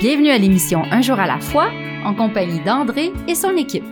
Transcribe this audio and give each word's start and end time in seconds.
Bienvenue 0.00 0.30
à 0.30 0.38
l'émission 0.38 0.82
Un 0.90 1.02
jour 1.02 1.20
à 1.20 1.26
la 1.26 1.38
fois 1.38 1.70
en 2.04 2.14
compagnie 2.14 2.62
d'André 2.64 3.12
et 3.28 3.34
son 3.36 3.56
équipe. 3.56 3.84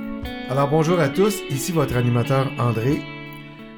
Alors 0.51 0.69
bonjour 0.69 0.99
à 0.99 1.09
tous, 1.09 1.41
ici 1.49 1.71
votre 1.71 1.97
animateur 1.97 2.51
André. 2.59 3.01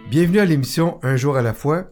Bienvenue 0.09 0.39
à 0.39 0.47
l'émission 0.47 0.99
Un 1.03 1.17
jour 1.17 1.37
à 1.37 1.43
la 1.43 1.53
fois 1.53 1.91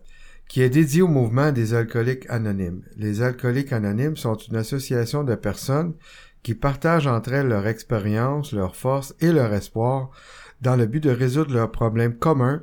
qui 0.49 0.63
est 0.63 0.71
dédiée 0.71 1.03
au 1.03 1.09
mouvement 1.09 1.53
des 1.53 1.75
alcooliques 1.75 2.25
anonymes. 2.31 2.83
Les 2.97 3.21
alcooliques 3.23 3.73
anonymes 3.73 4.17
sont 4.17 4.37
une 4.37 4.57
association 4.57 5.23
de 5.23 5.35
personnes 5.35 5.95
qui 6.43 6.55
partagent 6.55 7.07
entre 7.07 7.35
elles 7.35 7.49
leur 7.49 7.67
expérience, 7.67 8.53
leur 8.53 8.75
force 8.75 9.15
et 9.21 9.33
leur 9.33 9.53
espoir 9.53 10.11
dans 10.63 10.77
le 10.77 10.87
but 10.87 11.03
de 11.03 11.11
résoudre 11.11 11.53
leurs 11.55 11.71
problèmes 11.71 12.17
communs 12.17 12.63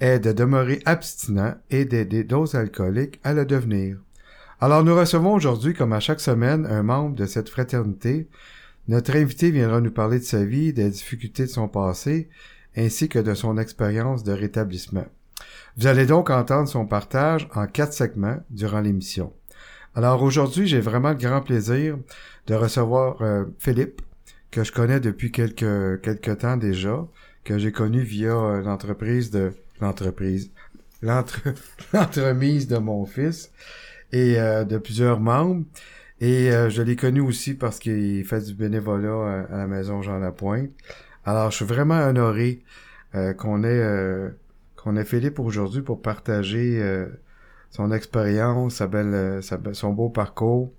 est 0.00 0.18
de 0.18 0.32
demeurer 0.32 0.80
abstinent 0.84 1.54
et 1.70 1.84
d'aider 1.84 2.24
d'autres 2.24 2.56
alcooliques 2.56 3.20
à 3.24 3.32
le 3.32 3.44
devenir. 3.44 3.98
Alors 4.60 4.84
nous 4.84 4.94
recevons 4.94 5.34
aujourd'hui, 5.34 5.74
comme 5.74 5.92
à 5.92 6.00
chaque 6.00 6.20
semaine, 6.20 6.66
un 6.66 6.82
membre 6.82 7.14
de 7.14 7.26
cette 7.26 7.48
fraternité 7.48 8.28
notre 8.88 9.16
invité 9.16 9.50
viendra 9.50 9.82
nous 9.82 9.90
parler 9.90 10.18
de 10.18 10.24
sa 10.24 10.42
vie, 10.44 10.72
des 10.72 10.88
difficultés 10.88 11.44
de 11.44 11.50
son 11.50 11.68
passé, 11.68 12.30
ainsi 12.74 13.10
que 13.10 13.18
de 13.18 13.34
son 13.34 13.58
expérience 13.58 14.24
de 14.24 14.32
rétablissement. 14.32 15.04
Vous 15.76 15.86
allez 15.86 16.06
donc 16.06 16.30
entendre 16.30 16.68
son 16.68 16.86
partage 16.86 17.48
en 17.54 17.66
quatre 17.66 17.92
segments 17.92 18.38
durant 18.48 18.80
l'émission. 18.80 19.34
Alors 19.94 20.22
aujourd'hui, 20.22 20.66
j'ai 20.66 20.80
vraiment 20.80 21.10
le 21.10 21.16
grand 21.16 21.42
plaisir 21.42 21.98
de 22.46 22.54
recevoir 22.54 23.20
euh, 23.20 23.44
Philippe, 23.58 24.00
que 24.50 24.64
je 24.64 24.72
connais 24.72 25.00
depuis 25.00 25.32
quelques, 25.32 26.00
quelques 26.00 26.38
temps 26.38 26.56
déjà, 26.56 27.06
que 27.44 27.58
j'ai 27.58 27.72
connu 27.72 28.00
via 28.00 28.34
euh, 28.34 28.62
l'entreprise 28.62 29.30
de 29.30 29.52
l'entreprise, 29.80 30.50
l'entremise 31.02 32.66
de 32.68 32.78
mon 32.78 33.06
fils 33.06 33.52
et 34.12 34.38
euh, 34.38 34.64
de 34.64 34.78
plusieurs 34.78 35.20
membres. 35.20 35.64
Et 36.20 36.50
euh, 36.50 36.68
je 36.68 36.82
l'ai 36.82 36.96
connu 36.96 37.20
aussi 37.20 37.54
parce 37.54 37.78
qu'il 37.78 38.24
fait 38.24 38.40
du 38.40 38.54
bénévolat 38.54 39.08
euh, 39.08 39.44
à, 39.50 39.56
la 39.56 39.66
maison 39.66 40.02
Jean 40.02 40.18
Lapointe. 40.18 40.70
Alors, 41.24 41.50
je 41.50 41.56
suis 41.56 41.64
vraiment 41.64 41.98
honoré 41.98 42.64
euh, 43.14 43.32
qu'on 43.34 43.62
ait 43.64 44.30
qu'on 44.76 44.96
ait 44.96 45.04
Philippe 45.04 45.40
aujourd'hui 45.40 45.82
pour 45.82 46.00
partager 46.00 46.80
son 47.70 47.90
expérience, 47.90 48.76
sa 48.76 48.86
belle, 48.86 49.40
son 49.72 49.92
beau 49.92 50.08
parcours. 50.08 50.72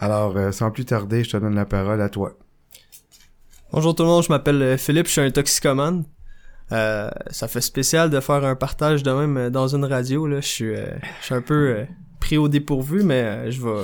Alors, 0.00 0.52
sans 0.52 0.72
plus 0.72 0.84
tarder, 0.84 1.22
je 1.22 1.30
te 1.30 1.36
donne 1.36 1.54
la 1.54 1.64
parole 1.64 2.00
à 2.00 2.08
toi. 2.08 2.36
Bonjour 3.72 3.94
tout 3.94 4.02
le 4.02 4.08
monde, 4.08 4.24
je 4.24 4.28
m'appelle 4.28 4.76
Philippe, 4.76 5.06
je 5.06 5.12
suis 5.12 5.20
un 5.20 5.30
toxicomane. 5.30 6.04
Ça 6.70 7.48
fait 7.48 7.60
spécial 7.60 8.10
de 8.10 8.20
faire 8.20 8.44
un 8.44 8.56
partage 8.56 9.02
de 9.02 9.10
même 9.10 9.50
dans 9.50 9.74
une 9.74 9.84
radio. 9.84 10.26
Là. 10.26 10.40
Je, 10.40 10.46
suis, 10.46 10.74
je 10.74 11.24
suis 11.24 11.34
un 11.34 11.42
peu 11.42 11.86
pris 12.20 12.36
au 12.36 12.48
dépourvu, 12.48 13.02
mais 13.02 13.50
je 13.50 13.62
vais 13.62 13.82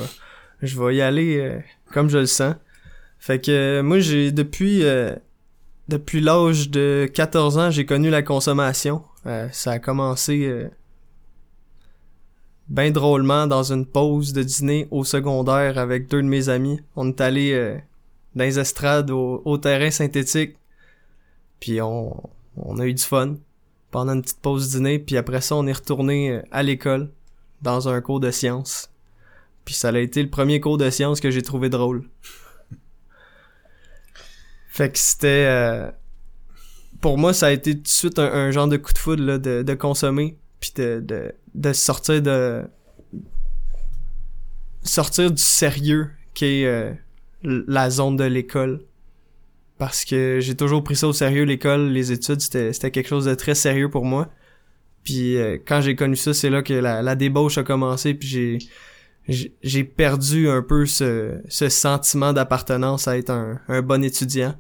je 0.63 0.81
vais 0.81 0.97
y 0.97 1.03
aller 1.03 1.39
euh, 1.39 1.59
comme 1.93 2.09
je 2.09 2.19
le 2.19 2.27
sens. 2.27 2.55
Fait 3.19 3.41
que 3.41 3.51
euh, 3.51 3.83
moi 3.83 3.99
j'ai 4.01 4.33
depuis 4.33 4.85
euh, 4.85 5.15
depuis 5.89 6.21
l'âge 6.21 6.71
de 6.71 7.11
14 7.13 7.59
ans, 7.59 7.71
j'ai 7.71 7.85
connu 7.85 8.11
la 8.11 8.23
consommation. 8.23 9.03
ça 9.51 9.73
a 9.73 9.79
commencé 9.81 10.69
bien 12.69 12.93
drôlement 12.93 13.49
dans 13.49 13.73
une 13.73 13.85
pause 13.85 14.33
de 14.33 14.45
dîner 14.45 14.87
au 14.93 15.03
secondaire 15.03 15.79
avec 15.79 16.09
deux 16.09 16.23
de 16.23 16.29
mes 16.29 16.49
amis. 16.49 16.81
On 16.95 17.09
est 17.09 17.21
allé 17.21 17.77
dans 18.37 18.45
les 18.45 18.61
estrades 18.61 19.11
au, 19.11 19.59
terrain 19.59 19.91
synthétique. 19.91 20.57
Puis 21.59 21.81
on, 21.83 22.23
on 22.57 22.79
a 22.79 22.87
eu 22.87 22.95
du 22.95 23.03
fun 23.03 23.37
pendant 23.91 24.15
une 24.15 24.23
petite 24.23 24.41
pause 24.41 24.71
dîner. 24.71 24.99
Puis 24.99 25.17
après 25.17 25.41
ça, 25.41 25.57
on 25.57 25.67
est 25.67 25.73
retourné 25.73 26.43
à 26.51 26.63
l'école 26.63 27.11
dans 27.63 27.89
un 27.89 28.01
cours 28.01 28.21
de 28.21 28.31
sciences. 28.31 28.91
Puis 29.65 29.75
ça 29.75 29.89
a 29.91 29.99
été 29.99 30.23
le 30.23 30.31
premier 30.31 30.61
cours 30.61 30.79
de 30.79 30.89
sciences 30.91 31.21
que 31.21 31.31
j'ai 31.31 31.43
trouvé 31.43 31.69
drôle. 31.69 32.09
fait 34.69 34.91
que 34.91 34.99
c'était... 34.99 35.47
Euh, 35.47 35.91
pour 37.01 37.19
moi, 37.19 37.33
ça 37.33 37.47
a 37.47 37.51
été 37.51 37.75
tout 37.77 37.83
de 37.83 37.89
suite 37.89 38.19
un, 38.19 38.51
genre 38.51 38.69
de 38.69 38.77
coup 38.77 38.93
de 38.93 38.99
foudre 38.99 39.25
là, 39.25 39.39
de, 39.39 39.63
de 39.63 39.75
consommer, 39.75 40.37
puis 40.61 40.73
de, 40.77 41.01
de, 41.01 41.35
de 41.55 41.73
sortir 41.73 42.21
de... 42.21 42.65
sortir 44.83 45.31
du 45.31 45.43
sérieux 45.43 46.11
qui 46.35 46.45
est 46.45 46.67
euh, 46.67 46.93
la 47.43 47.91
zone 47.91 48.17
de 48.17 48.25
l'école. 48.25 48.83
Parce 49.81 50.05
que 50.05 50.41
j'ai 50.41 50.55
toujours 50.55 50.85
pris 50.85 50.95
ça 50.95 51.09
au 51.09 51.15
sérieux, 51.15 51.45
l'école, 51.45 51.89
les 51.89 52.13
études, 52.13 52.43
c'était 52.43 52.91
quelque 52.91 53.09
chose 53.09 53.25
de 53.25 53.35
très 53.35 53.55
sérieux 53.55 53.89
pour 53.89 54.05
moi. 54.05 54.29
Puis 55.05 55.39
euh, 55.39 55.57
quand 55.67 55.81
j'ai 55.81 55.97
connu 55.97 56.17
ça, 56.17 56.35
c'est 56.35 56.51
là 56.51 56.61
que 56.61 56.75
la, 56.75 57.15
débauche 57.15 57.57
a 57.57 57.63
commencé, 57.63 58.13
puis 58.13 58.29
j'ai 58.29 58.59
j'ai 59.63 59.85
perdu 59.85 60.51
un 60.51 60.61
peu 60.61 60.85
ce, 60.85 61.41
ce 61.49 61.71
sentiment 61.71 62.35
d'appartenance 62.35 63.09
à 63.09 63.17
être 63.17 63.31
un, 63.31 63.59
un, 63.69 63.81
bon 63.81 64.05
étudiant. 64.05 64.55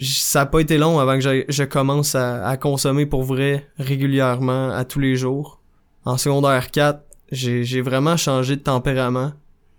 Ça 0.00 0.42
a 0.42 0.46
pas 0.46 0.60
été 0.60 0.78
long 0.78 0.98
avant 1.00 1.16
que 1.16 1.20
je, 1.20 1.44
je 1.46 1.64
commence 1.64 2.14
à, 2.14 2.46
à, 2.46 2.56
consommer 2.56 3.04
pour 3.04 3.24
vrai 3.24 3.68
régulièrement 3.76 4.70
à 4.70 4.86
tous 4.86 5.00
les 5.00 5.16
jours. 5.16 5.60
En 6.06 6.16
secondaire 6.16 6.70
4, 6.70 7.02
j'ai 7.30 7.82
vraiment 7.82 8.16
changé 8.16 8.56
de 8.56 8.62
tempérament. 8.62 9.34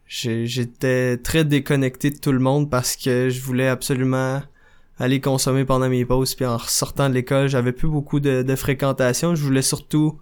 J'étais 0.09 1.17
très 1.17 1.45
déconnecté 1.45 2.09
de 2.09 2.17
tout 2.17 2.31
le 2.31 2.39
monde 2.39 2.69
parce 2.69 2.97
que 2.97 3.29
je 3.29 3.39
voulais 3.39 3.67
absolument 3.67 4.41
aller 4.97 5.21
consommer 5.21 5.63
pendant 5.63 5.87
mes 5.87 6.03
pauses 6.03 6.35
puis 6.35 6.45
en 6.45 6.59
sortant 6.59 7.07
de 7.07 7.13
l'école, 7.13 7.47
j'avais 7.47 7.71
plus 7.71 7.87
beaucoup 7.87 8.19
de, 8.19 8.41
de 8.41 8.55
fréquentation. 8.55 9.35
Je 9.35 9.43
voulais 9.43 9.61
surtout 9.61 10.19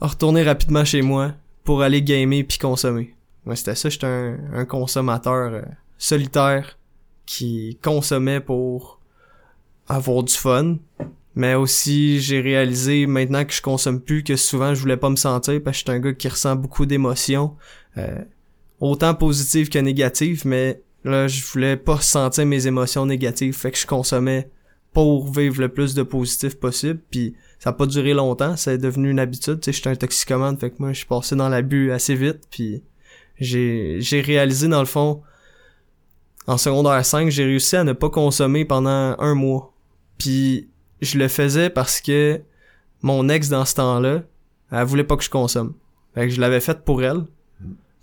retourner 0.00 0.42
rapidement 0.42 0.84
chez 0.84 1.02
moi, 1.02 1.34
pour 1.64 1.82
aller 1.82 2.02
gamer 2.02 2.42
puis 2.42 2.58
consommer. 2.58 3.14
C'était 3.54 3.74
ça, 3.74 3.88
j'étais 3.88 4.06
un, 4.06 4.64
consommateur 4.64 5.54
euh, 5.54 5.62
solitaire 5.98 6.78
qui 7.26 7.78
consommait 7.82 8.40
pour 8.40 9.00
avoir 9.88 10.22
du 10.22 10.34
fun. 10.34 10.76
Mais 11.34 11.54
aussi, 11.54 12.20
j'ai 12.20 12.40
réalisé 12.40 13.06
maintenant 13.06 13.44
que 13.44 13.52
je 13.52 13.62
consomme 13.62 14.00
plus 14.00 14.24
que 14.24 14.36
souvent 14.36 14.74
je 14.74 14.80
voulais 14.80 14.96
pas 14.96 15.10
me 15.10 15.16
sentir 15.16 15.60
parce 15.62 15.76
que 15.76 15.78
j'étais 15.78 15.92
un 15.92 16.00
gars 16.00 16.12
qui 16.12 16.28
ressent 16.28 16.56
beaucoup 16.56 16.86
d'émotions, 16.86 17.56
euh, 17.98 18.18
autant 18.80 19.14
positives 19.14 19.68
que 19.68 19.78
négatives, 19.78 20.42
mais 20.46 20.82
là, 21.04 21.28
je 21.28 21.44
voulais 21.44 21.76
pas 21.76 22.00
sentir 22.00 22.46
mes 22.46 22.66
émotions 22.66 23.06
négatives, 23.06 23.54
fait 23.54 23.70
que 23.70 23.78
je 23.78 23.86
consommais 23.86 24.50
pour 24.92 25.30
vivre 25.30 25.60
le 25.60 25.68
plus 25.68 25.94
de 25.94 26.02
positif 26.02 26.56
possible, 26.56 27.00
puis 27.10 27.34
ça 27.58 27.70
a 27.70 27.72
pas 27.72 27.86
duré 27.86 28.12
longtemps, 28.12 28.56
c'est 28.56 28.78
devenu 28.78 29.10
une 29.10 29.20
habitude. 29.20 29.60
Tu 29.60 29.66
sais, 29.66 29.72
j'étais 29.72 29.90
un 29.90 29.96
toxicomane, 29.96 30.58
fait 30.58 30.70
que 30.70 30.76
moi, 30.78 30.92
je 30.92 30.98
suis 30.98 31.06
passé 31.06 31.36
dans 31.36 31.48
l'abus 31.48 31.92
assez 31.92 32.14
vite, 32.14 32.40
puis 32.50 32.82
j'ai, 33.38 33.98
j'ai 34.00 34.20
réalisé, 34.20 34.66
dans 34.66 34.80
le 34.80 34.86
fond, 34.86 35.22
en 36.46 36.58
secondaire 36.58 37.04
5, 37.04 37.30
j'ai 37.30 37.44
réussi 37.44 37.76
à 37.76 37.84
ne 37.84 37.92
pas 37.92 38.10
consommer 38.10 38.64
pendant 38.64 39.14
un 39.18 39.34
mois. 39.34 39.72
Puis 40.18 40.68
je 41.00 41.18
le 41.18 41.28
faisais 41.28 41.70
parce 41.70 42.00
que 42.00 42.40
mon 43.02 43.28
ex, 43.28 43.48
dans 43.48 43.64
ce 43.64 43.74
temps-là, 43.76 44.22
elle 44.72 44.84
voulait 44.84 45.04
pas 45.04 45.16
que 45.16 45.24
je 45.24 45.30
consomme. 45.30 45.74
Fait 46.14 46.28
que 46.28 46.34
je 46.34 46.40
l'avais 46.40 46.60
fait 46.60 46.84
pour 46.84 47.02
elle. 47.02 47.24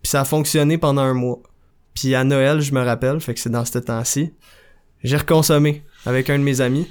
Puis 0.07 0.11
ça 0.11 0.21
a 0.21 0.23
fonctionné 0.23 0.77
pendant 0.77 1.01
un 1.01 1.13
mois. 1.13 1.41
Puis 1.93 2.15
à 2.15 2.23
Noël, 2.23 2.61
je 2.61 2.71
me 2.71 2.81
rappelle, 2.81 3.19
fait 3.19 3.33
que 3.33 3.41
c'est 3.41 3.49
dans 3.49 3.65
ce 3.65 3.77
temps-ci, 3.77 4.33
j'ai 5.03 5.17
reconsommé 5.17 5.83
avec 6.05 6.29
un 6.29 6.39
de 6.39 6.45
mes 6.45 6.61
amis. 6.61 6.89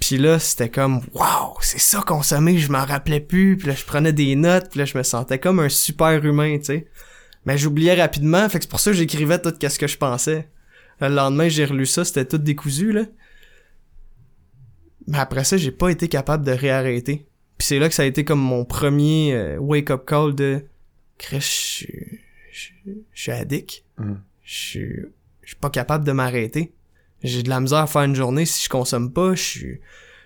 Puis 0.00 0.18
là, 0.18 0.40
c'était 0.40 0.68
comme 0.68 1.02
waouh, 1.12 1.54
c'est 1.60 1.78
ça 1.78 2.02
consommer, 2.04 2.58
je 2.58 2.72
m'en 2.72 2.84
rappelais 2.84 3.20
plus, 3.20 3.56
puis 3.56 3.68
là 3.68 3.76
je 3.76 3.84
prenais 3.84 4.12
des 4.12 4.34
notes, 4.34 4.70
puis 4.70 4.80
là 4.80 4.86
je 4.86 4.98
me 4.98 5.04
sentais 5.04 5.38
comme 5.38 5.60
un 5.60 5.68
super 5.68 6.24
humain, 6.24 6.58
tu 6.58 6.64
sais. 6.64 6.88
Mais 7.46 7.56
j'oubliais 7.56 7.94
rapidement, 7.94 8.48
fait 8.48 8.58
que 8.58 8.64
c'est 8.64 8.70
pour 8.70 8.80
ça 8.80 8.90
que 8.90 8.96
j'écrivais 8.96 9.40
tout 9.40 9.54
ce 9.60 9.78
que 9.78 9.86
je 9.86 9.96
pensais. 9.96 10.48
Le 11.00 11.10
lendemain, 11.10 11.48
j'ai 11.48 11.64
relu 11.64 11.86
ça, 11.86 12.04
c'était 12.04 12.24
tout 12.24 12.38
décousu 12.38 12.90
là. 12.90 13.04
Mais 15.06 15.18
après 15.18 15.44
ça, 15.44 15.56
j'ai 15.56 15.70
pas 15.70 15.90
été 15.90 16.08
capable 16.08 16.44
de 16.44 16.50
réarrêter. 16.50 17.24
Puis 17.56 17.68
c'est 17.68 17.78
là 17.78 17.88
que 17.88 17.94
ça 17.94 18.02
a 18.02 18.06
été 18.06 18.24
comme 18.24 18.40
mon 18.40 18.64
premier 18.64 19.32
euh, 19.32 19.58
wake 19.58 19.92
up 19.92 20.04
call 20.04 20.34
de 20.34 20.64
je 21.30 21.38
suis 21.38 22.20
addict. 23.28 23.84
Mm. 23.98 24.14
Je 24.42 24.58
suis 24.58 25.56
pas 25.60 25.70
capable 25.70 26.04
de 26.04 26.12
m'arrêter. 26.12 26.72
J'ai 27.22 27.42
de 27.42 27.48
la 27.48 27.60
misère 27.60 27.78
à 27.78 27.86
faire 27.86 28.02
une 28.02 28.16
journée 28.16 28.44
si 28.44 28.64
je 28.64 28.68
consomme 28.68 29.12
pas, 29.12 29.34
je 29.34 29.42
suis, 29.42 29.80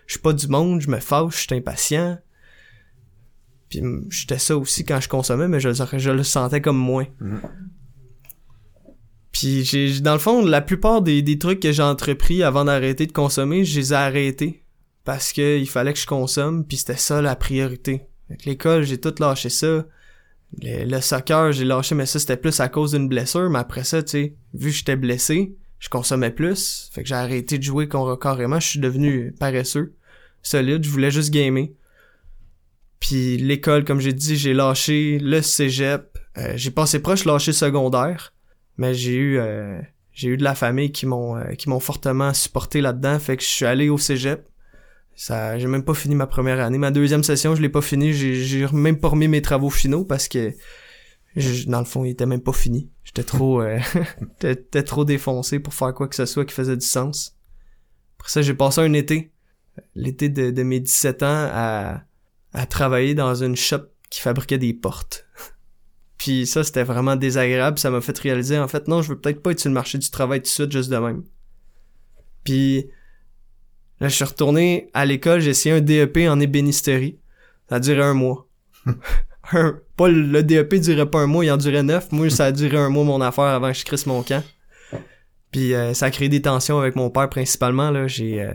je 0.07 0.13
suis 0.15 0.21
pas 0.21 0.33
du 0.33 0.49
monde, 0.49 0.81
je 0.81 0.89
me 0.89 0.99
fâche, 0.99 1.35
je 1.35 1.41
suis 1.47 1.55
impatient. 1.55 2.19
Puis 3.69 3.83
mm, 3.83 4.07
j'étais 4.11 4.39
ça 4.39 4.57
aussi 4.57 4.85
quand 4.85 5.01
je 5.01 5.09
consommais, 5.09 5.49
mais 5.49 5.61
je, 5.61 5.71
je 5.73 6.11
le 6.11 6.23
sentais 6.23 6.61
comme 6.61 6.79
moins. 6.79 7.07
Mhm. 7.21 7.41
Puis 9.33 9.65
j'ai 9.65 10.01
dans 10.01 10.15
le 10.15 10.19
fond, 10.19 10.43
la 10.45 10.63
plupart 10.63 11.03
des, 11.03 11.21
des 11.21 11.39
trucs 11.39 11.61
que 11.61 11.71
j'ai 11.71 11.83
entrepris 11.83 12.43
avant 12.43 12.65
d'arrêter 12.65 13.07
de 13.07 13.13
consommer, 13.13 13.65
je 13.65 13.79
les 13.79 13.93
ai 13.93 13.97
arrêtés. 13.97 14.63
Parce 15.05 15.33
que 15.33 15.59
il 15.59 15.69
fallait 15.69 15.93
que 15.93 15.99
je 15.99 16.07
consomme, 16.07 16.65
puis 16.65 16.79
c'était 16.79 16.97
ça 16.97 17.21
la 17.21 17.37
priorité. 17.37 18.07
Avec 18.29 18.45
l'école, 18.45 18.83
j'ai 18.83 18.99
tout 18.99 19.15
lâché 19.21 19.51
ça. 19.51 19.87
Le, 20.63 21.01
soccer, 21.01 21.53
j'ai 21.53 21.65
lâché, 21.65 21.95
mais 21.95 22.07
ça 22.07 22.19
c'était 22.19 22.37
plus 22.37 22.61
à 22.61 22.69
cause 22.69 22.93
d'une 22.93 23.09
blessure. 23.09 23.51
Mais 23.51 23.59
après 23.59 23.85
ça, 23.85 24.03
tu 24.03 24.11
sais, 24.11 24.35
vu 24.55 24.71
que 24.71 24.77
j'étais 24.77 24.97
blessé, 24.97 25.55
je 25.79 25.89
consommais 25.89 26.31
plus. 26.31 26.91
Fait 26.93 27.03
que 27.03 27.09
j'ai 27.09 27.15
arrêté 27.15 27.59
de 27.59 27.63
jouer 27.63 27.89
carrément. 27.89 28.61
Je 28.61 28.69
suis 28.69 28.81
devenu 28.81 29.33
paresseux, 29.39 29.95
solide. 30.43 30.85
Je 30.85 30.91
voulais 30.91 31.11
juste 31.11 31.31
gamer. 31.31 31.69
Puis 33.01 33.37
l'école, 33.37 33.85
comme 33.85 34.01
j'ai 34.01 34.13
dit, 34.13 34.37
j'ai 34.37 34.55
lâché 34.55 35.19
le 35.19 35.43
cégep. 35.43 36.19
Euh, 36.39 36.53
j'ai 36.57 36.71
passé 36.71 37.01
proche 37.01 37.25
lâcher 37.25 37.53
secondaire, 37.53 38.35
mais 38.77 38.95
j'ai 38.95 39.15
eu 39.15 39.39
euh, 39.39 39.81
j'ai 40.13 40.29
eu 40.29 40.37
de 40.37 40.45
la 40.45 40.55
famille 40.55 40.93
qui 40.93 41.07
m'ont 41.07 41.37
euh, 41.37 41.53
qui 41.53 41.69
m'ont 41.69 41.81
fortement 41.81 42.33
supporté 42.35 42.81
là-dedans. 42.81 43.19
Fait 43.19 43.37
que 43.37 43.43
je 43.43 43.49
suis 43.49 43.67
allé 43.67 43.89
au 43.89 43.99
cégep. 43.99 44.47
Ça, 45.19 45.59
j'ai 45.59 45.67
même 45.67 45.83
pas 45.83 45.95
fini 45.95 46.15
ma 46.15 46.27
première 46.27 46.61
année. 46.61 46.77
Ma 46.77 46.91
deuxième 46.91 47.23
session, 47.25 47.55
je 47.55 47.63
l'ai 47.63 47.71
pas 47.71 47.81
fini. 47.81 48.13
J'ai, 48.13 48.67
même 48.73 49.01
pas 49.01 49.09
remis 49.09 49.29
mes 49.29 49.41
travaux 49.41 49.71
finaux 49.71 50.05
parce 50.05 50.29
que 50.29 50.53
je- 51.37 51.67
dans 51.67 51.79
le 51.79 51.87
fond, 51.87 52.05
il 52.05 52.11
était 52.11 52.27
même 52.27 52.43
pas 52.43 52.53
fini. 52.53 52.91
J'étais 53.03 53.23
trop, 53.25 53.63
euh, 53.63 53.79
j'étais 54.43 54.83
trop 54.83 55.07
défoncé 55.07 55.59
pour 55.59 55.73
faire 55.73 55.95
quoi 55.95 56.07
que 56.07 56.15
ce 56.15 56.27
soit 56.27 56.45
qui 56.45 56.53
faisait 56.55 56.77
du 56.77 56.85
sens. 56.87 57.35
Après 58.19 58.31
ça, 58.31 58.43
j'ai 58.43 58.53
passé 58.53 58.83
un 58.83 58.93
été, 58.93 59.33
l'été 59.95 60.29
de, 60.29 60.51
de 60.51 60.63
mes 60.63 60.81
17 60.81 61.23
ans, 61.23 61.49
à, 61.51 62.03
à 62.53 62.67
travailler 62.67 63.15
dans 63.15 63.35
une 63.43 63.57
shop 63.57 63.85
qui 64.11 64.21
fabriquait 64.21 64.59
des 64.59 64.75
portes. 64.75 65.27
Puis 66.19 66.47
ça, 66.47 66.63
c'était 66.63 66.85
vraiment 66.85 67.17
désagréable. 67.17 67.79
Ça 67.79 67.91
m'a 67.91 68.03
fait 68.03 68.19
réaliser, 68.19 68.59
en 68.59 68.69
fait, 68.69 68.87
non, 68.87 69.01
je 69.01 69.09
veux 69.11 69.19
peut-être 69.19 69.43
pas 69.43 69.53
être 69.53 69.61
sur 69.61 69.71
le 69.71 69.75
marché 69.75 69.97
du 69.97 70.11
travail 70.11 70.41
tout 70.41 70.45
de 70.45 70.49
suite, 70.49 70.73
juste 70.73 70.91
de 70.91 70.97
même. 70.99 71.25
Puis 72.45 72.87
là, 74.01 74.09
je 74.09 74.15
suis 74.15 74.25
retourné 74.25 74.91
à 74.95 75.05
l'école, 75.05 75.41
j'ai 75.41 75.51
essayé 75.51 75.75
un 75.75 75.81
DEP 75.81 76.19
en 76.29 76.41
ébénisterie. 76.41 77.19
Ça 77.69 77.77
a 77.77 77.81
duré 77.81 78.03
un 78.03 78.15
mois. 78.15 78.49
un, 79.53 79.79
pas 79.97 80.09
le, 80.09 80.23
le 80.23 80.43
DEP 80.43 80.75
durait 80.77 81.11
pas 81.11 81.21
un 81.21 81.27
mois, 81.27 81.45
il 81.45 81.51
en 81.51 81.57
durait 81.57 81.83
neuf. 81.83 82.13
Moi, 82.13 82.31
ça 82.31 82.47
a 82.47 82.53
duré 82.53 82.77
un 82.77 82.89
mois 82.89 83.05
mon 83.05 83.21
affaire 83.21 83.45
avant 83.45 83.73
que 83.73 83.79
je 83.79 83.85
crisse 83.85 84.07
mon 84.07 84.23
camp. 84.23 84.43
Puis 85.51 85.75
euh, 85.75 85.95
ça 85.95 86.07
a 86.07 86.11
créé 86.11 86.29
des 86.29 86.43
tensions 86.43 86.79
avec 86.79 86.97
mon 86.97 87.11
père 87.11 87.29
principalement. 87.29 87.91
Là, 87.91 88.07
j'ai, 88.07 88.43
euh, 88.43 88.53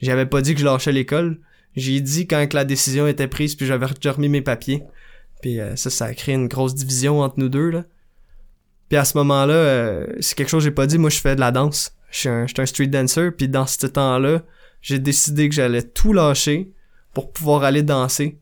j'avais 0.00 0.26
pas 0.26 0.40
dit 0.40 0.54
que 0.54 0.60
je 0.60 0.64
lâchais 0.64 0.92
l'école. 0.92 1.40
J'ai 1.76 2.00
dit 2.00 2.26
quand 2.26 2.46
que 2.48 2.56
la 2.56 2.64
décision 2.64 3.06
était 3.06 3.28
prise, 3.28 3.54
puis 3.54 3.66
j'avais 3.66 3.86
déjà 3.86 4.12
remis 4.12 4.28
mes 4.28 4.42
papiers. 4.42 4.82
Puis 5.42 5.60
euh, 5.60 5.76
ça, 5.76 5.90
ça 5.90 6.06
a 6.06 6.14
créé 6.14 6.34
une 6.34 6.48
grosse 6.48 6.74
division 6.74 7.20
entre 7.20 7.38
nous 7.38 7.48
deux. 7.48 7.70
Là. 7.70 7.84
Puis 8.88 8.96
à 8.96 9.04
ce 9.04 9.16
moment-là, 9.18 9.54
euh, 9.54 10.06
c'est 10.20 10.36
quelque 10.36 10.48
chose 10.48 10.64
que 10.64 10.70
j'ai 10.70 10.74
pas 10.74 10.86
dit. 10.86 10.98
Moi, 10.98 11.10
je 11.10 11.20
fais 11.20 11.34
de 11.34 11.40
la 11.40 11.50
danse. 11.50 11.94
Je 12.10 12.18
suis 12.18 12.28
un, 12.28 12.46
je 12.46 12.54
suis 12.54 12.62
un 12.62 12.66
street 12.66 12.86
dancer. 12.86 13.30
Puis 13.30 13.48
dans 13.48 13.66
ce 13.66 13.86
temps-là, 13.86 14.42
j'ai 14.80 14.98
décidé 14.98 15.48
que 15.48 15.54
j'allais 15.54 15.82
tout 15.82 16.12
lâcher 16.12 16.72
pour 17.14 17.32
pouvoir 17.32 17.64
aller 17.64 17.82
danser. 17.82 18.38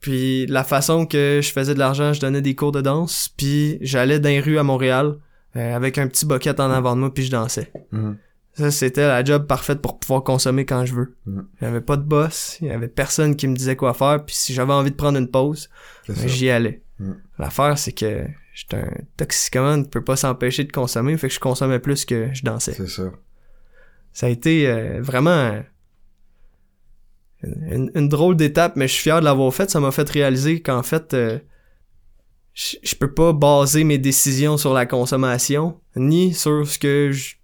Puis 0.00 0.46
la 0.46 0.64
façon 0.64 1.06
que 1.06 1.40
je 1.42 1.52
faisais 1.52 1.74
de 1.74 1.78
l'argent, 1.78 2.12
je 2.12 2.20
donnais 2.20 2.40
des 2.40 2.54
cours 2.54 2.72
de 2.72 2.80
danse, 2.80 3.28
puis 3.36 3.78
j'allais 3.82 4.18
dans 4.18 4.30
les 4.30 4.40
rues 4.40 4.58
à 4.58 4.62
Montréal 4.62 5.16
euh, 5.56 5.76
avec 5.76 5.98
un 5.98 6.06
petit 6.06 6.26
bucket 6.26 6.58
en 6.60 6.70
avant 6.70 6.94
de 6.94 7.00
moi, 7.00 7.12
puis 7.12 7.24
je 7.24 7.30
dansais. 7.30 7.70
Mhm. 7.92 8.16
Ça, 8.54 8.70
c'était 8.70 9.06
la 9.06 9.22
job 9.22 9.46
parfaite 9.46 9.80
pour 9.80 9.98
pouvoir 9.98 10.22
consommer 10.22 10.64
quand 10.64 10.84
je 10.84 10.94
veux. 10.94 11.14
Mhm. 11.26 11.46
J'avais 11.60 11.80
pas 11.80 11.96
de 11.96 12.02
boss, 12.02 12.58
il 12.60 12.68
y 12.68 12.70
avait 12.70 12.88
personne 12.88 13.36
qui 13.36 13.46
me 13.46 13.54
disait 13.54 13.76
quoi 13.76 13.94
faire, 13.94 14.24
puis 14.24 14.34
si 14.34 14.54
j'avais 14.54 14.72
envie 14.72 14.90
de 14.90 14.96
prendre 14.96 15.18
une 15.18 15.28
pause, 15.28 15.68
ben, 16.08 16.16
j'y 16.26 16.50
allais. 16.50 16.82
Mhm. 16.98 17.16
L'affaire, 17.38 17.78
c'est 17.78 17.92
que 17.92 18.24
j'étais 18.54 18.76
un 18.76 18.90
toxicomane 19.16 19.84
qui 19.84 19.90
peut 19.90 20.04
pas 20.04 20.16
s'empêcher 20.16 20.64
de 20.64 20.72
consommer, 20.72 21.16
fait 21.18 21.28
que 21.28 21.34
je 21.34 21.40
consommais 21.40 21.78
plus 21.78 22.04
que 22.04 22.30
je 22.32 22.42
dansais. 22.42 22.72
C'est 22.72 22.88
ça. 22.88 23.12
Ça 24.12 24.26
a 24.26 24.28
été 24.28 24.66
euh, 24.66 25.00
vraiment 25.00 25.62
une, 27.42 28.08
drôle 28.08 28.36
d'étape, 28.36 28.76
mais 28.76 28.88
je 28.88 28.94
suis 28.94 29.02
fier 29.02 29.20
de 29.20 29.24
l'avoir 29.24 29.52
fait. 29.54 29.70
Ça 29.70 29.80
m'a 29.80 29.90
fait 29.92 30.08
réaliser 30.08 30.60
qu'en 30.60 30.82
fait, 30.82 31.14
euh, 31.14 31.38
je 32.54 32.76
je 32.82 32.94
peux 32.96 33.12
pas 33.12 33.32
baser 33.32 33.84
mes 33.84 33.98
décisions 33.98 34.56
sur 34.56 34.74
la 34.74 34.86
consommation, 34.86 35.80
ni 35.96 36.34
sur 36.34 36.66
ce 36.66 36.78
que 36.78 37.10
je 37.12 37.36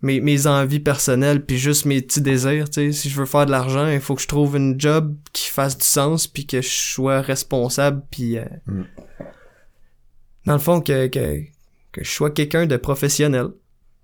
mes, 0.00 0.20
mes 0.20 0.46
envies 0.46 0.80
personnelles 0.80 1.44
puis 1.44 1.58
juste 1.58 1.84
mes 1.84 2.00
petits 2.00 2.20
désirs, 2.20 2.70
tu 2.70 2.74
sais, 2.74 2.92
si 2.92 3.10
je 3.10 3.18
veux 3.18 3.26
faire 3.26 3.46
de 3.46 3.50
l'argent, 3.50 3.88
il 3.88 4.00
faut 4.00 4.14
que 4.14 4.22
je 4.22 4.28
trouve 4.28 4.56
une 4.56 4.80
job 4.80 5.16
qui 5.32 5.48
fasse 5.48 5.76
du 5.76 5.84
sens 5.84 6.28
puis 6.28 6.46
que 6.46 6.62
je 6.62 6.68
sois 6.68 7.20
responsable 7.20 8.04
puis 8.10 8.38
euh, 8.38 8.44
Mm. 8.66 8.82
dans 10.46 10.52
le 10.52 10.58
fond 10.60 10.80
que, 10.80 11.08
que 11.08 11.42
que 11.92 12.04
je 12.04 12.10
sois 12.10 12.30
quelqu'un 12.30 12.66
de 12.66 12.76
professionnel. 12.76 13.48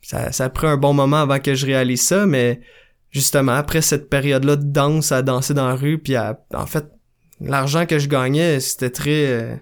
Ça 0.04 0.30
ça 0.32 0.44
a 0.44 0.48
pris 0.50 0.66
un 0.66 0.76
bon 0.76 0.92
moment 0.94 1.20
avant 1.22 1.38
que 1.40 1.54
je 1.54 1.66
réalise 1.66 2.02
ça 2.02 2.26
mais 2.26 2.60
justement 3.10 3.52
après 3.52 3.80
cette 3.82 4.08
période-là 4.10 4.56
de 4.56 4.64
danse 4.64 5.12
à 5.12 5.22
danser 5.22 5.54
dans 5.54 5.66
la 5.68 5.74
rue 5.76 5.98
puis 5.98 6.14
à- 6.14 6.38
en 6.52 6.66
fait 6.66 6.86
l'argent 7.40 7.86
que 7.86 7.98
je 7.98 8.08
gagnais 8.08 8.60
c'était 8.60 8.90
très 8.90 9.26
euh, 9.26 9.56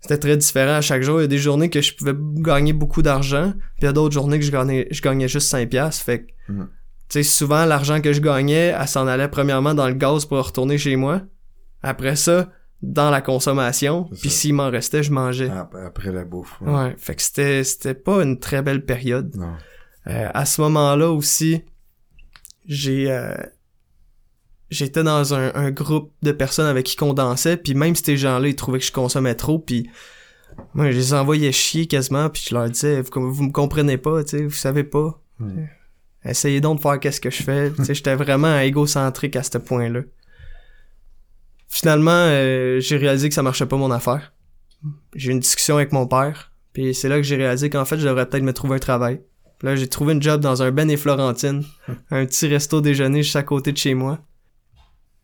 c'était 0.00 0.18
très 0.18 0.36
différent 0.36 0.74
à 0.76 0.80
chaque 0.82 1.02
jour. 1.02 1.18
Il 1.18 1.22
y 1.22 1.24
a 1.24 1.28
des 1.28 1.38
journées 1.38 1.68
que 1.68 1.80
je 1.80 1.92
pouvais 1.96 2.14
gagner 2.16 2.72
beaucoup 2.72 3.02
d'argent, 3.02 3.52
puis 3.56 3.82
il 3.82 3.84
y 3.86 3.88
a 3.88 3.92
d'autres 3.92 4.14
journées 4.14 4.38
que 4.38 4.44
je 4.44 4.52
gagnais, 4.52 4.86
je 4.92 5.02
gagnais 5.02 5.26
juste 5.26 5.48
5 5.48 5.68
piastres. 5.68 6.04
Fait 6.04 6.20
que, 6.26 6.26
Mhm. 6.52 6.68
tu 6.68 6.68
sais, 7.08 7.22
souvent, 7.24 7.64
l'argent 7.64 8.00
que 8.00 8.12
je 8.12 8.20
gagnais, 8.20 8.72
elle 8.78 8.86
s'en 8.86 9.08
allait 9.08 9.26
premièrement 9.26 9.74
dans 9.74 9.88
le 9.88 9.94
gaz 9.94 10.24
pour 10.24 10.38
retourner 10.46 10.78
chez 10.78 10.94
moi. 10.94 11.22
Après 11.82 12.14
ça, 12.14 12.50
dans 12.82 13.10
la 13.10 13.20
consommation. 13.20 14.04
Puis 14.20 14.30
s'il 14.30 14.54
m'en 14.54 14.70
restait, 14.70 15.02
je 15.02 15.12
mangeais. 15.12 15.48
Ap- 15.50 15.74
Après 15.74 16.12
la 16.12 16.24
bouffe. 16.24 16.60
ouais. 16.60 16.72
Ouais, 16.72 16.94
fait 16.98 17.14
que 17.14 17.22
c'était, 17.22 17.64
c'était 17.64 17.94
pas 17.94 18.22
une 18.22 18.38
très 18.38 18.62
belle 18.62 18.84
période. 18.84 19.34
Non. 19.36 19.54
Euh, 20.08 20.28
à 20.32 20.44
ce 20.46 20.60
moment-là 20.60 21.10
aussi, 21.10 21.62
j'ai 22.66 23.10
euh, 23.10 23.34
j'étais 24.70 25.02
dans 25.02 25.34
un, 25.34 25.52
un 25.54 25.70
groupe 25.70 26.12
de 26.22 26.32
personnes 26.32 26.66
avec 26.66 26.86
qui 26.86 27.02
on 27.02 27.12
dansait, 27.12 27.56
puis 27.56 27.74
même 27.74 27.94
ces 27.96 28.16
gens-là, 28.16 28.48
ils 28.48 28.56
trouvaient 28.56 28.78
que 28.78 28.84
je 28.84 28.92
consommais 28.92 29.34
trop, 29.34 29.58
puis 29.58 29.88
moi, 30.74 30.90
je 30.90 30.96
les 30.96 31.14
envoyais 31.14 31.52
chier 31.52 31.86
quasiment, 31.86 32.28
puis 32.30 32.44
je 32.48 32.54
leur 32.54 32.68
disais, 32.70 33.02
vous, 33.02 33.32
vous 33.32 33.42
me 33.44 33.52
comprenez 33.52 33.98
pas, 33.98 34.24
tu 34.24 34.38
sais, 34.38 34.44
vous 34.44 34.50
savez 34.50 34.84
pas. 34.84 35.20
Mm. 35.38 35.64
Essayez 36.24 36.60
donc 36.60 36.78
de 36.78 36.82
faire 36.82 36.98
qu'est-ce 36.98 37.20
que 37.20 37.30
je 37.30 37.42
fais. 37.42 37.70
tu 37.72 37.84
sais, 37.84 37.94
j'étais 37.94 38.14
vraiment 38.16 38.58
égocentrique 38.58 39.36
à 39.36 39.42
ce 39.42 39.58
point-là. 39.58 40.00
Finalement, 41.76 42.10
euh, 42.10 42.80
j'ai 42.80 42.96
réalisé 42.96 43.28
que 43.28 43.34
ça 43.34 43.42
marchait 43.42 43.66
pas 43.66 43.76
mon 43.76 43.90
affaire. 43.90 44.32
J'ai 45.14 45.28
eu 45.28 45.32
une 45.32 45.40
discussion 45.40 45.76
avec 45.76 45.92
mon 45.92 46.06
père, 46.06 46.50
puis 46.72 46.94
c'est 46.94 47.10
là 47.10 47.16
que 47.16 47.22
j'ai 47.22 47.36
réalisé 47.36 47.68
qu'en 47.68 47.84
fait, 47.84 47.98
je 47.98 48.08
devrais 48.08 48.26
peut-être 48.26 48.44
me 48.44 48.54
trouver 48.54 48.76
un 48.76 48.78
travail. 48.78 49.20
Puis 49.58 49.68
là, 49.68 49.76
j'ai 49.76 49.86
trouvé 49.86 50.14
une 50.14 50.22
job 50.22 50.40
dans 50.40 50.62
un 50.62 50.70
Ben 50.70 50.88
et 50.88 50.96
Florentine, 50.96 51.64
un 52.10 52.24
petit 52.24 52.48
resto 52.48 52.80
déjeuner 52.80 53.22
juste 53.22 53.36
à 53.36 53.42
côté 53.42 53.72
de 53.72 53.76
chez 53.76 53.92
moi. 53.92 54.20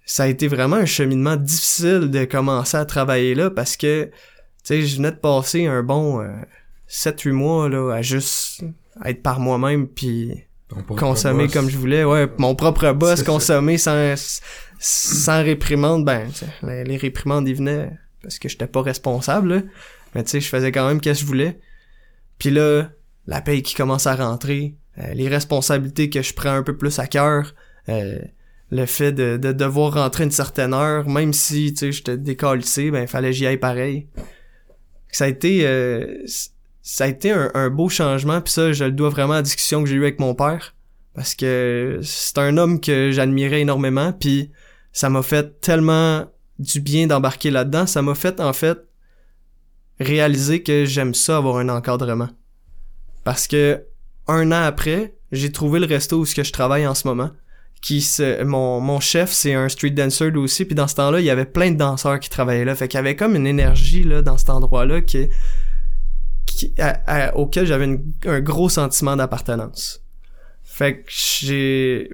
Ça 0.04 0.24
a 0.24 0.26
été 0.26 0.46
vraiment 0.46 0.76
un 0.76 0.84
cheminement 0.84 1.36
difficile 1.36 2.10
de 2.10 2.26
commencer 2.26 2.76
à 2.76 2.84
travailler 2.84 3.34
là 3.34 3.48
parce 3.48 3.78
que, 3.78 4.04
tu 4.04 4.10
sais, 4.62 4.82
je 4.82 4.96
venais 4.96 5.12
de 5.12 5.16
passer 5.16 5.64
un 5.64 5.82
bon 5.82 6.20
euh, 6.20 6.28
7-8 6.86 7.32
mois 7.32 7.68
là 7.70 7.94
à 7.94 8.02
juste 8.02 8.62
être 9.06 9.22
par 9.22 9.40
moi-même 9.40 9.88
puis 9.88 10.44
consommer 10.98 11.44
boss. 11.44 11.54
comme 11.54 11.70
je 11.70 11.78
voulais. 11.78 12.04
Ouais, 12.04 12.28
mon 12.36 12.54
propre 12.54 12.92
boss, 12.92 13.22
consommer 13.22 13.78
sans, 13.78 14.14
sans 14.82 15.42
réprimande. 15.42 16.04
Ben, 16.04 16.28
les, 16.62 16.84
les 16.84 16.96
réprimandes, 16.96 17.48
ils 17.48 17.54
venaient 17.54 17.90
parce 18.22 18.38
que 18.38 18.48
j'étais 18.48 18.66
pas 18.66 18.82
responsable, 18.82 19.54
là. 19.54 19.62
Mais 20.14 20.22
tu 20.24 20.30
sais, 20.30 20.40
je 20.40 20.48
faisais 20.48 20.72
quand 20.72 20.86
même 20.86 20.98
ce 20.98 21.10
que 21.10 21.14
je 21.14 21.24
voulais. 21.24 21.58
Puis 22.38 22.50
là, 22.50 22.90
la 23.26 23.40
paye 23.40 23.62
qui 23.62 23.74
commence 23.74 24.06
à 24.06 24.14
rentrer, 24.14 24.74
euh, 24.98 25.14
les 25.14 25.28
responsabilités 25.28 26.10
que 26.10 26.22
je 26.22 26.34
prends 26.34 26.52
un 26.52 26.62
peu 26.62 26.76
plus 26.76 26.98
à 26.98 27.06
cœur, 27.06 27.54
euh, 27.88 28.18
le 28.70 28.86
fait 28.86 29.12
de, 29.12 29.36
de 29.36 29.52
devoir 29.52 29.94
rentrer 29.94 30.24
une 30.24 30.30
certaine 30.30 30.74
heure, 30.74 31.08
même 31.08 31.32
si, 31.32 31.72
tu 31.72 31.78
sais, 31.78 31.92
j'étais 31.92 32.18
décalissé, 32.18 32.90
ben, 32.90 33.06
fallait 33.06 33.30
que 33.30 33.36
j'y 33.36 33.46
aille 33.46 33.58
pareil. 33.58 34.08
Ça 35.08 35.24
a 35.24 35.28
été, 35.28 35.66
euh, 35.66 36.24
ça 36.82 37.04
a 37.04 37.08
été 37.08 37.30
un, 37.30 37.50
un 37.54 37.70
beau 37.70 37.88
changement, 37.88 38.40
puis 38.40 38.52
ça, 38.52 38.72
je 38.72 38.84
le 38.84 38.92
dois 38.92 39.10
vraiment 39.10 39.34
à 39.34 39.36
la 39.36 39.42
discussion 39.42 39.82
que 39.82 39.88
j'ai 39.88 39.96
eue 39.96 40.02
avec 40.02 40.20
mon 40.20 40.34
père, 40.34 40.74
parce 41.14 41.34
que 41.34 42.00
c'est 42.02 42.38
un 42.38 42.56
homme 42.56 42.80
que 42.80 43.10
j'admirais 43.12 43.60
énormément, 43.60 44.12
puis 44.12 44.50
ça 44.92 45.08
m'a 45.08 45.22
fait 45.22 45.60
tellement 45.60 46.26
du 46.58 46.80
bien 46.80 47.06
d'embarquer 47.06 47.50
là-dedans, 47.50 47.86
ça 47.86 48.02
m'a 48.02 48.14
fait, 48.14 48.40
en 48.40 48.52
fait, 48.52 48.78
réaliser 49.98 50.62
que 50.62 50.84
j'aime 50.84 51.14
ça 51.14 51.38
avoir 51.38 51.56
un 51.58 51.68
encadrement. 51.68 52.28
Parce 53.24 53.46
que 53.46 53.84
un 54.28 54.52
an 54.52 54.62
après, 54.62 55.14
j'ai 55.32 55.50
trouvé 55.50 55.80
le 55.80 55.86
resto 55.86 56.18
où 56.18 56.26
ce 56.26 56.34
que 56.34 56.44
je 56.44 56.52
travaille 56.52 56.86
en 56.86 56.94
ce 56.94 57.06
moment. 57.06 57.30
Qui 57.80 58.00
se, 58.00 58.44
mon, 58.44 58.80
mon 58.80 59.00
chef, 59.00 59.32
c'est 59.32 59.54
un 59.54 59.68
street 59.68 59.90
dancer 59.90 60.30
lui 60.30 60.38
aussi, 60.38 60.64
puis 60.64 60.76
dans 60.76 60.86
ce 60.86 60.94
temps-là, 60.94 61.18
il 61.18 61.26
y 61.26 61.30
avait 61.30 61.46
plein 61.46 61.72
de 61.72 61.76
danseurs 61.76 62.20
qui 62.20 62.30
travaillaient 62.30 62.64
là. 62.64 62.76
Fait 62.76 62.86
qu'il 62.86 62.98
y 62.98 63.00
avait 63.00 63.16
comme 63.16 63.34
une 63.34 63.46
énergie 63.46 64.04
là 64.04 64.22
dans 64.22 64.38
cet 64.38 64.50
endroit-là 64.50 65.00
qui, 65.00 65.28
qui 66.46 66.72
auquel 67.34 67.66
j'avais 67.66 67.98
un 68.26 68.40
gros 68.40 68.68
sentiment 68.68 69.16
d'appartenance. 69.16 70.00
Fait 70.62 71.00
que 71.00 71.04
j'ai 71.08 72.08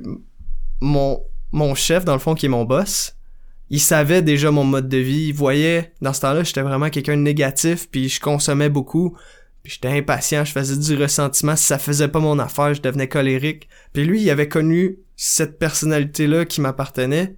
mon 0.81 1.23
mon 1.53 1.75
chef 1.75 2.05
dans 2.05 2.13
le 2.15 2.19
fond 2.19 2.35
qui 2.35 2.47
est 2.47 2.51
mon 2.51 2.65
boss, 2.65 3.15
il 3.71 3.81
savait 3.81 4.23
déjà 4.23 4.51
mon 4.51 4.65
mode 4.65 4.89
de 4.89 4.97
vie, 4.99 5.27
il 5.29 5.33
voyait, 5.35 5.93
dans 6.01 6.13
ce 6.13 6.21
temps-là, 6.23 6.43
j'étais 6.43 6.63
vraiment 6.63 6.89
quelqu'un 6.91 7.17
de 7.17 7.23
négatif, 7.23 7.89
puis 7.91 8.09
je 8.09 8.21
consommais 8.21 8.69
beaucoup, 8.71 9.17
puis 9.63 9.73
j'étais 9.75 9.89
impatient, 9.89 10.45
je 10.45 10.53
faisais 10.53 10.77
du 10.77 11.01
ressentiment, 11.01 11.55
si 11.57 11.65
ça 11.65 11.79
faisait 11.79 12.09
pas 12.09 12.21
mon 12.21 12.39
affaire, 12.39 12.73
je 12.75 12.81
devenais 12.81 13.09
colérique. 13.09 13.69
Puis 13.93 14.05
lui, 14.05 14.23
il 14.23 14.31
avait 14.31 14.49
connu 14.49 14.99
cette 15.17 15.59
personnalité-là 15.59 16.45
qui 16.47 16.61
m'appartenait 16.61 17.37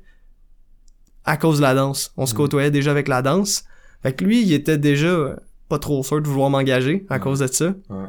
à 1.24 1.36
cause 1.36 1.58
de 1.58 1.62
la 1.62 1.74
danse. 1.74 2.12
On 2.16 2.26
se 2.26 2.34
Mm. 2.34 2.36
côtoyait 2.36 2.70
déjà 2.70 2.90
avec 2.90 3.08
la 3.08 3.22
danse. 3.22 3.64
Fait 4.02 4.12
que 4.14 4.24
lui, 4.24 4.42
il 4.42 4.52
était 4.52 4.78
déjà 4.78 5.36
pas 5.68 5.78
trop 5.78 6.02
sûr 6.02 6.20
de 6.20 6.28
vouloir 6.28 6.50
m'engager 6.50 7.04
à 7.08 7.14
Ouais. 7.14 7.20
cause 7.20 7.40
de 7.40 7.46
ça. 7.46 7.74
Ouais. 7.88 8.06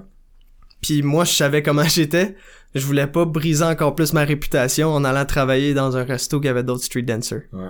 Puis 0.82 1.04
moi, 1.04 1.26
je 1.26 1.32
savais 1.32 1.64
comment 1.64 1.84
j'étais. 1.88 2.36
Je 2.74 2.86
voulais 2.86 3.08
pas 3.08 3.26
briser 3.26 3.64
encore 3.64 3.96
plus 3.96 4.14
ma 4.14 4.24
réputation 4.24 4.90
en 4.90 5.04
allant 5.04 5.26
travailler 5.26 5.74
dans 5.74 5.98
un 5.98 6.04
resto 6.04 6.40
qui 6.40 6.48
avait 6.48 6.64
d'autres 6.64 6.84
street 6.84 7.04
dancers. 7.04 7.44
Ouais. 7.52 7.70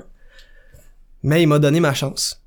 Mais 1.24 1.42
il 1.44 1.48
m'a 1.48 1.60
donné 1.60 1.80
ma 1.80 1.94
chance. 1.94 2.44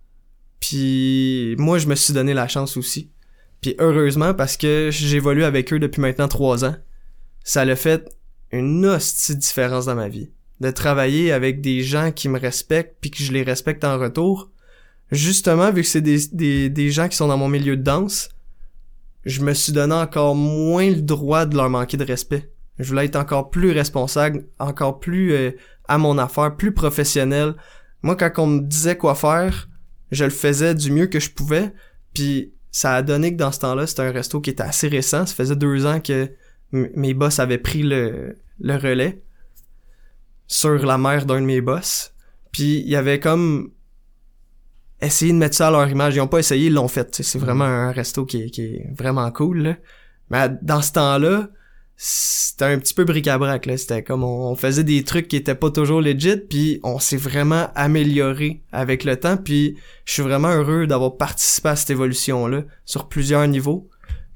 Puis 0.61 1.57
moi, 1.59 1.79
je 1.79 1.87
me 1.87 1.95
suis 1.95 2.15
donné 2.15 2.33
la 2.33 2.49
chance 2.49 2.77
aussi. 2.77 3.11
Puis 3.61 3.75
heureusement, 3.79 4.35
parce 4.35 4.57
que 4.57 4.89
j'évolue 4.91 5.45
avec 5.45 5.73
eux 5.73 5.79
depuis 5.79 6.01
maintenant 6.01 6.29
trois 6.29 6.65
ans, 6.65 6.77
ça 7.43 7.65
l'a 7.65 7.77
fait 7.77 8.09
une 8.53 8.87
hostie 8.87 9.37
différence 9.37 9.87
dans 9.87 9.95
ma 9.95 10.09
vie. 10.09 10.31
De 10.61 10.71
travailler 10.71 11.33
avec 11.33 11.61
des 11.61 11.83
gens 11.83 12.13
qui 12.13 12.29
me 12.29 12.39
respectent 12.39 12.97
puis 13.01 13.11
que 13.11 13.23
je 13.23 13.33
les 13.33 13.43
respecte 13.43 13.85
en 13.85 13.99
retour. 13.99 14.51
Justement, 15.11 15.73
vu 15.73 15.83
que 15.83 15.89
c'est 15.89 16.01
des, 16.01 16.27
des, 16.33 16.71
des 16.71 16.91
gens 16.91 17.09
qui 17.09 17.17
sont 17.17 17.29
dans 17.29 17.37
mon 17.37 17.49
milieu 17.49 17.77
de 17.77 17.83
danse, 17.83 18.31
je 19.25 19.43
me 19.43 19.55
suis 19.55 19.73
donné 19.73 19.95
encore 19.95 20.35
moins 20.35 20.91
le 20.91 21.03
droit 21.03 21.47
de 21.47 21.57
leur 21.57 21.71
manquer 21.71 21.97
de 21.97 22.05
respect. 22.05 22.51
Je 22.79 22.89
voulais 22.89 23.07
être 23.07 23.17
encore 23.17 23.51
plus 23.51 23.71
responsable, 23.71 24.47
encore 24.59 25.01
plus 25.01 25.33
euh, 25.33 25.53
à 25.89 25.99
mon 25.99 26.19
affaire, 26.19 26.57
plus 26.57 26.73
professionnel. 26.73 27.55
Moi, 28.03 28.17
quand 28.17 28.31
on 28.39 28.47
me 28.47 28.61
disait 28.61 28.97
quoi 28.97 29.15
faire, 29.15 29.69
je 30.11 30.25
le 30.25 30.31
faisais 30.31 30.75
du 30.75 30.91
mieux 30.91 31.07
que 31.07 31.21
je 31.21 31.31
pouvais. 31.31 31.73
Puis 32.13 32.53
ça 32.71 32.95
a 32.95 33.03
donné 33.03 33.33
que 33.33 33.39
dans 33.39 33.53
ce 33.53 33.61
temps-là, 33.61 33.87
c'était 33.87 34.03
un 34.03 34.11
resto 34.11 34.41
qui 34.41 34.51
était 34.51 34.63
assez 34.63 34.89
récent. 34.89 35.27
Ça 35.27 35.35
faisait 35.35 35.57
deux 35.57 35.87
ans 35.87 36.01
que 36.01 36.31
mes 36.73 37.15
boss 37.15 37.39
avaient 37.39 37.59
pris 37.59 37.83
le, 37.83 38.37
le 38.61 38.77
relais 38.77 39.23
sur 40.47 40.85
la 40.85 40.99
mère 40.99 41.27
d'un 41.27 41.41
de 41.41 41.47
mes 41.47 41.61
boss. 41.61 42.13
Puis 42.51 42.81
il 42.81 42.89
y 42.89 42.97
avait 42.97 43.21
comme 43.21 43.71
essayé 45.05 45.33
de 45.33 45.39
mettre 45.39 45.57
ça 45.57 45.69
à 45.69 45.71
leur 45.71 45.89
image. 45.89 46.15
Ils 46.17 46.21
ont 46.21 46.29
pas 46.29 46.39
essayé, 46.39 46.67
ils 46.67 46.73
l'ont 46.75 46.89
fait. 46.89 47.23
C'est 47.23 47.39
vraiment 47.39 47.65
un 47.65 47.91
resto 47.93 48.25
qui 48.25 48.43
est, 48.43 48.51
qui 48.51 48.63
est 48.63 48.87
vraiment 48.97 49.31
cool. 49.31 49.63
Là. 49.63 49.77
Mais 50.31 50.49
dans 50.63 50.83
ce 50.83 50.93
temps-là, 50.93 51.49
c'était 51.97 52.65
un 52.65 52.79
petit 52.79 52.95
peu 52.95 53.05
bric-à-brac. 53.05 53.67
là. 53.67 53.77
C'était 53.77 54.03
comme 54.03 54.25
on, 54.25 54.51
on 54.51 54.57
faisait 54.57 54.85
des 54.85 55.05
trucs 55.05 55.29
qui 55.29 55.37
étaient 55.37 55.55
pas 55.55 55.71
toujours 55.71 56.01
legit, 56.01 56.37
puis 56.37 56.81
on 56.83 56.99
s'est 56.99 57.17
vraiment 57.17 57.69
amélioré 57.75 58.63
avec 58.73 59.05
le 59.05 59.17
temps. 59.17 59.37
Puis 59.37 59.77
je 60.05 60.13
suis 60.13 60.23
vraiment 60.23 60.49
heureux 60.49 60.87
d'avoir 60.87 61.17
participé 61.17 61.69
à 61.71 61.77
cette 61.77 61.91
évolution-là 61.91 62.63
sur 62.85 63.09
plusieurs 63.09 63.47
niveaux. 63.47 63.89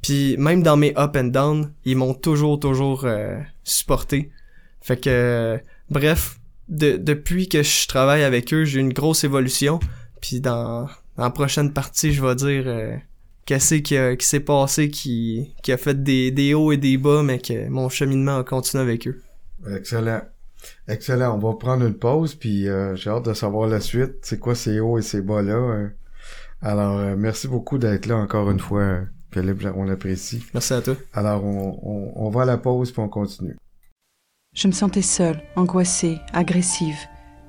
Puis 0.02 0.36
même 0.38 0.62
dans 0.62 0.76
mes 0.76 0.94
up 0.96 1.16
and 1.16 1.24
down, 1.24 1.72
ils 1.84 1.96
m'ont 1.96 2.14
toujours, 2.14 2.60
toujours 2.60 3.04
euh, 3.04 3.36
supporté. 3.64 4.30
Fait 4.80 4.96
que, 4.96 5.10
euh, 5.10 5.58
bref, 5.90 6.38
de- 6.68 6.96
depuis 6.96 7.48
que 7.48 7.64
je 7.64 7.88
travaille 7.88 8.22
avec 8.22 8.54
eux, 8.54 8.64
j'ai 8.64 8.78
eu 8.78 8.82
une 8.82 8.92
grosse 8.92 9.24
évolution. 9.24 9.80
Puis 10.20 10.40
dans, 10.40 10.82
dans 11.16 11.24
la 11.24 11.30
prochaine 11.30 11.72
partie, 11.72 12.12
je 12.12 12.24
vais 12.24 12.34
dire 12.34 12.64
euh, 12.66 12.96
qu'est-ce 13.46 13.76
qui, 13.76 13.96
a- 13.96 14.16
qui 14.16 14.26
s'est 14.26 14.40
passé, 14.40 14.88
qui, 14.90 15.54
qui 15.62 15.72
a 15.72 15.76
fait 15.76 16.02
des, 16.02 16.30
des 16.30 16.54
hauts 16.54 16.72
et 16.72 16.76
des 16.76 16.96
bas, 16.98 17.22
mais 17.22 17.38
que 17.38 17.68
mon 17.68 17.88
cheminement 17.88 18.38
a 18.38 18.44
continué 18.44 18.82
avec 18.82 19.06
eux. 19.08 19.20
Excellent. 19.74 20.22
Excellent. 20.88 21.34
On 21.36 21.38
va 21.38 21.56
prendre 21.56 21.86
une 21.86 21.94
pause, 21.94 22.34
puis 22.34 22.68
euh, 22.68 22.94
j'ai 22.96 23.10
hâte 23.10 23.24
de 23.26 23.34
savoir 23.34 23.68
la 23.68 23.80
suite. 23.80 24.16
C'est 24.22 24.38
quoi 24.38 24.54
ces 24.54 24.80
hauts 24.80 24.98
et 24.98 25.02
ces 25.02 25.22
bas-là. 25.22 25.54
euh. 25.54 25.88
Alors, 26.60 26.98
euh, 26.98 27.14
merci 27.16 27.46
beaucoup 27.46 27.78
d'être 27.78 28.06
là 28.06 28.16
encore 28.16 28.50
une 28.50 28.58
fois, 28.58 28.80
euh, 28.80 29.04
Philippe. 29.32 29.64
On 29.76 29.84
l'apprécie. 29.84 30.42
Merci 30.52 30.72
à 30.74 30.82
toi. 30.82 30.96
Alors, 31.12 31.44
on, 31.44 31.78
on, 31.82 32.12
on 32.26 32.30
va 32.30 32.42
à 32.42 32.44
la 32.46 32.58
pause, 32.58 32.90
puis 32.90 33.00
on 33.00 33.08
continue. 33.08 33.56
Je 34.54 34.66
me 34.66 34.72
sentais 34.72 35.02
seule, 35.02 35.40
angoissée, 35.54 36.18
agressive, 36.32 36.98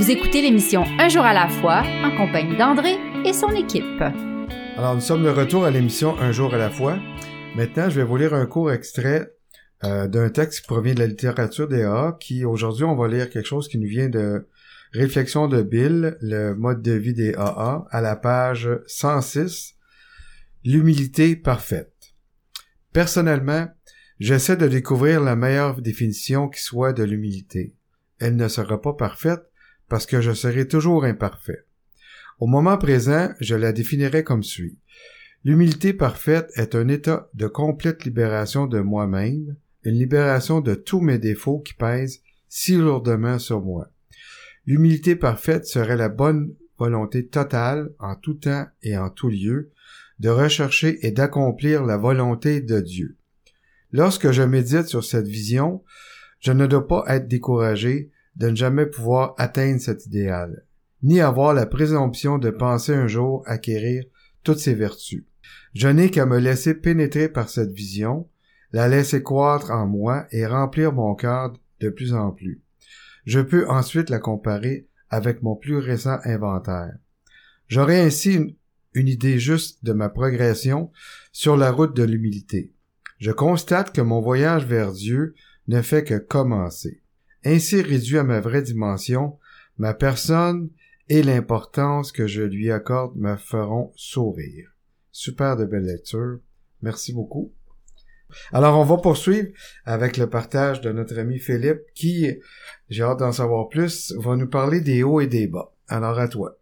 Vous 0.00 0.10
écoutez 0.10 0.40
l'émission 0.40 0.84
Un 0.98 1.10
jour 1.10 1.26
à 1.26 1.34
la 1.34 1.46
fois 1.46 1.82
en 2.02 2.16
compagnie 2.16 2.56
d'André 2.56 2.96
et 3.26 3.34
son 3.34 3.50
équipe. 3.50 4.00
Alors, 4.78 4.94
nous 4.94 5.02
sommes 5.02 5.22
de 5.22 5.28
retour 5.28 5.66
à 5.66 5.70
l'émission 5.70 6.18
Un 6.18 6.32
jour 6.32 6.54
à 6.54 6.56
la 6.56 6.70
fois. 6.70 6.98
Maintenant, 7.54 7.90
je 7.90 8.00
vais 8.00 8.06
vous 8.06 8.16
lire 8.16 8.32
un 8.32 8.46
court 8.46 8.72
extrait 8.72 9.30
euh, 9.84 10.08
d'un 10.08 10.30
texte 10.30 10.62
qui 10.62 10.66
provient 10.68 10.94
de 10.94 11.00
la 11.00 11.06
littérature 11.06 11.68
des 11.68 11.82
AA, 11.82 12.16
qui 12.18 12.46
aujourd'hui, 12.46 12.84
on 12.84 12.96
va 12.96 13.08
lire 13.08 13.28
quelque 13.28 13.46
chose 13.46 13.68
qui 13.68 13.76
nous 13.76 13.88
vient 13.88 14.08
de 14.08 14.48
Réflexion 14.92 15.48
de 15.48 15.60
Bill, 15.60 16.16
le 16.22 16.54
mode 16.54 16.80
de 16.80 16.92
vie 16.92 17.12
des 17.12 17.34
AA, 17.34 17.84
à 17.90 18.00
la 18.00 18.16
page 18.16 18.70
106, 18.86 19.74
L'humilité 20.64 21.36
parfaite. 21.36 22.14
Personnellement, 22.94 23.68
j'essaie 24.18 24.56
de 24.56 24.66
découvrir 24.66 25.20
la 25.20 25.36
meilleure 25.36 25.82
définition 25.82 26.48
qui 26.48 26.62
soit 26.62 26.94
de 26.94 27.04
l'humilité. 27.04 27.74
Elle 28.18 28.36
ne 28.36 28.48
sera 28.48 28.80
pas 28.80 28.94
parfaite 28.94 29.49
parce 29.90 30.06
que 30.06 30.22
je 30.22 30.32
serai 30.32 30.66
toujours 30.66 31.04
imparfait. 31.04 31.66
Au 32.38 32.46
moment 32.46 32.78
présent, 32.78 33.28
je 33.40 33.56
la 33.56 33.72
définirai 33.72 34.24
comme 34.24 34.44
suit. 34.44 34.78
L'humilité 35.44 35.92
parfaite 35.92 36.50
est 36.54 36.74
un 36.74 36.88
état 36.88 37.28
de 37.34 37.48
complète 37.48 38.04
libération 38.04 38.66
de 38.66 38.80
moi-même, 38.80 39.56
une 39.84 39.98
libération 39.98 40.60
de 40.60 40.74
tous 40.74 41.00
mes 41.00 41.18
défauts 41.18 41.58
qui 41.58 41.74
pèsent 41.74 42.22
si 42.48 42.76
lourdement 42.76 43.38
sur 43.38 43.60
moi. 43.60 43.90
L'humilité 44.64 45.16
parfaite 45.16 45.66
serait 45.66 45.96
la 45.96 46.08
bonne 46.08 46.54
volonté 46.78 47.26
totale, 47.26 47.90
en 47.98 48.14
tout 48.14 48.34
temps 48.34 48.66
et 48.82 48.96
en 48.96 49.10
tout 49.10 49.28
lieu, 49.28 49.70
de 50.20 50.28
rechercher 50.28 51.04
et 51.06 51.10
d'accomplir 51.10 51.84
la 51.84 51.96
volonté 51.96 52.60
de 52.60 52.80
Dieu. 52.80 53.16
Lorsque 53.92 54.30
je 54.30 54.42
médite 54.42 54.86
sur 54.86 55.04
cette 55.04 55.26
vision, 55.26 55.82
je 56.38 56.52
ne 56.52 56.66
dois 56.66 56.86
pas 56.86 57.04
être 57.08 57.26
découragé 57.26 58.10
de 58.36 58.50
ne 58.50 58.56
jamais 58.56 58.86
pouvoir 58.86 59.34
atteindre 59.38 59.80
cet 59.80 60.06
idéal, 60.06 60.64
ni 61.02 61.20
avoir 61.20 61.54
la 61.54 61.66
présomption 61.66 62.38
de 62.38 62.50
penser 62.50 62.94
un 62.94 63.06
jour 63.06 63.42
acquérir 63.46 64.04
toutes 64.42 64.58
ces 64.58 64.74
vertus. 64.74 65.24
Je 65.74 65.88
n'ai 65.88 66.10
qu'à 66.10 66.26
me 66.26 66.38
laisser 66.38 66.74
pénétrer 66.74 67.28
par 67.28 67.48
cette 67.48 67.72
vision, 67.72 68.28
la 68.72 68.88
laisser 68.88 69.22
croître 69.22 69.70
en 69.70 69.86
moi 69.86 70.26
et 70.30 70.46
remplir 70.46 70.92
mon 70.92 71.14
cœur 71.14 71.52
de 71.80 71.88
plus 71.88 72.14
en 72.14 72.30
plus. 72.30 72.62
Je 73.26 73.40
peux 73.40 73.68
ensuite 73.68 74.10
la 74.10 74.18
comparer 74.18 74.88
avec 75.10 75.42
mon 75.42 75.56
plus 75.56 75.76
récent 75.76 76.18
inventaire. 76.24 76.96
J'aurai 77.68 78.00
ainsi 78.00 78.34
une, 78.34 78.54
une 78.94 79.08
idée 79.08 79.38
juste 79.38 79.84
de 79.84 79.92
ma 79.92 80.08
progression 80.08 80.90
sur 81.32 81.56
la 81.56 81.70
route 81.70 81.96
de 81.96 82.02
l'humilité. 82.02 82.72
Je 83.18 83.30
constate 83.30 83.92
que 83.92 84.00
mon 84.00 84.20
voyage 84.20 84.64
vers 84.64 84.92
Dieu 84.92 85.34
ne 85.68 85.82
fait 85.82 86.04
que 86.04 86.18
commencer. 86.18 87.02
Ainsi 87.44 87.80
réduit 87.80 88.18
à 88.18 88.24
ma 88.24 88.40
vraie 88.40 88.62
dimension, 88.62 89.38
ma 89.78 89.94
personne 89.94 90.70
et 91.08 91.22
l'importance 91.22 92.12
que 92.12 92.26
je 92.26 92.42
lui 92.42 92.70
accorde 92.70 93.16
me 93.16 93.36
feront 93.36 93.92
sourire. 93.96 94.68
Super 95.10 95.56
de 95.56 95.64
belle 95.64 95.86
lecture. 95.86 96.38
Merci 96.82 97.12
beaucoup. 97.12 97.52
Alors, 98.52 98.78
on 98.78 98.84
va 98.84 98.96
poursuivre 98.98 99.48
avec 99.84 100.16
le 100.16 100.28
partage 100.28 100.80
de 100.80 100.92
notre 100.92 101.18
ami 101.18 101.38
Philippe 101.38 101.80
qui, 101.94 102.30
j'ai 102.88 103.02
hâte 103.02 103.18
d'en 103.18 103.32
savoir 103.32 103.68
plus, 103.68 104.14
va 104.18 104.36
nous 104.36 104.48
parler 104.48 104.80
des 104.80 105.02
hauts 105.02 105.20
et 105.20 105.26
des 105.26 105.48
bas. 105.48 105.74
Alors, 105.88 106.18
à 106.18 106.28
toi. 106.28 106.58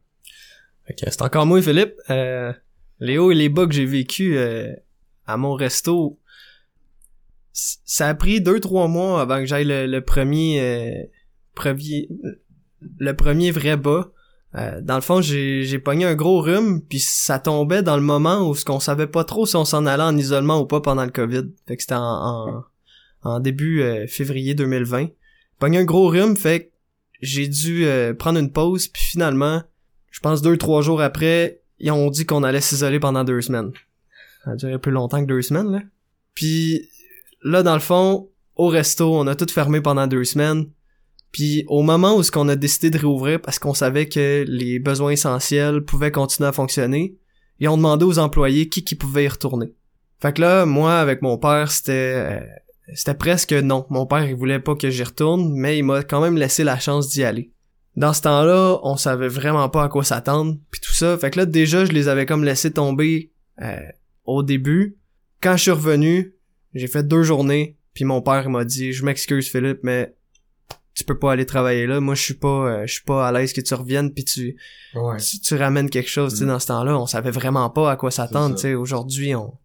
Ok, 0.88 0.96
c'est 1.00 1.22
encore 1.22 1.44
moi, 1.44 1.60
Philippe. 1.60 1.94
Euh, 2.08 2.52
les 3.00 3.18
hauts 3.18 3.30
et 3.30 3.34
les 3.34 3.50
bas 3.50 3.66
que 3.66 3.74
j'ai 3.74 3.84
vécu 3.84 4.38
euh, 4.38 4.72
à 5.26 5.36
mon 5.36 5.52
resto, 5.54 6.18
ça 7.84 8.08
a 8.08 8.14
pris 8.14 8.40
deux 8.40 8.60
trois 8.60 8.88
mois 8.88 9.20
avant 9.20 9.38
que 9.38 9.46
j'aille 9.46 9.64
le, 9.64 10.00
premier, 10.00 10.60
euh, 10.60 11.02
le 12.98 13.12
premier 13.12 13.50
vrai 13.50 13.76
bas. 13.76 14.12
Euh, 14.54 14.80
dans 14.80 14.94
le 14.94 15.02
fond, 15.02 15.20
j'ai 15.20 15.64
j'ai 15.64 15.78
pogné 15.78 16.06
un 16.06 16.14
gros 16.14 16.40
rhume, 16.40 16.80
puis 16.80 17.00
ça 17.00 17.38
tombait 17.38 17.82
dans 17.82 17.96
le 17.96 18.02
moment 18.02 18.48
où 18.48 18.54
ce 18.54 18.64
qu'on 18.64 18.80
savait 18.80 19.06
pas 19.06 19.24
trop 19.24 19.44
si 19.44 19.56
on 19.56 19.64
s'en 19.66 19.84
allait 19.84 20.02
en 20.02 20.16
isolement 20.16 20.60
ou 20.60 20.66
pas 20.66 20.80
pendant 20.80 21.04
le 21.04 21.10
Covid. 21.10 21.44
Fait 21.66 21.76
que 21.76 21.82
c'était 21.82 21.94
en, 21.94 22.00
en, 22.00 22.64
en 23.22 23.40
début 23.40 23.82
euh, 23.82 24.06
février 24.06 24.54
2020. 24.54 25.08
Pogné 25.58 25.78
un 25.78 25.84
gros 25.84 26.08
rhume, 26.08 26.36
fait 26.36 26.72
j'ai 27.20 27.48
dû 27.48 27.84
euh, 27.84 28.14
prendre 28.14 28.38
une 28.38 28.52
pause, 28.52 28.88
puis 28.88 29.02
finalement, 29.04 29.62
je 30.10 30.20
pense 30.20 30.40
deux, 30.40 30.56
trois 30.56 30.82
jours 30.82 31.00
après, 31.02 31.60
ils 31.78 31.90
ont 31.90 32.10
dit 32.10 32.24
qu'on 32.24 32.42
allait 32.42 32.60
s'isoler 32.60 33.00
pendant 33.00 33.24
deux 33.24 33.40
semaines. 33.40 33.72
Ça 34.44 34.52
a 34.52 34.56
duré 34.56 34.78
plus 34.78 34.92
longtemps 34.92 35.20
que 35.20 35.28
deux 35.28 35.42
semaines, 35.42 35.70
là. 35.70 35.82
Puis 36.34 36.88
là, 37.42 37.62
dans 37.62 37.74
le 37.74 37.80
fond, 37.80 38.28
au 38.56 38.68
resto, 38.68 39.14
on 39.14 39.26
a 39.26 39.34
tout 39.34 39.46
fermé 39.50 39.80
pendant 39.80 40.06
deux 40.06 40.24
semaines. 40.24 40.66
Puis 41.32 41.64
au 41.68 41.82
moment 41.82 42.16
où 42.16 42.22
ce 42.22 42.30
qu'on 42.30 42.48
a 42.48 42.56
décidé 42.56 42.90
de 42.90 42.98
réouvrir 42.98 43.40
parce 43.40 43.58
qu'on 43.58 43.74
savait 43.74 44.08
que 44.08 44.44
les 44.48 44.78
besoins 44.78 45.12
essentiels 45.12 45.82
pouvaient 45.82 46.10
continuer 46.10 46.48
à 46.48 46.52
fonctionner, 46.52 47.16
ils 47.60 47.68
ont 47.68 47.76
demandé 47.76 48.04
aux 48.04 48.18
employés 48.18 48.68
qui 48.68 48.82
qui 48.82 48.94
pouvait 48.94 49.24
y 49.24 49.28
retourner. 49.28 49.74
Fait 50.20 50.32
que 50.32 50.40
là, 50.40 50.64
moi 50.64 50.98
avec 50.98 51.22
mon 51.22 51.36
père, 51.38 51.70
c'était 51.70 51.92
euh, 51.92 52.40
c'était 52.94 53.14
presque 53.14 53.52
non. 53.52 53.86
Mon 53.90 54.06
père, 54.06 54.28
il 54.28 54.34
voulait 54.34 54.58
pas 54.58 54.74
que 54.74 54.90
j'y 54.90 55.02
retourne, 55.04 55.52
mais 55.52 55.78
il 55.78 55.82
m'a 55.82 56.02
quand 56.02 56.20
même 56.20 56.36
laissé 56.36 56.64
la 56.64 56.78
chance 56.78 57.08
d'y 57.08 57.24
aller. 57.24 57.52
Dans 57.96 58.12
ce 58.12 58.22
temps-là, 58.22 58.78
on 58.82 58.96
savait 58.96 59.28
vraiment 59.28 59.68
pas 59.68 59.84
à 59.84 59.88
quoi 59.88 60.04
s'attendre, 60.04 60.56
puis 60.70 60.80
tout 60.80 60.94
ça. 60.94 61.18
Fait 61.18 61.30
que 61.30 61.40
là, 61.40 61.46
déjà, 61.46 61.84
je 61.84 61.92
les 61.92 62.08
avais 62.08 62.26
comme 62.26 62.44
laissé 62.44 62.72
tomber 62.72 63.32
euh, 63.60 63.80
au 64.24 64.42
début. 64.42 64.96
Quand 65.40 65.56
je 65.56 65.62
suis 65.62 65.70
revenu, 65.70 66.34
j'ai 66.74 66.86
fait 66.86 67.02
deux 67.06 67.22
journées, 67.22 67.76
puis 67.94 68.04
mon 68.04 68.20
père 68.22 68.48
m'a 68.50 68.64
dit, 68.64 68.92
je 68.92 69.04
m'excuse 69.04 69.48
Philippe, 69.48 69.80
mais 69.82 70.14
tu 70.94 71.04
peux 71.04 71.18
pas 71.18 71.32
aller 71.32 71.46
travailler 71.46 71.86
là. 71.86 72.00
Moi, 72.00 72.14
je 72.14 72.22
suis 72.22 72.34
pas, 72.34 72.48
euh, 72.82 72.86
je 72.86 72.92
suis 72.94 73.04
pas 73.04 73.28
à 73.28 73.32
l'aise 73.32 73.52
que 73.52 73.60
tu 73.60 73.72
reviennes 73.74 74.12
puis 74.12 74.24
tu, 74.24 74.56
Ouais. 74.94 75.16
tu, 75.18 75.38
tu 75.40 75.54
ramènes 75.54 75.90
quelque 75.90 76.10
chose. 76.10 76.32
Tu 76.32 76.38
sais, 76.40 76.44
Mm. 76.44 76.48
dans 76.48 76.58
ce 76.58 76.66
temps-là, 76.68 76.98
on 76.98 77.06
savait 77.06 77.30
vraiment 77.30 77.70
pas 77.70 77.90
à 77.92 77.96
quoi 77.96 78.10
s'attendre. 78.10 78.56
Tu 78.56 78.62
sais, 78.62 78.74
aujourd'hui, 78.74 79.34
on, 79.36 79.56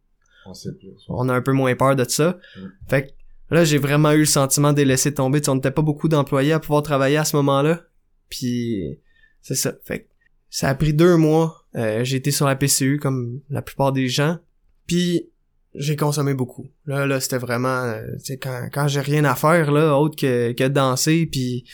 On 0.45 0.53
sait 0.53 0.73
plus. 0.73 0.89
on 1.09 1.29
a 1.29 1.33
un 1.33 1.41
peu 1.41 1.51
moins 1.53 1.75
peur 1.75 1.95
de 1.95 2.03
ça. 2.07 2.37
Mm. 2.55 2.61
Fait 2.87 3.07
que 3.07 3.11
là, 3.55 3.63
j'ai 3.65 3.79
vraiment 3.79 4.11
eu 4.11 4.19
le 4.19 4.25
sentiment 4.25 4.73
de 4.73 4.77
les 4.77 4.85
laisser 4.85 5.11
tomber. 5.13 5.41
Tu 5.41 5.45
sais, 5.45 5.49
on 5.51 5.55
n'était 5.55 5.71
pas 5.71 5.81
beaucoup 5.81 6.07
d'employés 6.07 6.53
à 6.53 6.59
pouvoir 6.59 6.83
travailler 6.83 7.17
à 7.17 7.25
ce 7.25 7.35
moment-là. 7.37 7.81
Puis 8.29 8.99
c'est 9.41 9.55
ça. 9.55 9.73
Fait 9.85 10.01
que 10.01 10.07
ça 10.51 10.69
a 10.69 10.75
pris 10.75 10.93
deux 10.93 11.17
mois. 11.17 11.65
Euh, 11.75 12.03
j'ai 12.03 12.17
été 12.17 12.29
sur 12.29 12.45
la 12.45 12.55
PCU 12.55 12.99
comme 12.99 13.39
la 13.49 13.63
plupart 13.63 13.91
des 13.91 14.07
gens. 14.07 14.37
Puis 14.85 15.29
j'ai 15.75 15.95
consommé 15.95 16.33
beaucoup. 16.33 16.67
Là, 16.85 17.05
là, 17.05 17.19
c'était 17.19 17.37
vraiment, 17.37 17.83
euh, 17.83 18.01
tu 18.19 18.25
sais, 18.25 18.37
quand, 18.37 18.69
quand 18.71 18.87
j'ai 18.87 19.01
rien 19.01 19.23
à 19.25 19.35
faire, 19.35 19.71
là, 19.71 19.97
autre 19.97 20.15
que, 20.15 20.51
que 20.51 20.67
danser 20.67 21.27
puis 21.31 21.65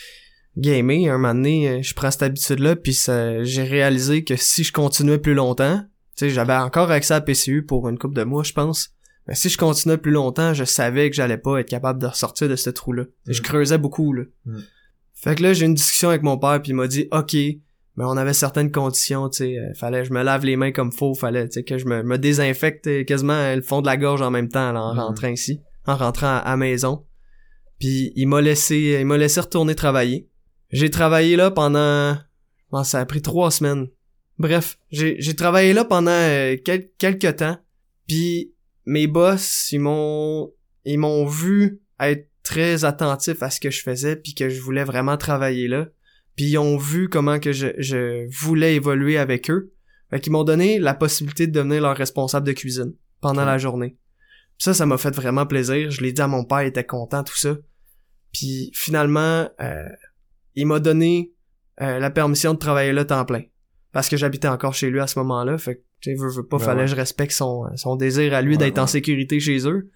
gamer, 0.56 1.12
un 1.12 1.18
moment 1.18 1.34
donné, 1.34 1.68
euh, 1.68 1.82
je 1.82 1.94
prends 1.94 2.10
cette 2.10 2.22
habitude-là, 2.22 2.76
puis 2.76 2.92
j'ai 2.92 3.62
réalisé 3.62 4.24
que 4.24 4.36
si 4.36 4.64
je 4.64 4.72
continuais 4.72 5.18
plus 5.18 5.34
longtemps, 5.34 5.80
tu 6.16 6.26
sais, 6.26 6.30
j'avais 6.30 6.54
encore 6.54 6.90
accès 6.90 7.14
à 7.14 7.18
la 7.18 7.20
PCU 7.22 7.64
pour 7.64 7.88
une 7.88 7.98
couple 7.98 8.16
de 8.16 8.24
mois, 8.24 8.42
je 8.42 8.52
pense. 8.52 8.90
Mais 9.26 9.34
si 9.34 9.48
je 9.48 9.58
continuais 9.58 9.98
plus 9.98 10.10
longtemps, 10.12 10.54
je 10.54 10.64
savais 10.64 11.08
que 11.08 11.16
j'allais 11.16 11.38
pas 11.38 11.58
être 11.60 11.68
capable 11.68 12.00
de 12.00 12.06
ressortir 12.06 12.48
de 12.48 12.56
ce 12.56 12.70
trou-là. 12.70 13.04
Je 13.26 13.40
Mm. 13.40 13.44
creusais 13.44 13.78
beaucoup, 13.78 14.12
là. 14.12 14.24
Mm. 14.46 14.58
Fait 15.14 15.34
que 15.34 15.42
là, 15.42 15.52
j'ai 15.52 15.66
une 15.66 15.74
discussion 15.74 16.08
avec 16.08 16.22
mon 16.22 16.38
père, 16.38 16.60
puis 16.62 16.70
il 16.72 16.74
m'a 16.74 16.88
dit, 16.88 17.06
OK, 17.12 17.36
mais 17.96 18.04
on 18.06 18.16
avait 18.16 18.32
certaines 18.32 18.70
conditions, 18.72 19.28
tu 19.28 19.38
sais, 19.38 19.58
euh, 19.58 19.74
fallait 19.74 20.02
que 20.02 20.08
je 20.08 20.12
me 20.12 20.22
lave 20.22 20.44
les 20.44 20.56
mains 20.56 20.72
comme 20.72 20.92
faut, 20.92 21.14
fallait, 21.14 21.48
tu 21.48 21.54
sais, 21.54 21.62
que 21.64 21.76
je 21.78 21.86
me, 21.86 22.02
me 22.02 22.18
désinfecte 22.18 22.86
euh, 22.86 23.04
quasiment 23.04 23.32
euh, 23.34 23.56
le 23.56 23.62
fond 23.62 23.80
de 23.82 23.86
la 23.86 23.96
gorge 23.96 24.22
en 24.22 24.30
même 24.30 24.48
temps, 24.48 24.72
là, 24.72 24.80
en 24.82 24.94
Mhm. 24.94 25.00
rentrant 25.00 25.28
ici, 25.28 25.60
en 25.86 25.96
rentrant 25.96 26.26
à, 26.28 26.38
à 26.38 26.56
maison. 26.56 27.04
Puis 27.78 28.12
il 28.14 28.26
m'a 28.26 28.40
laissé, 28.40 28.98
il 29.00 29.06
m'a 29.06 29.16
laissé 29.16 29.40
retourner 29.40 29.74
travailler. 29.74 30.28
J'ai 30.70 30.90
travaillé 30.90 31.36
là 31.36 31.50
pendant, 31.50 32.16
bon, 32.70 32.84
ça 32.84 33.00
a 33.00 33.06
pris 33.06 33.22
trois 33.22 33.50
semaines. 33.50 33.88
Bref, 34.38 34.78
j'ai, 34.90 35.16
j'ai 35.20 35.34
travaillé 35.34 35.72
là 35.72 35.84
pendant 35.84 36.10
euh, 36.12 36.56
quel- 36.64 36.88
quelques 36.98 37.36
temps. 37.36 37.58
Puis 38.06 38.52
mes 38.86 39.06
boss, 39.06 39.68
ils 39.72 39.80
m'ont, 39.80 40.52
ils 40.84 40.98
m'ont 40.98 41.26
vu 41.26 41.80
être 41.98 42.28
très 42.42 42.84
attentif 42.84 43.42
à 43.42 43.50
ce 43.50 43.60
que 43.60 43.70
je 43.70 43.82
faisais, 43.82 44.16
puis 44.16 44.34
que 44.34 44.48
je 44.48 44.60
voulais 44.60 44.84
vraiment 44.84 45.16
travailler 45.16 45.68
là. 45.68 45.88
Puis 46.40 46.48
ils 46.48 46.56
ont 46.56 46.78
vu 46.78 47.10
comment 47.10 47.38
que 47.38 47.52
je, 47.52 47.66
je 47.76 48.26
voulais 48.34 48.74
évoluer 48.74 49.18
avec 49.18 49.50
eux. 49.50 49.74
Fait 50.08 50.20
qu'ils 50.20 50.32
m'ont 50.32 50.42
donné 50.42 50.78
la 50.78 50.94
possibilité 50.94 51.46
de 51.46 51.52
devenir 51.52 51.82
leur 51.82 51.94
responsable 51.94 52.46
de 52.46 52.52
cuisine 52.52 52.94
pendant 53.20 53.44
la 53.44 53.58
journée. 53.58 53.98
Puis 54.56 54.64
ça, 54.64 54.72
ça 54.72 54.86
m'a 54.86 54.96
fait 54.96 55.14
vraiment 55.14 55.44
plaisir. 55.44 55.90
Je 55.90 56.00
l'ai 56.00 56.14
dit 56.14 56.22
à 56.22 56.28
mon 56.28 56.46
père, 56.46 56.62
il 56.62 56.68
était 56.68 56.86
content, 56.86 57.24
tout 57.24 57.36
ça. 57.36 57.58
Puis 58.32 58.70
finalement, 58.72 59.50
euh, 59.60 59.84
il 60.54 60.66
m'a 60.66 60.80
donné 60.80 61.34
euh, 61.82 61.98
la 61.98 62.08
permission 62.08 62.54
de 62.54 62.58
travailler 62.58 62.92
là 62.92 63.04
temps 63.04 63.26
plein. 63.26 63.42
Parce 63.92 64.08
que 64.08 64.16
j'habitais 64.16 64.48
encore 64.48 64.72
chez 64.72 64.88
lui 64.88 65.00
à 65.00 65.06
ce 65.06 65.18
moment-là. 65.18 65.58
Fait 65.58 65.74
que, 65.74 65.80
tu 66.00 66.16
sais, 66.16 66.18
veux, 66.18 66.30
veux 66.30 66.46
pas, 66.46 66.56
Ben 66.56 66.64
fallait 66.64 66.78
ouais. 66.78 66.84
que 66.86 66.92
je 66.92 66.96
respecte 66.96 67.32
son, 67.32 67.66
son 67.76 67.96
désir 67.96 68.32
à 68.32 68.40
lui 68.40 68.56
d'être 68.56 68.78
en 68.78 68.86
sécurité 68.86 69.40
chez 69.40 69.68
eux. 69.68 69.90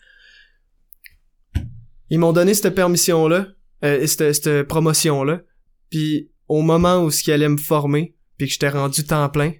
Ils 2.11 2.19
m'ont 2.19 2.35
donné 2.35 2.53
cette 2.53 2.75
permission-là, 2.75 3.47
euh, 3.83 4.07
cette, 4.07 4.35
cette 4.35 4.65
promotion-là. 4.65 5.41
Puis 5.89 6.33
au 6.49 6.63
moment 6.63 7.03
où 7.03 7.11
ce 7.11 7.23
qui 7.23 7.33
allait 7.33 7.49
me 7.49 7.57
former, 7.57 8.15
puis 8.37 8.47
que 8.47 8.53
j'étais 8.53 8.69
rendu 8.69 9.05
temps 9.05 9.29
plein, 9.29 9.53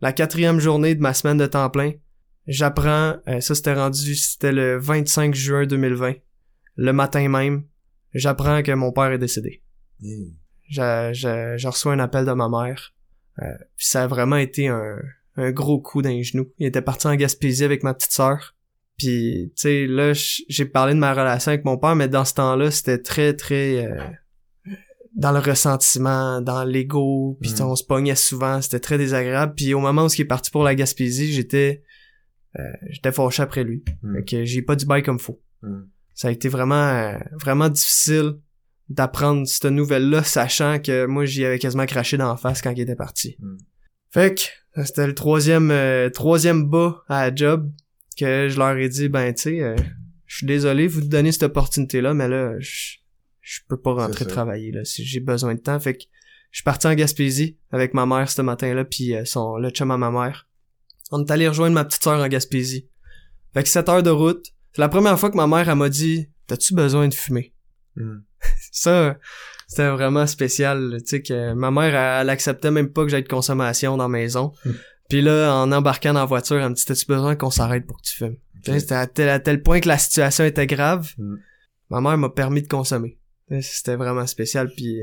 la 0.00 0.12
quatrième 0.12 0.60
journée 0.60 0.94
de 0.94 1.00
ma 1.00 1.14
semaine 1.14 1.38
de 1.38 1.46
temps 1.46 1.70
plein, 1.70 1.92
j'apprends, 2.46 3.16
euh, 3.26 3.40
ça 3.40 3.54
c'était 3.54 3.74
rendu, 3.74 4.14
c'était 4.14 4.52
le 4.52 4.78
25 4.78 5.34
juin 5.34 5.66
2020, 5.66 6.14
le 6.76 6.92
matin 6.92 7.28
même, 7.28 7.64
j'apprends 8.14 8.62
que 8.62 8.72
mon 8.72 8.92
père 8.92 9.12
est 9.12 9.18
décédé. 9.18 9.62
J'ai 10.68 11.56
reçu 11.64 11.88
un 11.88 11.98
appel 11.98 12.24
de 12.24 12.32
ma 12.32 12.48
mère, 12.48 12.94
euh, 13.42 13.46
puis 13.76 13.86
ça 13.86 14.04
a 14.04 14.06
vraiment 14.06 14.36
été 14.36 14.68
un, 14.68 14.98
un 15.36 15.52
gros 15.52 15.80
coup 15.80 16.02
dans 16.02 16.10
les 16.10 16.24
genoux. 16.24 16.52
Il 16.58 16.66
était 16.66 16.82
parti 16.82 17.06
en 17.06 17.14
Gaspésie 17.14 17.64
avec 17.64 17.82
ma 17.82 17.94
petite 17.94 18.12
sœur. 18.12 18.54
Puis, 18.96 19.52
tu 19.56 19.62
sais, 19.62 19.86
là, 19.86 20.12
j'ai 20.12 20.64
parlé 20.64 20.92
de 20.92 20.98
ma 20.98 21.12
relation 21.12 21.50
avec 21.50 21.64
mon 21.64 21.78
père, 21.78 21.94
mais 21.94 22.08
dans 22.08 22.24
ce 22.24 22.34
temps-là, 22.34 22.72
c'était 22.72 22.98
très, 22.98 23.34
très... 23.34 23.86
euh, 23.86 24.02
dans 25.14 25.32
le 25.32 25.38
ressentiment, 25.38 26.40
dans 26.40 26.64
l'ego, 26.64 27.38
puis 27.40 27.52
Mm. 27.58 27.62
on 27.62 27.76
se 27.76 27.84
pognait 27.84 28.14
souvent, 28.14 28.60
c'était 28.60 28.80
très 28.80 28.98
désagréable. 28.98 29.54
Puis 29.56 29.74
au 29.74 29.80
moment 29.80 30.04
où 30.06 30.08
il 30.08 30.20
est 30.20 30.24
parti 30.24 30.50
pour 30.50 30.62
la 30.64 30.74
Gaspésie, 30.74 31.32
j'étais... 31.32 31.82
euh, 32.58 32.62
j'étais 32.90 33.12
fâché 33.12 33.42
après 33.42 33.64
lui. 33.64 33.84
Mm. 34.02 34.14
Fait 34.14 34.24
que 34.24 34.44
j'ai 34.44 34.62
pas 34.62 34.76
du 34.76 34.86
bail 34.86 35.02
comme 35.02 35.18
faut. 35.18 35.40
Mm. 35.62 35.80
Ça 36.14 36.28
a 36.28 36.30
été 36.30 36.48
vraiment, 36.48 36.74
euh, 36.88 37.18
vraiment 37.40 37.68
difficile 37.68 38.34
d'apprendre 38.88 39.46
cette 39.46 39.66
nouvelle-là, 39.66 40.22
sachant 40.22 40.78
que 40.78 41.06
moi, 41.06 41.24
j'y 41.24 41.44
avais 41.44 41.58
quasiment 41.58 41.86
craché 41.86 42.16
dans 42.16 42.28
la 42.28 42.36
face 42.36 42.62
quand 42.62 42.70
il 42.72 42.80
était 42.80 42.96
parti. 42.96 43.36
Mm. 43.38 43.56
Fait 44.10 44.34
que, 44.34 44.84
c'était 44.84 45.06
le 45.06 45.14
troisième, 45.14 45.70
euh, 45.70 46.08
troisième 46.10 46.68
bas 46.68 47.02
à 47.08 47.28
la 47.28 47.34
job 47.34 47.70
que 48.18 48.48
je 48.48 48.58
leur 48.58 48.76
ai 48.76 48.88
dit, 48.88 49.08
ben, 49.08 49.32
tu 49.34 49.42
sais, 49.42 49.60
euh, 49.60 49.76
je 50.26 50.36
suis 50.38 50.46
désolé 50.46 50.84
de 50.88 50.92
vous 50.92 51.00
donner 51.02 51.32
cette 51.32 51.44
opportunité-là, 51.44 52.14
mais 52.14 52.28
là, 52.28 52.54
je, 52.58 52.96
je 53.48 53.60
peux 53.66 53.80
pas 53.80 53.94
rentrer 53.94 54.26
travailler, 54.26 54.72
là, 54.72 54.84
si 54.84 55.04
j'ai 55.04 55.20
besoin 55.20 55.54
de 55.54 55.60
temps. 55.60 55.80
Fait 55.80 55.94
que, 55.94 56.04
je 56.50 56.58
suis 56.58 56.64
parti 56.64 56.86
en 56.86 56.94
Gaspésie 56.94 57.56
avec 57.70 57.94
ma 57.94 58.04
mère 58.04 58.30
ce 58.30 58.42
matin-là, 58.42 58.84
puis 58.84 59.14
euh, 59.14 59.24
son, 59.24 59.56
le 59.56 59.70
chum 59.70 59.90
à 59.90 59.96
ma 59.96 60.10
mère. 60.10 60.48
On 61.10 61.24
est 61.24 61.30
allé 61.30 61.48
rejoindre 61.48 61.74
ma 61.74 61.84
petite 61.84 62.04
sœur 62.04 62.20
en 62.20 62.28
Gaspésie. 62.28 62.88
Fait 63.54 63.62
que 63.62 63.68
7 63.68 63.88
heures 63.88 64.02
de 64.02 64.10
route. 64.10 64.46
C'est 64.72 64.82
la 64.82 64.90
première 64.90 65.18
fois 65.18 65.30
que 65.30 65.36
ma 65.36 65.46
mère, 65.46 65.68
elle 65.68 65.78
m'a 65.78 65.88
dit, 65.88 66.28
t'as-tu 66.46 66.74
besoin 66.74 67.08
de 67.08 67.14
fumer? 67.14 67.54
Mm. 67.96 68.18
Ça, 68.72 69.18
c'était 69.66 69.88
vraiment 69.88 70.26
spécial, 70.26 70.96
tu 71.00 71.06
sais, 71.06 71.22
que 71.22 71.54
ma 71.54 71.70
mère, 71.70 71.94
elle, 71.94 72.22
elle 72.22 72.30
acceptait 72.30 72.70
même 72.70 72.92
pas 72.92 73.04
que 73.04 73.08
j'aille 73.08 73.22
de 73.22 73.28
consommation 73.28 73.96
dans 73.96 74.04
la 74.04 74.08
maison. 74.08 74.52
Hmm. 74.64 74.72
Puis 75.08 75.22
là, 75.22 75.54
en 75.54 75.72
embarquant 75.72 76.12
dans 76.12 76.20
la 76.20 76.26
voiture, 76.26 76.56
elle 76.56 76.68
me 76.68 76.74
dit, 76.74 76.84
t'as-tu 76.84 77.06
besoin 77.06 77.34
qu'on 77.34 77.50
s'arrête 77.50 77.86
pour 77.86 77.96
que 77.96 78.02
tu 78.02 78.14
fumes? 78.14 78.36
C'était 78.62 78.94
à 78.94 79.06
tel, 79.06 79.30
à 79.30 79.40
tel 79.40 79.62
point 79.62 79.80
que 79.80 79.88
la 79.88 79.96
situation 79.96 80.44
était 80.44 80.66
grave. 80.66 81.12
Mm. 81.16 81.36
Ma 81.88 82.00
mère 82.02 82.18
m'a 82.18 82.28
permis 82.28 82.60
de 82.60 82.68
consommer. 82.68 83.18
C'était 83.60 83.96
vraiment 83.96 84.26
spécial. 84.26 84.72
Puis, 84.74 85.00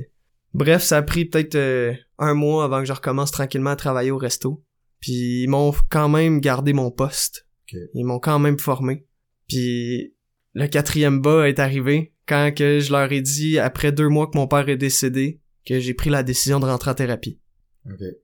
bref, 0.54 0.84
ça 0.84 0.98
a 0.98 1.02
pris 1.02 1.26
peut-être 1.26 1.56
euh, 1.56 1.94
un 2.18 2.34
mois 2.34 2.66
avant 2.66 2.80
que 2.80 2.86
je 2.86 2.94
recommence 2.94 3.32
tranquillement 3.32 3.72
à 3.72 3.76
travailler 3.76 4.12
au 4.12 4.18
resto. 4.18 4.64
Puis 5.00 5.44
ils 5.44 5.48
m'ont 5.48 5.74
quand 5.90 6.10
même 6.10 6.40
gardé 6.40 6.74
mon 6.74 6.92
poste. 6.92 7.48
Ils 7.94 8.06
m'ont 8.06 8.20
quand 8.20 8.40
même 8.40 8.58
formé. 8.58 9.06
Puis 9.48 10.16
le 10.54 10.68
quatrième 10.68 11.22
bas 11.22 11.48
est 11.48 11.60
arrivé 11.60 12.14
quand 12.28 12.52
que 12.56 12.80
je 12.80 12.92
leur 12.92 13.12
ai 13.12 13.22
dit, 13.22 13.60
après 13.60 13.92
deux 13.92 14.10
mois 14.10 14.28
que 14.28 14.38
mon 14.38 14.48
père 14.48 14.68
est 14.70 14.78
décédé, 14.78 15.42
que 15.66 15.80
j'ai 15.80 15.94
pris 15.94 16.10
la 16.10 16.24
décision 16.24 16.60
de 16.60 16.66
rentrer 16.66 16.92
en 16.92 16.96
thérapie 16.96 17.40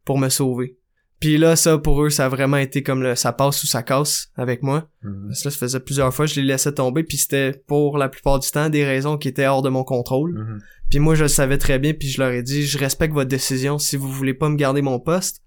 pour 0.06 0.18
me 0.18 0.30
sauver. 0.30 0.80
Puis 1.22 1.38
là, 1.38 1.56
ça, 1.56 1.78
pour 1.78 2.04
eux, 2.04 2.10
ça 2.10 2.26
a 2.26 2.30
vraiment 2.30 2.58
été 2.58 2.82
comme 2.82 3.04
le 3.04 3.16
ça 3.16 3.32
passe 3.32 3.64
ou 3.64 3.68
ça 3.68 3.84
casse 3.84 4.32
avec 4.36 4.64
moi. 4.64 4.90
Parce 5.28 5.44
que 5.44 5.48
là, 5.48 5.52
ça 5.52 5.60
faisait 5.60 5.80
plusieurs 5.80 6.12
fois 6.12 6.26
je 6.26 6.36
les 6.40 6.48
laissais 6.48 6.74
tomber, 6.74 7.04
puis 7.04 7.18
c'était 7.18 7.64
pour 7.68 8.00
la 8.00 8.10
plupart 8.10 8.40
du 8.40 8.50
temps 8.50 8.70
des 8.70 8.84
raisons 8.84 9.20
qui 9.20 9.28
étaient 9.28 9.46
hors 9.46 9.62
de 9.62 9.70
mon 9.70 9.84
contrôle. 9.84 10.34
Mhm. 10.34 10.60
Puis 10.90 10.98
moi, 10.98 11.14
je 11.14 11.24
le 11.24 11.30
savais 11.30 11.60
très 11.60 11.78
bien, 11.78 11.94
puis 11.94 12.10
je 12.10 12.20
leur 12.20 12.32
ai 12.32 12.42
dit, 12.42 12.66
je 12.66 12.78
respecte 12.80 13.14
votre 13.14 13.30
décision 13.30 13.78
si 13.78 13.98
vous 13.98 14.12
voulez 14.12 14.34
pas 14.34 14.50
me 14.50 14.56
garder 14.56 14.82
mon 14.82 15.00
poste. 15.00 15.44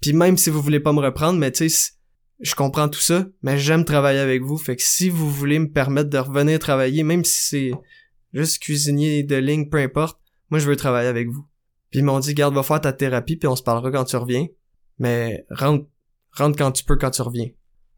Puis 0.00 0.12
même 0.12 0.38
si 0.38 0.48
vous 0.48 0.62
voulez 0.62 0.80
pas 0.80 0.92
me 0.92 1.00
reprendre, 1.00 1.40
mais 1.40 1.50
tu 1.50 1.68
sais, 1.68 1.90
je 2.38 2.54
comprends 2.54 2.88
tout 2.88 3.00
ça, 3.00 3.26
mais 3.42 3.58
j'aime 3.58 3.84
travailler 3.84 4.20
avec 4.20 4.42
vous. 4.42 4.58
Fait 4.58 4.76
que 4.76 4.82
si 4.82 5.10
vous 5.10 5.28
voulez 5.28 5.58
me 5.58 5.70
permettre 5.70 6.08
de 6.08 6.18
revenir 6.18 6.60
travailler, 6.60 7.02
même 7.02 7.24
si 7.24 7.48
c'est 7.48 7.70
juste 8.32 8.62
cuisinier 8.62 9.24
de 9.24 9.36
ligne, 9.36 9.68
peu 9.68 9.78
importe, 9.78 10.20
moi, 10.50 10.60
je 10.60 10.66
veux 10.66 10.76
travailler 10.76 11.08
avec 11.08 11.28
vous. 11.28 11.44
Puis 11.90 11.98
ils 11.98 12.04
m'ont 12.04 12.20
dit, 12.20 12.32
garde, 12.32 12.54
va 12.54 12.62
faire 12.62 12.80
ta 12.80 12.92
thérapie, 12.92 13.36
puis 13.36 13.48
on 13.48 13.56
se 13.56 13.62
parlera 13.64 13.90
quand 13.90 14.04
tu 14.04 14.16
reviens. 14.16 14.46
Mais 15.00 15.44
rentre, 15.50 15.86
rentre 16.32 16.56
quand 16.56 16.70
tu 16.70 16.84
peux 16.84 16.96
quand 16.96 17.10
tu 17.10 17.22
reviens. 17.22 17.48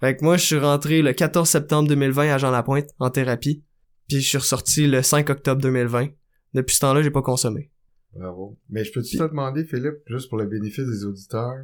Fait 0.00 0.16
que 0.16 0.24
moi, 0.24 0.36
je 0.38 0.44
suis 0.46 0.58
rentré 0.58 1.02
le 1.02 1.12
14 1.12 1.46
septembre 1.48 1.88
2020 1.90 2.30
à 2.34 2.38
Jean-Lapointe, 2.38 2.88
en 2.98 3.10
thérapie. 3.10 3.62
Puis 4.08 4.20
je 4.20 4.28
suis 4.28 4.38
ressorti 4.38 4.86
le 4.86 5.02
5 5.02 5.28
octobre 5.28 5.60
2020. 5.60 6.08
Depuis 6.54 6.74
ce 6.74 6.80
temps-là, 6.80 7.02
j'ai 7.02 7.10
pas 7.10 7.22
consommé. 7.22 7.70
Bravo. 8.14 8.58
Mais 8.68 8.84
je 8.84 8.92
peux-tu 8.92 9.16
te 9.18 9.22
demander, 9.22 9.64
Philippe, 9.64 9.98
juste 10.06 10.28
pour 10.28 10.38
le 10.38 10.46
bénéfice 10.46 10.86
des 10.86 11.04
auditeurs, 11.04 11.54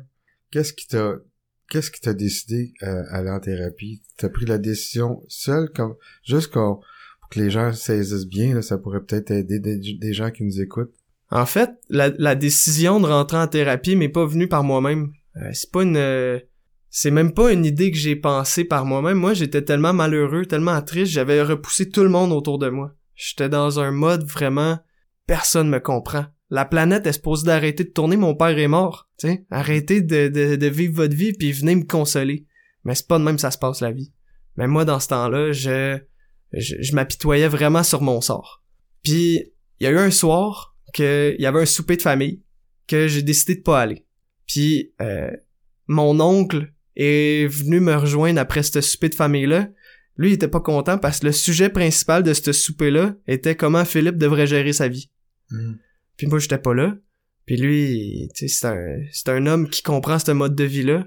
qu'est-ce 0.51 0.73
qui 0.75 0.87
t'a 0.87 1.15
qu'est-ce 1.71 1.91
qui 1.91 2.01
t'a 2.01 2.15
décidé 2.15 2.73
euh, 2.83 3.03
à 3.11 3.17
aller 3.19 3.31
en 3.31 3.41
thérapie? 3.41 4.03
T'as 4.17 4.31
pris 4.31 4.47
la 4.47 4.57
décision 4.59 5.23
seule, 5.29 5.69
comme 5.75 5.95
juste 6.25 6.51
qu'on- 6.53 6.77
pour 7.21 7.29
que 7.31 7.39
les 7.41 7.51
gens 7.51 7.73
saisissent 7.75 8.27
bien, 8.27 8.55
là, 8.55 8.63
ça 8.63 8.79
pourrait 8.79 9.03
peut-être 9.05 9.31
aider 9.33 9.59
des, 9.61 9.77
des 9.79 10.13
gens 10.15 10.31
qui 10.31 10.45
nous 10.45 10.61
écoutent? 10.63 10.95
En 11.31 11.45
fait, 11.45 11.69
la, 11.91 12.09
la 12.17 12.35
décision 12.35 13.01
de 13.01 13.07
rentrer 13.07 13.37
en 13.37 13.47
thérapie 13.49 13.97
m'est 13.97 14.09
pas 14.09 14.25
venue 14.25 14.49
par 14.49 14.65
moi-même. 14.65 15.13
Euh, 15.37 15.51
c'est 15.53 15.71
pas 15.71 15.83
une... 15.83 15.97
euh, 15.97 16.39
c'est 16.91 17.11
même 17.11 17.33
pas 17.33 17.53
une 17.53 17.65
idée 17.65 17.91
que 17.91 17.97
j'ai 17.97 18.17
pensée 18.17 18.65
par 18.65 18.85
moi-même. 18.85 19.19
Moi, 19.19 19.35
j'étais 19.35 19.63
tellement 19.63 19.93
malheureux, 19.93 20.47
tellement 20.47 20.81
triste, 20.83 21.13
j'avais 21.13 21.43
repoussé 21.43 21.91
tout 21.91 22.03
le 22.03 22.09
monde 22.09 22.33
autour 22.33 22.59
de 22.59 22.69
moi. 22.69 22.95
J'étais 23.15 23.49
dans 23.49 23.81
un 23.81 23.91
mode 23.91 24.25
vraiment... 24.25 24.79
Personne 25.27 25.69
me 25.69 25.81
comprend. 25.81 26.25
La 26.49 26.65
planète 26.65 27.07
est 27.07 27.13
supposée 27.13 27.45
d'arrêter 27.47 27.85
de 27.85 27.91
tourner, 27.91 28.17
mon 28.17 28.35
père 28.35 28.59
est 28.59 28.69
mort. 28.69 29.11
sais, 29.19 29.45
Arrêtez 29.51 30.01
de, 30.01 30.29
de, 30.29 30.57
de 30.57 30.67
vivre 30.67 30.95
votre 30.95 31.15
vie, 31.15 31.35
puis 31.35 31.53
venez 31.53 31.77
me 31.77 31.85
consoler. 31.85 32.47
Mais 32.85 32.95
c'est 32.95 33.07
pas 33.07 33.19
de 33.19 33.25
même 33.25 33.39
ça 33.39 33.51
se 33.51 33.59
passe, 33.59 33.83
la 33.83 33.93
vie. 33.93 34.13
Mais 34.57 34.67
moi, 34.67 34.85
dans 34.85 35.01
ce 35.01 35.09
temps-là, 35.09 35.53
je... 35.53 35.99
Je, 36.55 36.77
je 36.81 36.95
m'apitoyais 36.95 37.47
vraiment 37.47 37.83
sur 37.83 38.01
mon 38.01 38.23
sort. 38.23 38.65
Puis, 39.03 39.53
il 39.81 39.85
y 39.85 39.87
a 39.87 39.91
eu 39.91 39.99
un 39.99 40.11
soir 40.11 40.75
que 40.95 41.35
il 41.39 41.43
y 41.43 41.45
avait 41.45 41.61
un 41.61 41.67
souper 41.67 41.99
de 41.99 42.01
famille 42.01 42.43
que 42.87 43.07
j'ai 43.07 43.21
décidé 43.21 43.57
de 43.57 43.61
pas 43.61 43.83
aller. 43.83 44.07
Puis 44.49 44.93
euh, 45.01 45.31
mon 45.87 46.19
oncle 46.21 46.73
est 46.97 47.47
venu 47.47 47.79
me 47.79 47.95
rejoindre 47.95 48.41
après 48.41 48.65
ce 48.65 48.81
souper 48.81 49.09
de 49.09 49.15
famille 49.15 49.47
là. 49.47 49.69
Lui 50.17 50.31
il 50.31 50.33
était 50.33 50.49
pas 50.49 50.61
content 50.61 50.99
parce 50.99 51.21
que 51.21 51.27
le 51.27 51.33
sujet 51.33 51.69
principal 51.69 52.25
de 52.25 52.35
ce 52.35 52.51
souper 52.53 52.91
là 52.91 53.15
était 53.29 53.55
comment 53.55 53.85
Philippe 53.85 54.17
devrait 54.19 54.49
gérer 54.49 54.73
sa 54.73 54.89
vie. 54.89 55.11
Puis 56.17 56.27
moi 56.27 56.41
j'étais 56.41 56.59
pas 56.59 56.75
là. 56.75 56.97
Puis 57.47 57.57
lui, 57.57 58.29
tu 58.35 58.47
sais, 58.47 58.55
c'est 58.55 58.67
un 58.67 58.99
c'est 59.13 59.29
un 59.31 59.47
homme 59.47 59.71
qui 59.71 59.83
comprend 59.83 60.19
ce 60.19 60.33
mode 60.33 60.55
de 60.57 60.65
vie 60.65 60.83
là. 60.83 61.07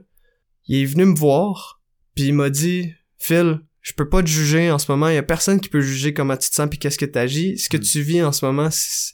Il 0.67 0.81
est 0.81 0.85
venu 0.85 1.05
me 1.05 1.15
voir, 1.15 1.81
puis 2.15 2.25
il 2.25 2.33
m'a 2.33 2.49
dit 2.49 2.93
"Phil, 3.19 3.59
je 3.81 3.93
peux 3.93 4.07
pas 4.09 4.21
te 4.23 4.27
juger 4.27 4.71
en 4.71 4.79
ce 4.79 4.89
moment, 4.91 5.09
il 5.09 5.15
y 5.15 5.17
a 5.17 5.23
personne 5.23 5.59
qui 5.59 5.69
peut 5.69 5.81
juger 5.81 6.13
comment 6.13 6.37
tu 6.37 6.49
te 6.49 6.55
sens 6.55 6.69
puis 6.69 6.79
qu'est-ce 6.79 6.97
que 6.97 7.05
t'agis. 7.05 7.57
Ce 7.59 7.67
que 7.69 7.77
Mm. 7.77 7.81
tu 7.81 8.01
vis 8.01 8.23
en 8.23 8.31
ce 8.31 8.45
moment, 8.45 8.69
c'est 8.71 9.13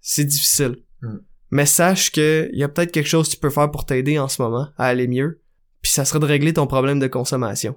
c'est 0.00 0.24
difficile. 0.24 0.76
Mm. 1.02 1.16
Mais 1.54 1.66
sache 1.66 2.10
que 2.10 2.50
il 2.52 2.58
y 2.58 2.64
a 2.64 2.68
peut-être 2.68 2.90
quelque 2.90 3.06
chose 3.06 3.28
que 3.28 3.34
tu 3.34 3.40
peux 3.40 3.48
faire 3.48 3.70
pour 3.70 3.86
t'aider 3.86 4.18
en 4.18 4.26
ce 4.26 4.42
moment 4.42 4.70
à 4.76 4.86
aller 4.86 5.06
mieux, 5.06 5.40
puis 5.82 5.92
ça 5.92 6.04
serait 6.04 6.18
de 6.18 6.24
régler 6.24 6.52
ton 6.52 6.66
problème 6.66 6.98
de 6.98 7.06
consommation." 7.06 7.76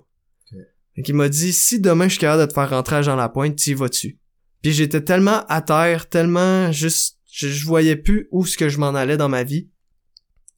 Ok. 0.51 0.57
Donc 0.97 1.07
il 1.07 1.13
m'a 1.13 1.29
dit 1.29 1.53
"Si 1.53 1.79
demain 1.79 2.05
je 2.05 2.13
suis 2.13 2.19
capable 2.19 2.41
de 2.41 2.47
te 2.47 2.53
faire 2.55 2.71
rentrer 2.71 2.95
à 2.95 3.01
Jean 3.03 3.15
Lapointe, 3.15 3.55
tu 3.55 3.69
y 3.69 3.73
vas-tu?" 3.75 4.19
Puis 4.63 4.71
j'étais 4.71 5.01
tellement 5.01 5.45
à 5.45 5.61
terre, 5.61 6.09
tellement 6.09 6.71
juste 6.71 7.19
je, 7.31 7.49
je 7.49 7.65
voyais 7.67 7.95
plus 7.95 8.27
où 8.31 8.47
ce 8.47 8.57
que 8.57 8.67
je 8.67 8.79
m'en 8.79 8.95
allais 8.95 9.15
dans 9.15 9.29
ma 9.29 9.43
vie. 9.43 9.69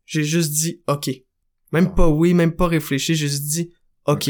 J'ai 0.06 0.24
juste 0.24 0.54
dit 0.54 0.82
OK. 0.88 1.10
Même 1.74 1.94
pas 1.94 2.08
oui, 2.08 2.34
même 2.34 2.54
pas 2.54 2.68
réfléchi, 2.68 3.16
j'ai 3.16 3.28
juste 3.28 3.44
dit 3.44 3.74
OK. 4.06 4.30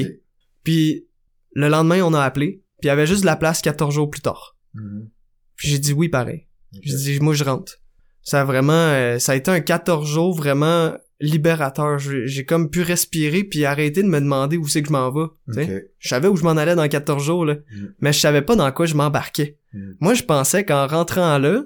Puis 0.64 1.08
le 1.54 1.68
lendemain, 1.68 2.02
on 2.02 2.16
a 2.16 2.24
appelé, 2.24 2.64
puis 2.80 2.86
il 2.86 2.88
y 2.88 2.90
avait 2.90 3.06
juste 3.06 3.22
de 3.22 3.28
la 3.28 3.36
place 3.36 3.62
14 3.62 3.94
jours 3.94 4.10
plus 4.10 4.22
tard. 4.22 4.58
Mhm. 4.74 5.12
Puis 5.58 5.68
j'ai 5.70 5.78
dit 5.78 5.94
oui 5.94 6.10
pareil. 6.10 6.48
J'ai 6.82 6.96
dit 6.96 7.20
moi 7.20 7.36
je 7.36 7.44
rentre. 7.44 7.80
Ça 8.22 8.42
a 8.42 8.44
vraiment 8.44 8.74
euh, 8.74 9.20
ça 9.20 9.32
a 9.32 9.36
été 9.36 9.50
un 9.50 9.60
14 9.60 10.08
jours 10.08 10.36
vraiment 10.36 10.94
libérateur. 11.22 12.00
J'ai 12.00 12.46
comme 12.46 12.70
pu 12.70 12.82
respirer 12.82 13.44
puis 13.44 13.66
arrêter 13.66 14.04
de 14.04 14.08
me 14.08 14.20
demander 14.20 14.58
où 14.58 14.68
c'est 14.68 14.82
que 14.82 14.88
je 14.88 14.94
m'en 14.94 15.12
vais, 15.12 15.28
tu 15.48 15.54
sais. 15.54 15.76
Ok. 15.76 15.84
Je 16.00 16.10
savais 16.10 16.28
où 16.28 16.36
je 16.36 16.44
m'en 16.44 16.52
allais 16.52 16.76
dans 16.76 16.88
14 16.88 17.24
jours 17.24 17.46
là, 17.46 17.56
Mm. 17.56 17.86
mais 18.00 18.14
je 18.14 18.20
savais 18.20 18.42
pas 18.42 18.56
dans 18.56 18.72
quoi 18.72 18.86
je 18.86 18.96
m'embarquais. 18.96 19.58
Mm. 19.74 19.92
Moi, 20.00 20.14
je 20.14 20.24
pensais 20.24 20.64
qu'en 20.64 20.88
rentrant 20.88 21.38
là, 21.38 21.64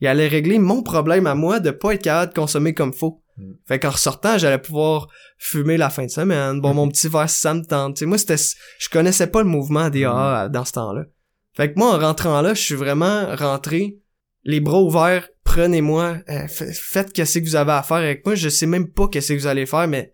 il 0.00 0.06
allait 0.06 0.28
régler 0.28 0.58
mon 0.58 0.82
problème 0.82 1.26
à 1.26 1.34
moi 1.34 1.60
de 1.60 1.70
pas 1.70 1.94
être 1.94 2.02
capable 2.02 2.32
de 2.32 2.38
consommer 2.38 2.74
comme 2.74 2.92
faut. 2.92 3.22
Mm. 3.38 3.52
Fait 3.66 3.78
qu'en 3.80 3.90
ressortant, 3.90 4.38
j'allais 4.38 4.58
pouvoir 4.58 5.08
fumer 5.38 5.76
la 5.76 5.90
fin 5.90 6.04
de 6.04 6.10
semaine, 6.10 6.60
bon 6.60 6.74
mon 6.74 6.88
petit 6.88 7.08
verre 7.08 7.28
ça 7.30 7.54
me 7.54 7.64
tente. 7.64 7.96
Tu 7.96 8.00
sais, 8.00 8.06
moi, 8.06 8.18
c'était 8.18 8.36
je 8.36 8.88
connaissais 8.88 9.26
pas 9.26 9.42
le 9.42 9.48
mouvement 9.48 9.90
des 9.90 10.04
AA 10.04 10.48
dans 10.48 10.64
ce 10.64 10.72
temps-là. 10.72 11.06
Fait 11.54 11.72
que 11.72 11.78
moi, 11.78 11.94
en 11.94 11.98
rentrant 11.98 12.40
là, 12.40 12.54
je 12.54 12.62
suis 12.62 12.74
vraiment 12.76 13.26
rentré 13.36 13.98
les 14.44 14.60
bras 14.60 14.80
ouverts, 14.82 15.28
prenez-moi, 15.44 16.18
euh, 16.28 16.46
fa- 16.48 16.72
faites 16.72 17.12
qu'est-ce 17.12 17.38
que 17.38 17.44
vous 17.44 17.56
avez 17.56 17.72
à 17.72 17.82
faire 17.82 17.98
avec 17.98 18.24
moi, 18.26 18.34
je 18.34 18.48
sais 18.48 18.66
même 18.66 18.88
pas 18.88 19.08
qu'est-ce 19.08 19.32
que 19.32 19.38
vous 19.38 19.46
allez 19.46 19.66
faire, 19.66 19.86
mais 19.88 20.12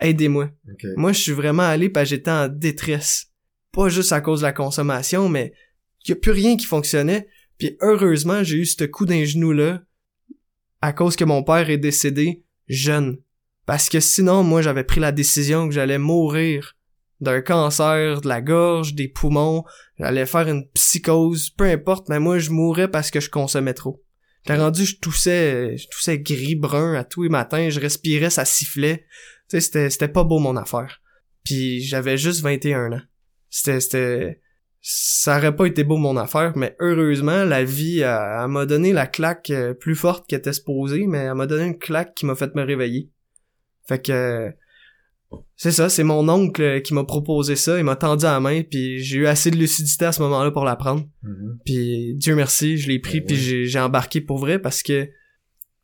aidez-moi. 0.00 0.50
Moi, 0.96 1.12
je 1.12 1.20
suis 1.20 1.32
vraiment 1.32 1.62
allé 1.62 1.88
parce 1.88 2.04
que 2.10 2.16
j'étais 2.16 2.30
en 2.30 2.48
détresse. 2.48 3.26
Pas 3.72 3.88
juste 3.88 4.12
à 4.12 4.20
cause 4.20 4.40
de 4.40 4.46
la 4.46 4.52
consommation, 4.52 5.28
mais 5.28 5.52
il 6.04 6.10
y 6.10 6.12
a 6.12 6.16
plus 6.16 6.32
rien 6.32 6.56
qui 6.56 6.66
fonctionnait. 6.66 7.28
Puis 7.58 7.76
heureusement, 7.80 8.42
j'ai 8.42 8.56
eu 8.56 8.66
ce 8.66 8.84
coup 8.84 9.06
d'un 9.06 9.24
genou 9.24 9.52
là 9.52 9.82
à 10.80 10.92
cause 10.92 11.14
que 11.16 11.24
mon 11.24 11.42
père 11.42 11.68
est 11.70 11.76
décédé 11.78 12.44
jeune. 12.68 13.18
Parce 13.66 13.88
que 13.88 14.00
sinon, 14.00 14.42
moi, 14.42 14.62
j'avais 14.62 14.82
pris 14.84 14.98
la 14.98 15.12
décision 15.12 15.68
que 15.68 15.74
j'allais 15.74 15.98
mourir 15.98 16.76
d'un 17.20 17.40
cancer 17.40 18.20
de 18.20 18.28
la 18.28 18.40
gorge, 18.40 18.94
des 18.94 19.08
poumons, 19.08 19.64
j'allais 19.98 20.26
faire 20.26 20.48
une 20.48 20.68
psychose, 20.70 21.50
peu 21.50 21.64
importe, 21.64 22.08
mais 22.08 22.18
moi, 22.18 22.38
je 22.38 22.50
mourrais 22.50 22.88
parce 22.88 23.10
que 23.10 23.20
je 23.20 23.30
consommais 23.30 23.74
trop. 23.74 24.02
J'étais 24.44 24.58
rendu, 24.58 24.84
je 24.84 24.98
toussais, 24.98 25.76
je 25.76 25.86
toussais 25.88 26.18
gris-brun 26.18 26.94
à 26.94 27.04
tous 27.04 27.24
les 27.24 27.28
matins, 27.28 27.68
je 27.68 27.80
respirais, 27.80 28.30
ça 28.30 28.44
sifflait. 28.44 29.04
Tu 29.48 29.56
sais, 29.56 29.60
c'était, 29.60 29.90
c'était 29.90 30.08
pas 30.08 30.24
beau 30.24 30.38
mon 30.38 30.56
affaire. 30.56 31.00
Puis 31.44 31.82
j'avais 31.82 32.16
juste 32.16 32.40
21 32.42 32.92
ans. 32.92 33.02
C'était, 33.50 33.80
c'était, 33.80 34.40
ça 34.80 35.36
aurait 35.36 35.54
pas 35.54 35.66
été 35.66 35.84
beau 35.84 35.98
mon 35.98 36.16
affaire, 36.16 36.56
mais 36.56 36.74
heureusement, 36.80 37.44
la 37.44 37.64
vie, 37.64 38.00
elle, 38.00 38.42
elle 38.42 38.48
m'a 38.48 38.64
donné 38.64 38.92
la 38.92 39.06
claque 39.06 39.50
euh, 39.50 39.74
plus 39.74 39.94
forte 39.96 40.26
qu'elle 40.26 40.38
était 40.38 40.54
supposée, 40.54 41.06
mais 41.06 41.18
elle 41.18 41.34
m'a 41.34 41.46
donné 41.46 41.64
une 41.64 41.78
claque 41.78 42.14
qui 42.14 42.24
m'a 42.24 42.34
fait 42.34 42.54
me 42.54 42.62
réveiller. 42.62 43.10
Fait 43.86 44.00
que, 44.00 44.12
euh, 44.12 44.50
c'est 45.56 45.72
ça, 45.72 45.88
c'est 45.88 46.04
mon 46.04 46.28
oncle 46.28 46.62
euh, 46.62 46.80
qui 46.80 46.94
m'a 46.94 47.04
proposé 47.04 47.54
ça, 47.54 47.78
il 47.78 47.84
m'a 47.84 47.96
tendu 47.96 48.24
la 48.24 48.40
main, 48.40 48.62
puis 48.62 48.98
j'ai 48.98 49.18
eu 49.18 49.26
assez 49.26 49.50
de 49.50 49.56
lucidité 49.56 50.06
à 50.06 50.12
ce 50.12 50.22
moment-là 50.22 50.50
pour 50.50 50.64
la 50.64 50.76
prendre. 50.76 51.06
Mhm. 51.22 51.58
Puis 51.64 52.14
Dieu 52.14 52.34
merci, 52.34 52.78
je 52.78 52.88
l'ai 52.88 52.98
pris 52.98 53.20
Ben 53.20 53.26
puis 53.26 53.66
j'ai 53.66 53.78
embarqué 53.78 54.20
pour 54.20 54.38
vrai 54.38 54.58
parce 54.58 54.82
que 54.82 55.08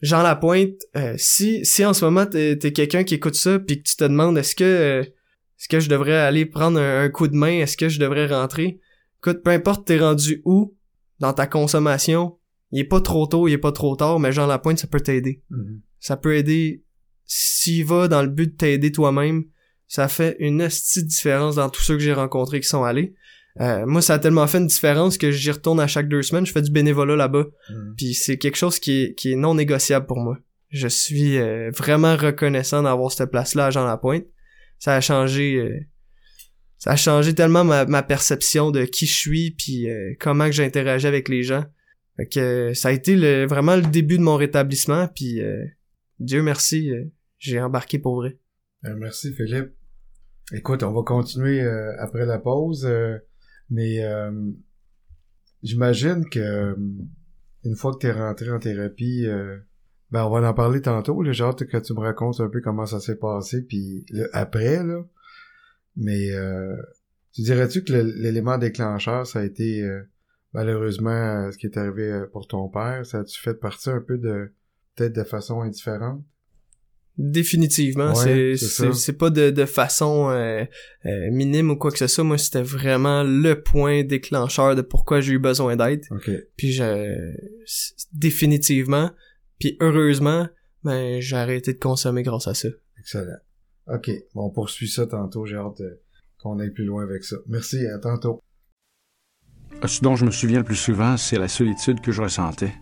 Jean 0.03 0.23
Lapointe, 0.23 0.81
euh, 0.97 1.15
si 1.17 1.65
si 1.65 1.85
en 1.85 1.93
ce 1.93 2.05
moment 2.05 2.27
t'es 2.27 2.53
es, 2.53 2.73
quelqu'un 2.73 3.05
qui 3.05 3.15
écoute 3.15 3.35
ça 3.35 3.59
puis 3.59 3.83
que 3.83 3.89
tu 3.89 3.97
te 3.97 4.05
demandes 4.05 4.37
est-ce 4.39 4.55
que 4.55 4.65
euh, 4.65 5.03
est-ce 5.03 5.69
que 5.69 5.81
je 5.81 5.89
devrais 5.89 6.17
aller 6.17 6.47
prendre 6.47 6.79
un, 6.79 7.05
un 7.05 7.09
coup 7.09 7.29
de 7.29 7.37
main, 7.37 7.61
est-ce 7.61 7.77
que 7.77 7.89
je 7.89 8.01
devrais 8.01 8.27
rentrer, 8.27 8.81
écoute, 9.19 9.43
peu 9.43 9.51
importe 9.51 9.87
t'es 9.87 9.99
rendu 9.99 10.43
où 10.45 10.75
dans 11.19 11.33
ta 11.33 11.47
consommation, 11.47 12.39
il 12.73 12.81
est 12.81 12.85
pas 12.85 13.01
trop 13.01 13.27
tôt, 13.27 13.49
il 13.49 13.53
est 13.53 13.59
pas 13.59 13.73
trop 13.73 13.95
tard, 13.97 14.21
mais 14.21 14.33
Jean 14.33 14.47
Lapointe 14.47 14.79
ça 14.79 14.87
peut 14.87 15.01
t'aider. 15.01 15.43
Mhm. 15.51 15.81
Ça 15.99 16.17
peut 16.17 16.37
aider 16.37 16.86
s'il 17.27 17.85
va 17.85 18.09
dans 18.09 18.23
le 18.23 18.29
but 18.29 18.53
de 18.53 18.57
t'aider 18.57 18.93
toi-même. 18.93 19.45
Ça 19.89 20.09
fait 20.09 20.37
une 20.41 20.59
de 20.59 21.01
différence 21.03 21.57
dans 21.57 21.69
tous 21.71 21.83
ceux 21.83 21.95
que 21.95 22.03
j'ai 22.03 22.12
rencontrés 22.12 22.61
qui 22.61 22.69
sont 22.69 22.85
allés. 22.85 23.15
Euh, 23.61 23.87
moi, 23.87 24.03
ça 24.03 24.15
a 24.15 24.19
tellement 24.19 24.47
fait 24.47 24.59
une 24.59 24.67
différence 24.67 25.17
que 25.17 25.31
j'y 25.31 25.51
retourne 25.51 25.81
à 25.81 25.87
chaque 25.87 26.09
deux 26.09 26.23
semaines. 26.23 26.45
Je 26.45 26.53
fais 26.53 26.62
du 26.62 26.71
bénévolat 26.71 27.17
là-bas. 27.17 27.47
Mhm. 27.71 27.95
Puis 27.97 28.15
c'est 28.15 28.37
quelque 28.37 28.57
chose 28.57 28.79
qui 28.79 29.03
est, 29.03 29.15
qui 29.15 29.33
est 29.33 29.37
non 29.37 29.55
négociable 29.55 30.07
pour 30.07 30.19
moi. 30.19 30.39
Je 30.71 30.89
suis 30.89 31.39
euh, 31.39 31.71
vraiment 31.71 32.17
reconnaissant 32.17 32.83
d'avoir 32.83 33.12
cette 33.12 33.31
place-là 33.31 33.67
à 33.67 33.71
Jean 33.71 33.87
Lapointe. 33.87 34.27
Ça 34.79 34.95
a 34.95 35.01
changé... 35.01 35.55
euh, 35.57 35.79
ça 36.79 36.91
a 36.93 36.97
changé 36.97 37.35
tellement 37.35 37.65
ma, 37.65 37.87
ma 37.87 38.03
perception 38.03 38.71
de 38.71 38.85
qui 38.85 39.07
je 39.07 39.15
suis 39.15 39.51
puis 39.53 39.89
euh, 39.89 40.12
comment 40.21 40.47
que 40.47 40.53
j'interagis 40.53 41.07
avec 41.07 41.29
les 41.29 41.43
gens. 41.43 41.65
Fait 42.17 42.27
que 42.27 42.41
euh, 42.41 42.75
ça 42.75 42.89
a 42.89 42.93
été 42.93 43.17
le, 43.17 43.47
vraiment 43.47 43.77
le 43.77 43.83
début 43.83 44.19
de 44.19 44.23
mon 44.23 44.37
rétablissement 44.37 45.09
puis 45.09 45.41
euh, 45.41 45.65
Dieu 46.21 46.43
merci, 46.43 46.91
j'ai 47.38 47.61
embarqué 47.61 47.99
pour 47.99 48.16
vrai. 48.16 48.38
Euh, 48.85 48.94
merci 48.96 49.33
Philippe. 49.33 49.75
Écoute, 50.53 50.83
on 50.83 50.92
va 50.92 51.03
continuer 51.03 51.61
euh, 51.61 51.92
après 51.99 52.25
la 52.25 52.38
pause, 52.38 52.87
euh, 52.87 53.18
mais 53.68 54.05
euh, 54.05 54.31
j'imagine 55.62 56.25
que 56.29 56.38
euh, 56.38 56.75
une 57.64 57.75
fois 57.75 57.92
que 57.94 57.99
tu 57.99 58.07
es 58.07 58.12
rentré 58.12 58.51
en 58.51 58.61
thérapie, 58.61 59.27
ben 60.12 60.25
on 60.25 60.31
va 60.31 60.49
en 60.49 60.55
parler 60.55 60.81
tantôt. 60.81 61.20
J'ai 61.25 61.42
hâte 61.42 61.64
que 61.66 61.77
tu 61.79 61.94
me 61.94 61.99
racontes 62.01 62.40
un 62.40 62.49
peu 62.49 62.61
comment 62.61 62.87
ça 62.87 63.01
s'est 63.01 63.16
passé, 63.18 63.62
puis 63.62 64.07
le 64.11 64.29
après 64.37 64.85
là. 64.85 65.05
Mais 65.96 66.29
tu 67.33 67.42
dirais-tu 67.42 67.83
que 67.83 67.92
le- 67.92 68.12
l'élément 68.22 68.57
déclencheur, 68.57 69.27
ça 69.27 69.40
a 69.40 69.44
été 69.44 69.85
malheureusement 70.53 71.51
ce 71.51 71.59
qui 71.59 71.66
est 71.66 71.77
arrivé 71.77 72.22
pour 72.33 72.46
ton 72.46 72.68
père, 72.68 73.05
ça 73.05 73.18
a-tu 73.20 73.40
fait 73.40 73.55
partie 73.55 73.90
un 73.90 74.01
peu 74.01 74.16
de 74.16 74.53
peut-être 74.94 75.16
de 75.16 75.25
façon 75.25 75.62
indifférente? 75.62 76.22
Définitivement, 77.19 78.09
Ouais, 78.13 78.15
c'est 78.15 78.57
c'est 78.57 78.67
c'est 78.67 78.87
ça. 78.89 78.93
c'est 78.93 79.13
pas 79.15 79.31
de, 79.31 79.49
de 79.51 79.65
façon 79.65 80.29
euh, 80.31 80.65
euh, 81.07 81.31
minime 81.31 81.71
ou 81.71 81.77
quoi 81.77 81.91
que 81.91 81.97
ce 81.99 82.07
soit. 82.07 82.25
Moi, 82.25 82.37
c'était 82.37 82.61
vraiment 82.63 83.23
le 83.23 83.63
point 83.63 84.05
déclencheur 84.05 84.77
de 84.77 84.83
pourquoi 84.83 85.21
j'ai 85.21 85.33
eu 85.33 85.39
besoin 85.39 85.77
d'aide. 85.77 86.05
Ok. 86.11 86.31
Puis 86.59 86.73
je 86.73 87.33
définitivement, 88.13 89.11
puis 89.59 89.77
heureusement, 89.81 90.47
ben 90.85 91.21
j'ai 91.21 91.37
arrêté 91.37 91.73
de 91.73 91.79
consommer 91.79 92.23
grâce 92.23 92.49
à 92.49 92.55
ça. 92.55 92.69
Excellent. 92.99 93.39
OK. 93.89 94.11
Bon, 94.35 94.47
on 94.47 94.51
poursuit 94.51 94.89
ça 94.89 95.07
tantôt. 95.07 95.47
J'ai 95.47 95.57
hâte 95.57 95.81
euh, 95.81 96.03
qu'on 96.39 96.59
aille 96.59 96.71
plus 96.73 96.85
loin 96.85 97.03
avec 97.03 97.25
ça. 97.25 97.37
Merci. 97.47 97.87
À 97.87 97.99
tantôt. 97.99 98.41
Ce 99.87 100.01
dont 100.03 100.17
je 100.17 100.25
me 100.27 100.31
souviens 100.31 100.59
le 100.59 100.65
plus 100.65 100.75
souvent, 100.77 101.17
c'est 101.17 101.39
la 101.39 101.49
solitude 101.49 102.01
que 102.01 102.13
je 102.13 102.21
ressentais. 102.23 102.73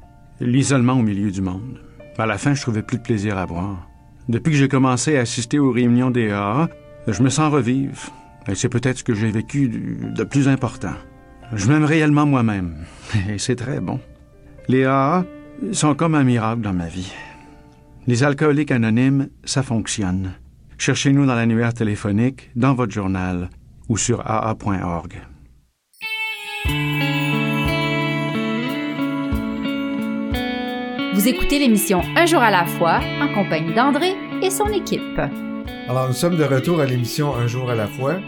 l'isolement 0.41 0.95
au 0.99 1.03
milieu 1.03 1.31
du 1.31 1.41
monde. 1.41 1.79
À 2.19 2.27
la 2.27 2.39
fin, 2.39 2.55
je 2.55 2.63
trouvais 2.63 2.83
plus 2.83 2.99
de 2.99 3.03
plaisir 3.03 3.37
à 3.39 3.47
boire. 3.47 3.89
Depuis 4.29 4.53
que 4.53 4.59
j'ai 4.59 4.69
commencé 4.69 5.17
à 5.17 5.21
assister 5.21 5.59
aux 5.59 5.71
réunions 5.71 6.11
des 6.11 6.31
AA, 6.31 6.69
je 7.07 7.23
me 7.23 7.29
sens 7.29 7.53
revivre. 7.53 8.11
Et 8.49 8.55
c'est 8.55 8.69
peut-être 8.69 8.99
ce 8.99 9.05
que 9.05 9.15
j'ai 9.15 9.31
vécu 9.31 9.69
de 9.69 10.25
plus 10.25 10.49
important. 10.49 10.95
Je 11.53 11.69
m'aime 11.69 11.85
réellement 11.85 12.27
moi-même. 12.27 12.85
Et 13.29 13.39
c'est 13.39 13.57
très 13.57 13.81
bon. 13.81 14.01
Les 14.69 14.85
AA 14.85 15.25
sont 15.73 15.95
comme 15.95 16.15
un 16.15 16.25
miracle 16.25 16.63
dans 16.63 16.73
ma 16.73 16.89
vie. 16.89 17.13
Les 18.07 18.23
alcooliques 18.23 18.71
anonymes, 18.71 19.29
ça 19.45 19.63
fonctionne. 19.63 20.33
Cherchez-nous 20.79 21.27
dans 21.27 21.35
l'annuaire 21.35 21.73
téléphonique, 21.73 22.51
dans 22.57 22.75
votre 22.75 22.93
journal 22.93 23.49
ou 23.89 23.97
sur 23.97 24.21
aa.org. 24.27 25.23
Vous 31.15 31.29
écoutez 31.29 31.61
l'émission 31.61 32.01
Un 32.17 32.27
jour 32.27 32.41
à 32.41 32.51
la 32.51 32.67
fois 32.67 32.99
en 33.21 33.33
compagnie 33.33 33.73
d'André 33.73 34.15
et 34.43 34.51
son 34.51 34.67
équipe. 34.67 35.17
Alors, 35.87 36.09
nous 36.09 36.15
sommes 36.15 36.37
de 36.37 36.43
retour 36.43 36.81
à 36.81 36.87
l'émission 36.87 37.37
Un 37.37 37.47
jour 37.47 37.71
à 37.71 37.77
la 37.77 37.87
fois. 37.87 38.21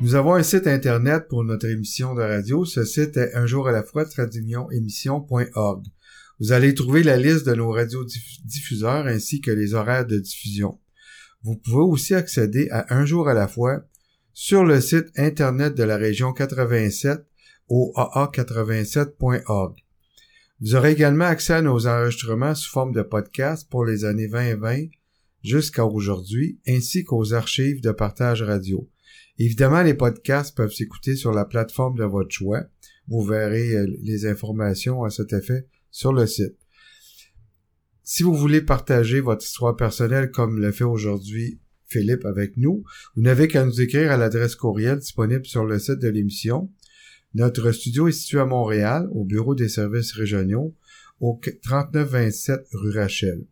Nous 0.00 0.16
avons 0.16 0.34
un 0.34 0.42
site 0.42 0.66
internet 0.66 1.28
pour 1.28 1.44
notre 1.44 1.66
émission 1.66 2.14
de 2.14 2.22
radio. 2.22 2.64
Ce 2.64 2.82
site 2.84 3.16
est 3.16 3.36
un 3.36 3.46
jour 3.46 3.68
à 3.68 3.70
la 3.70 3.84
fois 3.84 4.04
émission.org. 4.72 5.86
Vous 6.40 6.50
allez 6.50 6.74
trouver 6.74 7.04
la 7.04 7.16
liste 7.16 7.46
de 7.46 7.54
nos 7.54 7.70
radiodiffuseurs 7.70 9.06
ainsi 9.06 9.40
que 9.40 9.52
les 9.52 9.74
horaires 9.74 10.06
de 10.06 10.18
diffusion. 10.18 10.80
Vous 11.44 11.54
pouvez 11.54 11.84
aussi 11.84 12.16
accéder 12.16 12.70
à 12.72 12.92
Un 12.92 13.06
jour 13.06 13.28
à 13.28 13.34
la 13.34 13.46
fois 13.46 13.84
sur 14.32 14.64
le 14.64 14.80
site 14.80 15.16
internet 15.16 15.76
de 15.76 15.84
la 15.84 15.96
région 15.96 16.32
87 16.32 17.24
au 17.68 17.92
aa87.org. 17.94 19.76
Vous 20.62 20.76
aurez 20.76 20.92
également 20.92 21.24
accès 21.24 21.54
à 21.54 21.60
nos 21.60 21.88
enregistrements 21.88 22.54
sous 22.54 22.70
forme 22.70 22.92
de 22.92 23.02
podcast 23.02 23.66
pour 23.68 23.84
les 23.84 24.04
années 24.04 24.28
2020 24.28 24.90
jusqu'à 25.42 25.84
aujourd'hui, 25.84 26.60
ainsi 26.68 27.02
qu'aux 27.02 27.34
archives 27.34 27.80
de 27.80 27.90
partage 27.90 28.42
radio. 28.42 28.88
Évidemment, 29.38 29.82
les 29.82 29.94
podcasts 29.94 30.56
peuvent 30.56 30.72
s'écouter 30.72 31.16
sur 31.16 31.32
la 31.32 31.46
plateforme 31.46 31.98
de 31.98 32.04
votre 32.04 32.30
choix. 32.30 32.62
Vous 33.08 33.24
verrez 33.24 33.74
euh, 33.74 33.88
les 34.02 34.24
informations 34.24 35.02
à 35.02 35.10
cet 35.10 35.32
effet 35.32 35.66
sur 35.90 36.12
le 36.12 36.28
site. 36.28 36.56
Si 38.04 38.22
vous 38.22 38.34
voulez 38.34 38.60
partager 38.60 39.18
votre 39.18 39.44
histoire 39.44 39.74
personnelle 39.74 40.30
comme 40.30 40.60
le 40.60 40.70
fait 40.70 40.84
aujourd'hui 40.84 41.58
Philippe 41.86 42.24
avec 42.24 42.56
nous, 42.56 42.84
vous 43.16 43.22
n'avez 43.22 43.48
qu'à 43.48 43.64
nous 43.64 43.80
écrire 43.80 44.12
à 44.12 44.16
l'adresse 44.16 44.54
courriel 44.54 45.00
disponible 45.00 45.44
sur 45.44 45.64
le 45.64 45.80
site 45.80 45.98
de 45.98 46.08
l'émission 46.08 46.70
notre 47.34 47.72
studio 47.72 48.08
est 48.08 48.12
situé 48.12 48.40
à 48.40 48.46
Montréal, 48.46 49.08
au 49.12 49.24
bureau 49.24 49.54
des 49.54 49.68
services 49.68 50.12
régionaux, 50.12 50.74
au 51.20 51.40
3927 51.62 52.60
rue 52.72 52.98
Rachel. 52.98 53.46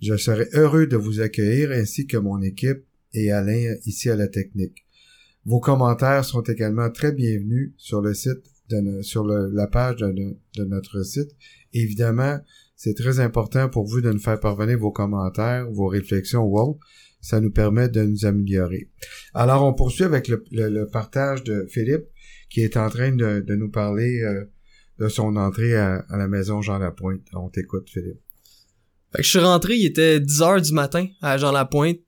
Je 0.00 0.16
serai 0.16 0.48
heureux 0.52 0.86
de 0.86 0.96
vous 0.96 1.20
accueillir 1.20 1.70
ainsi 1.70 2.06
que 2.06 2.16
mon 2.16 2.40
équipe 2.42 2.84
et 3.14 3.32
Alain 3.32 3.74
ici 3.86 4.10
à 4.10 4.16
la 4.16 4.28
technique. 4.28 4.86
Vos 5.44 5.60
commentaires 5.60 6.24
sont 6.24 6.42
également 6.42 6.90
très 6.90 7.12
bienvenus 7.12 7.72
sur 7.78 8.02
le 8.02 8.14
site, 8.14 8.44
de 8.68 9.00
sur 9.00 9.24
la 9.24 9.66
page 9.66 9.96
de, 9.96 10.36
de, 10.56 10.64
notre 10.64 11.02
site. 11.02 11.30
Évidemment, 11.72 12.38
c'est 12.76 12.94
très 12.94 13.18
important 13.18 13.70
pour 13.70 13.86
vous 13.86 14.02
de 14.02 14.12
nous 14.12 14.18
faire 14.18 14.38
parvenir 14.38 14.78
vos 14.78 14.92
commentaires, 14.92 15.70
vos 15.70 15.86
réflexions 15.86 16.42
ou 16.42 16.58
autres. 16.58 16.80
Ça 17.20 17.40
nous 17.40 17.50
permet 17.50 17.88
de 17.88 18.02
nous 18.02 18.26
améliorer. 18.26 18.90
Alors, 19.34 19.64
on 19.64 19.72
poursuit 19.72 20.04
avec 20.04 20.28
le, 20.28 20.44
le 20.50 20.86
partage 20.86 21.42
de 21.42 21.66
Philippe 21.68 22.04
qui 22.50 22.60
est 22.60 22.76
en 22.76 22.88
train 22.88 23.12
de, 23.12 23.44
nous 23.54 23.70
parler 23.70 24.20
euh, 24.22 24.44
de 24.98 25.08
son 25.08 25.36
entrée 25.36 25.76
à, 25.76 26.04
la 26.10 26.28
maison 26.28 26.62
Jean 26.62 26.78
Lapointe. 26.78 27.22
On 27.32 27.48
t'écoute, 27.48 27.88
Philippe. 27.90 28.20
Fait 29.12 29.18
que 29.18 29.24
je 29.24 29.28
suis 29.28 29.38
rentré, 29.38 29.76
il 29.76 29.86
était 29.86 30.20
10 30.20 30.42
heures 30.42 30.60
du 30.60 30.72
matin 30.72 31.06
à 31.22 31.38
Jean 31.38 31.52
Lapointe. 31.52 31.98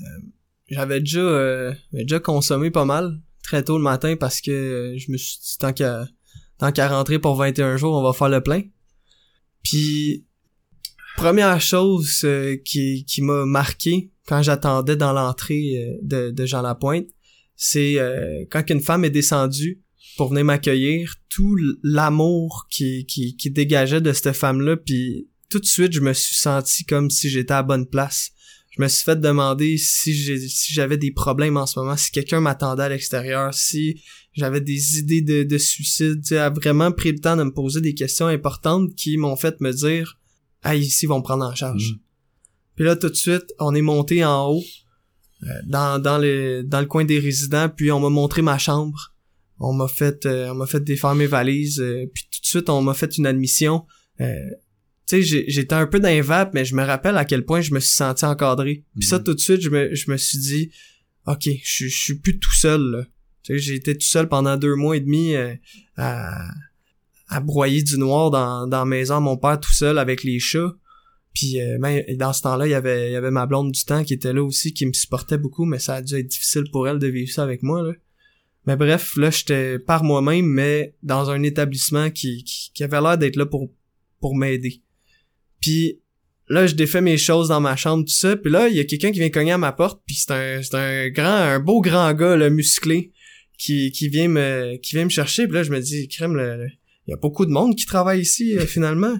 Euh, 0.00 0.04
j'avais 0.68 1.00
déjà, 1.00 1.20
euh, 1.20 1.72
déjà 1.92 2.20
consommé 2.20 2.70
pas 2.70 2.84
mal 2.84 3.20
très 3.42 3.64
tôt 3.64 3.78
le 3.78 3.84
matin 3.84 4.16
parce 4.18 4.40
que 4.40 4.94
je 4.96 5.10
me 5.10 5.16
suis 5.16 5.38
dit 5.38 5.58
tant 5.58 5.72
qu'à 5.72 6.06
tant 6.58 6.70
qu'à 6.72 6.88
rentrer 6.88 7.18
pour 7.18 7.36
21 7.36 7.76
jours, 7.76 7.96
on 7.96 8.02
va 8.02 8.12
faire 8.12 8.28
le 8.28 8.40
plein. 8.40 8.62
Puis 9.62 10.26
première 11.16 11.60
chose 11.60 12.26
qui, 12.64 13.04
qui 13.04 13.22
m'a 13.22 13.44
marqué 13.46 14.10
quand 14.26 14.42
j'attendais 14.42 14.96
dans 14.96 15.12
l'entrée 15.12 15.98
de, 16.02 16.30
de 16.30 16.46
Jean 16.46 16.62
Lapointe, 16.62 17.06
c'est 17.62 17.98
euh, 17.98 18.46
quand 18.50 18.70
une 18.70 18.80
femme 18.80 19.04
est 19.04 19.10
descendue 19.10 19.82
pour 20.16 20.30
venir 20.30 20.46
m'accueillir, 20.46 21.16
tout 21.28 21.58
l'amour 21.82 22.66
qui, 22.70 23.04
qui, 23.04 23.36
qui 23.36 23.50
dégageait 23.50 24.00
de 24.00 24.14
cette 24.14 24.34
femme-là, 24.34 24.78
puis 24.78 25.28
tout 25.50 25.60
de 25.60 25.66
suite, 25.66 25.92
je 25.92 26.00
me 26.00 26.14
suis 26.14 26.36
senti 26.36 26.84
comme 26.84 27.10
si 27.10 27.28
j'étais 27.28 27.52
à 27.52 27.62
bonne 27.62 27.86
place. 27.86 28.30
Je 28.70 28.80
me 28.80 28.88
suis 28.88 29.04
fait 29.04 29.20
demander 29.20 29.76
si 29.76 30.14
j'ai 30.14 30.38
si 30.38 30.72
j'avais 30.72 30.96
des 30.96 31.10
problèmes 31.12 31.58
en 31.58 31.66
ce 31.66 31.78
moment, 31.78 31.98
si 31.98 32.10
quelqu'un 32.10 32.40
m'attendait 32.40 32.84
à 32.84 32.88
l'extérieur, 32.88 33.52
si 33.52 34.00
j'avais 34.32 34.62
des 34.62 34.98
idées 34.98 35.20
de, 35.20 35.42
de 35.42 35.58
suicide. 35.58 36.22
Tu 36.22 36.28
sais, 36.28 36.38
a 36.38 36.48
vraiment 36.48 36.92
pris 36.92 37.12
le 37.12 37.18
temps 37.18 37.36
de 37.36 37.42
me 37.42 37.52
poser 37.52 37.82
des 37.82 37.92
questions 37.92 38.28
importantes 38.28 38.94
qui 38.94 39.18
m'ont 39.18 39.36
fait 39.36 39.60
me 39.60 39.70
dire 39.70 40.18
Ah, 40.62 40.76
ici, 40.76 41.04
ils 41.04 41.08
vont 41.08 41.18
me 41.18 41.24
prendre 41.24 41.44
en 41.44 41.54
charge. 41.54 41.92
Mm. 41.92 41.98
Puis 42.76 42.84
là, 42.86 42.96
tout 42.96 43.10
de 43.10 43.14
suite, 43.14 43.52
on 43.58 43.74
est 43.74 43.82
monté 43.82 44.24
en 44.24 44.48
haut. 44.48 44.64
Euh, 45.44 45.48
dans, 45.64 45.98
dans, 45.98 46.18
le, 46.18 46.62
dans 46.62 46.80
le 46.80 46.86
coin 46.86 47.04
des 47.04 47.18
résidents, 47.18 47.68
puis 47.68 47.90
on 47.90 48.00
m'a 48.00 48.10
montré 48.10 48.42
ma 48.42 48.58
chambre. 48.58 49.14
On 49.58 49.72
m'a 49.72 49.88
fait 49.88 50.26
euh, 50.26 50.50
on 50.50 50.54
m'a 50.54 50.66
fait 50.66 50.80
défaire 50.80 51.14
mes 51.14 51.26
valises, 51.26 51.80
euh, 51.80 52.06
puis 52.12 52.24
tout 52.30 52.40
de 52.40 52.46
suite 52.46 52.68
on 52.68 52.82
m'a 52.82 52.94
fait 52.94 53.16
une 53.16 53.26
admission. 53.26 53.86
tu 54.18 54.24
sais, 55.06 55.22
j'étais 55.22 55.74
un 55.74 55.86
peu 55.86 55.98
dans 55.98 56.50
mais 56.52 56.64
je 56.64 56.74
me 56.74 56.82
rappelle 56.82 57.16
à 57.16 57.24
quel 57.24 57.44
point 57.44 57.60
je 57.60 57.72
me 57.72 57.80
suis 57.80 57.94
senti 57.94 58.24
encadré. 58.24 58.84
Puis 58.98 59.08
ça, 59.08 59.18
mhm. 59.18 59.24
tout 59.24 59.34
de 59.34 59.40
suite, 59.40 59.60
je 59.62 59.70
me, 59.70 59.94
je 59.94 60.10
me 60.10 60.16
suis 60.16 60.38
dit, 60.38 60.70
OK, 61.26 61.48
je, 61.62 61.88
je 61.88 61.96
suis 61.96 62.14
plus 62.14 62.38
tout 62.38 62.52
seul, 62.52 62.82
là. 62.82 63.04
Tu 63.42 63.54
sais, 63.54 63.58
j'ai 63.58 63.74
été 63.76 63.94
tout 63.94 64.06
seul 64.06 64.28
pendant 64.28 64.58
deux 64.58 64.74
mois 64.74 64.96
et 64.96 65.00
demi 65.00 65.34
à, 65.96 66.48
à 67.28 67.40
broyer 67.40 67.82
du 67.82 67.96
noir 67.96 68.30
dans, 68.30 68.66
dans 68.66 68.80
la 68.80 68.84
maison 68.84 69.16
à 69.16 69.20
mon 69.20 69.38
père 69.38 69.58
tout 69.58 69.72
seul 69.72 69.98
avec 69.98 70.22
les 70.22 70.38
chats. 70.38 70.74
Puis 71.34 71.60
euh, 71.60 71.78
dans 72.16 72.32
ce 72.32 72.42
temps-là, 72.42 72.66
il 72.66 72.70
y 72.70 72.74
avait 72.74 73.12
y 73.12 73.16
avait 73.16 73.30
ma 73.30 73.46
blonde 73.46 73.72
du 73.72 73.84
temps 73.84 74.02
qui 74.04 74.14
était 74.14 74.32
là 74.32 74.42
aussi 74.42 74.72
qui 74.72 74.86
me 74.86 74.92
supportait 74.92 75.38
beaucoup, 75.38 75.64
mais 75.64 75.78
ça 75.78 75.96
a 75.96 76.02
dû 76.02 76.14
être 76.16 76.26
difficile 76.26 76.64
pour 76.72 76.88
elle 76.88 76.98
de 76.98 77.06
vivre 77.06 77.30
ça 77.30 77.42
avec 77.42 77.62
moi. 77.62 77.92
Mais 78.66 78.76
bref, 78.76 79.16
là 79.16 79.30
j'étais 79.30 79.78
par 79.78 80.04
moi-même 80.04 80.46
mais 80.46 80.94
dans 81.02 81.30
un 81.30 81.42
établissement 81.42 82.10
qui 82.10 82.44
qui, 82.44 82.84
avait 82.84 83.00
l'air 83.00 83.16
d'être 83.16 83.36
là 83.36 83.46
pour 83.46 83.70
pour 84.20 84.36
m'aider. 84.36 84.82
Puis 85.60 86.00
là 86.48 86.66
je 86.66 86.74
défais 86.74 87.00
mes 87.00 87.16
choses 87.16 87.48
dans 87.48 87.60
ma 87.60 87.76
chambre 87.76 88.04
tout 88.04 88.12
ça, 88.12 88.36
puis 88.36 88.50
là 88.50 88.68
il 88.68 88.76
y 88.76 88.80
a 88.80 88.84
quelqu'un 88.84 89.12
qui 89.12 89.20
vient 89.20 89.30
cogner 89.30 89.52
à 89.52 89.58
ma 89.58 89.72
porte, 89.72 90.02
puis 90.04 90.16
c'est 90.16 90.32
un 90.32 90.62
c'est 90.62 90.74
un 90.74 91.08
grand 91.10 91.24
un 91.24 91.60
beau 91.60 91.80
grand 91.80 92.12
gars 92.12 92.36
là 92.36 92.50
musclé 92.50 93.12
qui 93.56 93.92
qui 93.92 94.08
vient 94.08 94.28
me 94.28 94.76
qui 94.78 94.96
vient 94.96 95.04
me 95.04 95.10
chercher, 95.10 95.46
puis 95.46 95.54
là 95.54 95.62
je 95.62 95.70
me 95.70 95.80
dis 95.80 96.08
crème 96.08 96.36
il 97.06 97.10
y 97.10 97.14
a 97.14 97.16
beaucoup 97.16 97.46
de 97.46 97.50
monde 97.50 97.76
qui 97.76 97.86
travaille 97.86 98.20
ici 98.20 98.56
euh, 98.56 98.66
finalement. 98.66 99.18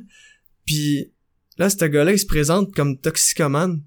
Puis 0.64 1.12
Là, 1.61 1.68
ce 1.68 1.85
gars-là, 1.85 2.12
il 2.12 2.18
se 2.18 2.25
présente 2.25 2.75
comme 2.75 2.96
toxicomane. 2.96 3.83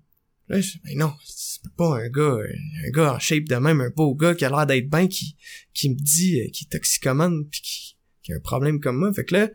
Là, 0.48 0.62
je 0.62 0.74
dis, 0.74 0.82
mais 0.86 0.94
non, 0.94 1.12
c'est 1.26 1.60
pas 1.76 1.98
un 1.98 2.08
gars, 2.08 2.38
un 2.86 2.92
gars 2.92 3.16
en 3.16 3.18
shape 3.18 3.46
de 3.46 3.56
même, 3.56 3.82
un 3.82 3.90
beau 3.90 4.14
gars 4.14 4.36
qui 4.36 4.46
a 4.46 4.50
l'air 4.50 4.68
d'être 4.68 4.92
bien, 4.92 5.08
qui, 5.08 5.36
qui 5.74 5.90
me 5.90 5.96
dit 5.96 6.40
euh, 6.40 6.50
qu'il 6.52 6.68
est 6.68 6.70
toxicomane 6.70 7.48
puis 7.50 7.62
qui, 7.62 7.98
qui, 8.22 8.32
a 8.32 8.36
un 8.36 8.42
problème 8.42 8.80
comme 8.80 8.98
moi. 8.98 9.12
Fait 9.12 9.26
que 9.26 9.34
là, 9.34 9.50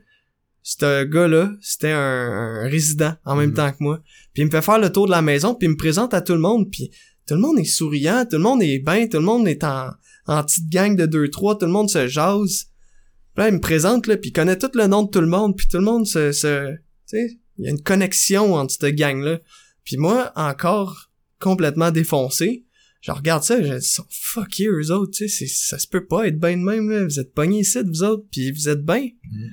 ce 0.65 1.05
gars-là, 1.05 1.53
c'était 1.61 1.93
un, 1.93 2.65
résident 2.65 3.15
en 3.25 3.37
même 3.37 3.51
mhm. 3.51 3.55
temps 3.55 3.71
que 3.71 3.77
moi. 3.79 4.03
Puis 4.35 4.43
il 4.43 4.47
me 4.47 4.51
fait 4.51 4.63
faire 4.63 4.81
le 4.81 4.91
tour 4.91 5.07
de 5.07 5.13
la 5.13 5.23
maison, 5.23 5.55
puis 5.55 5.69
il 5.69 5.71
me 5.71 5.77
présente 5.77 6.13
à 6.13 6.21
tout 6.21 6.35
le 6.35 6.41
monde, 6.41 6.69
puis 6.73 6.91
tout 7.29 7.35
le 7.35 7.41
monde 7.41 7.61
est 7.61 7.65
souriant, 7.65 8.27
tout 8.29 8.39
le 8.39 8.43
monde 8.43 8.65
est 8.65 8.81
bien, 8.81 9.07
tout 9.07 9.19
le 9.19 9.25
monde 9.25 9.47
est 9.47 9.63
en, 9.63 9.93
en 10.27 10.43
petite 10.43 10.69
gang 10.69 10.97
de 10.97 11.07
deux 11.07 11.31
trois, 11.31 11.57
tout 11.57 11.67
le 11.67 11.73
monde 11.73 11.89
se 11.89 12.09
jase. 12.09 12.67
Puis 13.37 13.45
là, 13.45 13.49
il 13.49 13.55
me 13.55 13.61
présente, 13.61 14.09
là, 14.09 14.17
puis 14.17 14.31
il 14.31 14.33
connaît 14.33 14.59
tout 14.59 14.73
le 14.75 14.89
nom 14.89 15.05
de 15.05 15.09
tout 15.09 15.21
le 15.21 15.29
monde, 15.29 15.57
puis 15.57 15.69
tout 15.69 15.79
le 15.79 15.85
monde 15.85 16.05
se... 16.05 16.33
se 16.33 16.73
tu 17.09 17.17
sais, 17.17 17.39
il 17.59 17.65
y 17.65 17.69
a 17.69 17.71
une 17.71 17.83
connexion 17.83 18.55
entre 18.55 18.75
cette 18.75 18.95
gang-là. 18.95 19.41
Puis 19.85 19.97
moi, 19.97 20.33
encore 20.37 21.11
complètement 21.39 21.91
défoncé, 21.91 22.65
je 23.01 23.13
regarde 23.13 23.45
ça, 23.45 23.63
je 23.63 23.75
dis 23.75 23.97
«fuck 24.11 24.59
you, 24.59 24.73
eux 24.73 24.91
autres, 24.91 25.13
tu 25.13 25.29
sais, 25.29 25.47
ça 25.47 25.79
se 25.79 25.87
peut 25.87 26.07
pas 26.07 26.27
être 26.27 26.39
bien 26.39 26.57
de 26.57 26.63
même, 26.63 26.91
là. 26.91 27.05
Vous 27.05 27.21
êtes 27.21 27.33
pognés 27.33 27.61
ici, 27.61 27.79
vous 27.87 28.03
autres, 28.03 28.25
puis 28.31 28.51
vous 28.51 28.69
êtes 28.69 28.85
bien. 28.85 29.09
Mm. 29.23 29.49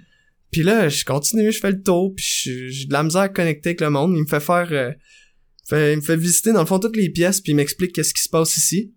Puis 0.52 0.64
là, 0.64 0.90
je 0.90 1.06
continue, 1.06 1.52
je 1.52 1.60
fais 1.60 1.72
le 1.72 1.82
tour, 1.82 2.14
puis 2.16 2.26
j'ai 2.26 2.86
de 2.86 2.94
la 2.94 3.04
misère 3.04 3.22
à 3.22 3.30
connecter 3.30 3.70
avec 3.70 3.82
le 3.82 3.90
monde. 3.90 4.14
Il 4.16 4.24
me 4.24 4.28
fait 4.28 4.40
faire... 4.40 4.68
Euh, 4.72 4.92
il 5.72 5.98
me 5.98 6.02
fait 6.02 6.16
visiter, 6.16 6.54
dans 6.54 6.60
le 6.60 6.66
fond, 6.66 6.80
toutes 6.80 6.96
les 6.96 7.10
pièces, 7.10 7.42
puis 7.42 7.54
il 7.54 7.56
m'explique 7.56 7.94
qu'est-ce 7.94 8.14
qui 8.14 8.22
se 8.22 8.30
passe 8.30 8.56
ici. 8.56 8.94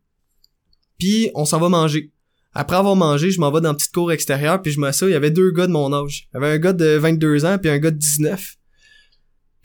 Puis 0.98 1.30
on 1.34 1.44
s'en 1.44 1.58
va 1.58 1.68
manger. 1.68 2.12
Après 2.52 2.76
avoir 2.76 2.96
mangé, 2.96 3.30
je 3.30 3.40
m'en 3.40 3.50
vais 3.50 3.60
dans 3.60 3.70
une 3.70 3.76
petite 3.76 3.92
cour 3.92 4.12
extérieure, 4.12 4.60
puis 4.60 4.72
je 4.72 4.80
m'assois, 4.80 5.08
il 5.08 5.12
y 5.12 5.14
avait 5.14 5.30
deux 5.30 5.50
gars 5.50 5.66
de 5.66 5.72
mon 5.72 5.92
âge. 5.92 6.28
Il 6.32 6.34
y 6.34 6.36
avait 6.38 6.54
un 6.54 6.58
gars 6.58 6.72
de 6.72 6.96
22 6.96 7.44
ans, 7.44 7.58
puis 7.58 7.70
un 7.70 7.78
gars 7.78 7.90
de 7.90 7.96
19. 7.96 8.57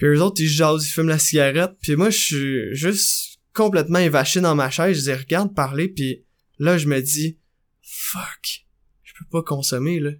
Puis 0.03 0.11
eux 0.11 0.21
autres, 0.21 0.41
ils 0.41 0.49
jasent, 0.49 0.85
ils 0.85 0.91
fument 0.91 1.07
la 1.07 1.17
cigarette. 1.17 1.77
Puis 1.81 1.95
moi, 1.95 2.09
je 2.09 2.17
suis 2.17 2.75
juste 2.75 3.39
complètement 3.53 3.99
évaché 3.99 4.41
dans 4.41 4.53
ma 4.53 4.69
chaise. 4.69 4.99
Je 5.01 5.11
les 5.11 5.15
regarde 5.15 5.55
parler, 5.55 5.87
puis 5.87 6.25
là, 6.59 6.77
je 6.77 6.87
me 6.87 7.01
dis, 7.01 7.39
fuck, 7.81 8.65
je 9.01 9.13
peux 9.17 9.25
pas 9.31 9.41
consommer, 9.43 10.01
là. 10.01 10.11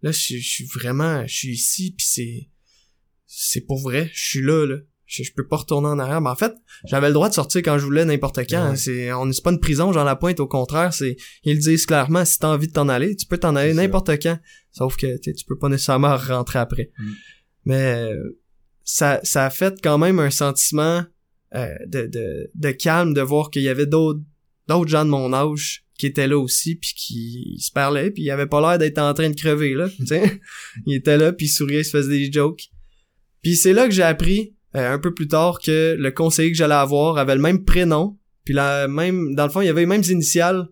là, 0.00 0.10
je, 0.10 0.38
je 0.38 0.48
suis 0.48 0.64
vraiment, 0.64 1.26
je 1.26 1.34
suis 1.34 1.52
ici, 1.52 1.94
puis 1.94 2.06
c'est, 2.08 2.48
c'est 3.26 3.60
pour 3.60 3.78
vrai, 3.78 4.10
je 4.14 4.24
suis 4.26 4.40
là, 4.40 4.64
là. 4.64 4.76
Je, 5.04 5.22
je 5.22 5.34
peux 5.34 5.46
pas 5.46 5.56
retourner 5.56 5.88
en 5.88 5.98
arrière. 5.98 6.22
Mais 6.22 6.30
en 6.30 6.34
fait, 6.34 6.54
j'avais 6.86 7.08
le 7.08 7.12
droit 7.12 7.28
de 7.28 7.34
sortir 7.34 7.60
quand 7.60 7.78
je 7.78 7.84
voulais, 7.84 8.06
n'importe 8.06 8.38
quand. 8.48 8.64
Ouais. 8.64 8.70
hein. 8.70 8.76
C'est, 8.76 9.12
on 9.12 9.26
n'est 9.26 9.34
pas 9.44 9.52
une 9.52 9.60
prison, 9.60 9.92
Jean 9.92 10.04
Lapointe, 10.04 10.40
au 10.40 10.48
contraire, 10.48 10.94
c'est, 10.94 11.18
ils 11.44 11.56
le 11.56 11.60
disent 11.60 11.84
clairement, 11.84 12.24
si 12.24 12.38
t'as 12.38 12.48
envie 12.48 12.68
de 12.68 12.72
t'en 12.72 12.88
aller, 12.88 13.14
tu 13.16 13.26
peux 13.26 13.36
t'en 13.36 13.54
aller 13.54 13.74
n'importe 13.74 14.12
quand. 14.22 14.38
Sauf 14.72 14.96
que, 14.96 15.18
tu 15.18 15.44
peux 15.46 15.58
pas 15.58 15.68
nécessairement 15.68 16.16
rentrer 16.16 16.58
après. 16.58 16.90
Mm. 16.96 17.12
Mais, 17.66 18.10
euh, 18.10 18.40
ça, 18.86 19.20
ça 19.24 19.44
a 19.44 19.50
fait 19.50 19.74
quand 19.82 19.98
même 19.98 20.18
un 20.18 20.30
sentiment, 20.30 21.04
euh, 21.54 21.74
de, 21.86 22.06
de, 22.06 22.50
de 22.54 22.70
calme 22.70 23.12
de 23.12 23.20
voir 23.20 23.50
qu'il 23.50 23.62
y 23.62 23.68
avait 23.68 23.86
d'autres, 23.86 24.20
d'autres 24.68 24.88
gens 24.88 25.04
de 25.04 25.10
mon 25.10 25.32
âge 25.34 25.84
qui 25.98 26.06
étaient 26.06 26.28
là 26.28 26.38
aussi 26.38 26.76
puis 26.76 26.92
qui 26.96 27.56
se 27.58 27.70
parlaient 27.70 28.10
puis 28.10 28.22
il 28.22 28.30
avait 28.30 28.46
pas 28.46 28.60
l'air 28.60 28.78
d'être 28.78 28.98
en 28.98 29.12
train 29.12 29.30
de 29.30 29.34
crever 29.34 29.74
là 29.74 29.88
tu 29.88 30.06
sais. 30.06 30.40
Il 30.86 30.94
était 30.94 31.16
là 31.16 31.32
puis 31.32 31.46
il 31.46 31.48
souriait 31.48 31.80
il 31.80 31.84
se 31.84 31.90
faisait 31.90 32.18
des 32.18 32.30
jokes. 32.30 32.68
Puis 33.42 33.56
c'est 33.56 33.72
là 33.72 33.86
que 33.86 33.94
j'ai 33.94 34.02
appris 34.02 34.54
euh, 34.74 34.92
un 34.92 34.98
peu 34.98 35.14
plus 35.14 35.26
tard 35.26 35.58
que 35.60 35.96
le 35.98 36.10
conseiller 36.10 36.52
que 36.52 36.56
j'allais 36.56 36.74
avoir 36.74 37.16
avait 37.18 37.34
le 37.34 37.40
même 37.40 37.64
prénom 37.64 38.18
puis 38.44 38.54
la 38.54 38.88
même 38.88 39.34
dans 39.34 39.46
le 39.46 39.50
fond 39.50 39.62
il 39.62 39.66
y 39.66 39.70
avait 39.70 39.80
les 39.80 39.86
mêmes 39.86 40.04
initiales 40.08 40.68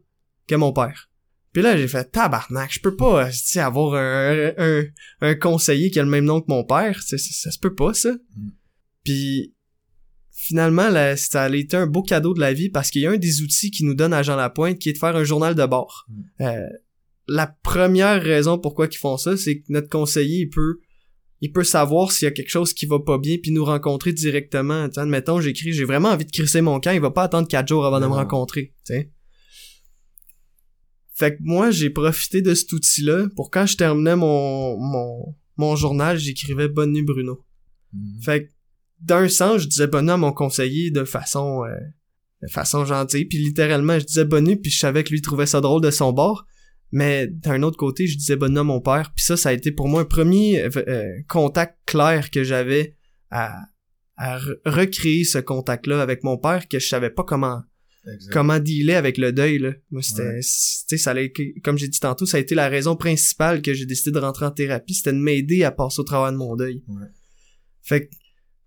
que 0.46 0.54
mon 0.54 0.72
père 0.72 1.08
puis 1.54 1.62
là 1.62 1.74
j'ai 1.78 1.88
fait 1.88 2.04
tabarnak 2.10 2.70
je 2.70 2.80
peux 2.80 2.94
pas 2.94 3.30
tu 3.30 3.38
sais, 3.38 3.60
avoir 3.60 3.94
un, 3.94 4.52
un, 4.58 4.84
un 5.22 5.34
conseiller 5.34 5.90
qui 5.90 5.98
a 5.98 6.02
le 6.02 6.10
même 6.10 6.26
nom 6.26 6.42
que 6.42 6.46
mon 6.48 6.64
père 6.64 7.02
ça, 7.02 7.16
ça 7.16 7.50
se 7.50 7.58
peut 7.58 7.74
pas 7.74 7.94
ça 7.94 8.10
Mm. 8.36 8.48
puis 9.04 9.54
finalement, 10.44 10.90
là, 10.90 11.16
ça 11.16 11.44
a 11.44 11.48
été 11.48 11.76
un 11.76 11.86
beau 11.86 12.02
cadeau 12.02 12.34
de 12.34 12.40
la 12.40 12.52
vie 12.52 12.68
parce 12.68 12.90
qu'il 12.90 13.00
y 13.00 13.06
a 13.06 13.10
un 13.10 13.16
des 13.16 13.40
outils 13.40 13.70
qui 13.70 13.84
nous 13.84 13.94
donne 13.94 14.12
à 14.12 14.22
Jean 14.22 14.36
Lapointe 14.36 14.78
qui 14.78 14.90
est 14.90 14.92
de 14.92 14.98
faire 14.98 15.16
un 15.16 15.24
journal 15.24 15.54
de 15.54 15.64
bord. 15.64 16.04
Mm. 16.08 16.22
Euh, 16.42 16.68
la 17.28 17.46
première 17.46 18.22
raison 18.22 18.58
pourquoi 18.58 18.86
ils 18.90 18.96
font 18.96 19.16
ça, 19.16 19.36
c'est 19.38 19.60
que 19.60 19.64
notre 19.70 19.88
conseiller, 19.88 20.40
il 20.40 20.50
peut 20.50 20.80
il 21.40 21.52
peut 21.52 21.64
savoir 21.64 22.12
s'il 22.12 22.26
y 22.26 22.28
a 22.28 22.30
quelque 22.30 22.50
chose 22.50 22.72
qui 22.74 22.86
va 22.86 22.98
pas 23.00 23.18
bien 23.18 23.36
puis 23.42 23.52
nous 23.52 23.64
rencontrer 23.64 24.12
directement. 24.12 24.88
T'sais, 24.88 25.00
admettons, 25.00 25.40
j'écris, 25.40 25.72
j'ai 25.72 25.84
vraiment 25.84 26.10
envie 26.10 26.24
de 26.24 26.30
crisser 26.30 26.60
mon 26.60 26.80
camp, 26.80 26.92
il 26.92 27.00
va 27.00 27.10
pas 27.10 27.24
attendre 27.24 27.48
quatre 27.48 27.68
jours 27.68 27.84
avant 27.86 28.00
de 28.00 28.06
me 28.06 28.12
rencontrer. 28.12 28.74
t'sais. 28.84 29.10
Fait 31.14 31.36
que 31.36 31.38
moi, 31.40 31.70
j'ai 31.70 31.90
profité 31.90 32.42
de 32.42 32.54
cet 32.54 32.72
outil-là 32.72 33.28
pour 33.36 33.50
quand 33.50 33.66
je 33.66 33.76
terminais 33.76 34.16
mon, 34.16 34.76
mon, 34.78 35.34
mon 35.56 35.76
journal, 35.76 36.18
j'écrivais 36.18 36.68
Bonne 36.68 36.92
nuit 36.92 37.02
Bruno. 37.02 37.44
Mhm. 37.92 38.22
Fait 38.22 38.44
que 38.44 38.50
d'un 39.00 39.28
sens, 39.28 39.62
je 39.62 39.68
disais 39.68 39.86
bonne 39.86 40.06
nuit 40.06 40.12
à 40.12 40.16
mon 40.16 40.32
conseiller 40.32 40.90
de 40.90 41.04
façon 41.04 41.64
euh, 41.64 41.76
de 42.42 42.48
façon 42.50 42.84
gentille, 42.84 43.26
puis 43.26 43.38
littéralement 43.38 43.98
je 43.98 44.04
disais 44.04 44.24
bonne 44.24 44.44
nuit, 44.44 44.56
puis 44.56 44.70
je 44.70 44.78
savais 44.78 45.04
que 45.04 45.10
lui 45.10 45.22
trouvait 45.22 45.46
ça 45.46 45.60
drôle 45.60 45.82
de 45.82 45.90
son 45.90 46.12
bord. 46.12 46.46
Mais 46.90 47.26
d'un 47.26 47.62
autre 47.62 47.76
côté, 47.76 48.06
je 48.06 48.16
disais 48.16 48.36
bonne 48.36 48.52
nuit 48.52 48.60
à 48.60 48.64
mon 48.64 48.80
père, 48.80 49.12
puis 49.14 49.24
ça, 49.24 49.36
ça 49.36 49.48
a 49.48 49.52
été 49.52 49.72
pour 49.72 49.88
moi 49.88 50.02
un 50.02 50.04
premier 50.04 50.62
euh, 50.62 50.70
euh, 50.88 51.12
contact 51.28 51.78
clair 51.86 52.30
que 52.30 52.44
j'avais 52.44 52.96
à, 53.30 53.62
à 54.16 54.38
re- 54.38 54.58
recréer 54.64 55.24
ce 55.24 55.38
contact-là 55.38 56.00
avec 56.02 56.22
mon 56.24 56.38
père 56.38 56.68
que 56.68 56.78
je 56.78 56.86
savais 56.86 57.10
pas 57.10 57.24
comment 57.24 57.62
Exact. 58.12 58.32
comment 58.32 58.58
dealer 58.58 58.94
avec 58.96 59.16
le 59.18 59.32
deuil 59.32 59.58
là. 59.58 59.72
Moi 59.90 60.02
c'était 60.02 60.22
Ouais. 60.22 60.98
ça 60.98 61.10
allait 61.12 61.32
comme 61.62 61.78
j'ai 61.78 61.88
dit 61.88 62.00
tantôt, 62.00 62.26
ça 62.26 62.36
a 62.36 62.40
été 62.40 62.54
la 62.54 62.68
raison 62.68 62.96
principale 62.96 63.62
que 63.62 63.72
j'ai 63.74 63.86
décidé 63.86 64.10
de 64.10 64.18
rentrer 64.18 64.44
en 64.46 64.50
thérapie, 64.50 64.94
c'était 64.94 65.12
de 65.12 65.18
m'aider 65.18 65.64
à 65.64 65.70
passer 65.70 66.00
au 66.00 66.04
travers 66.04 66.30
de 66.32 66.36
mon 66.36 66.54
deuil. 66.56 66.82
Ouais. 66.88 67.06
Fait 67.82 68.06
que 68.06 68.14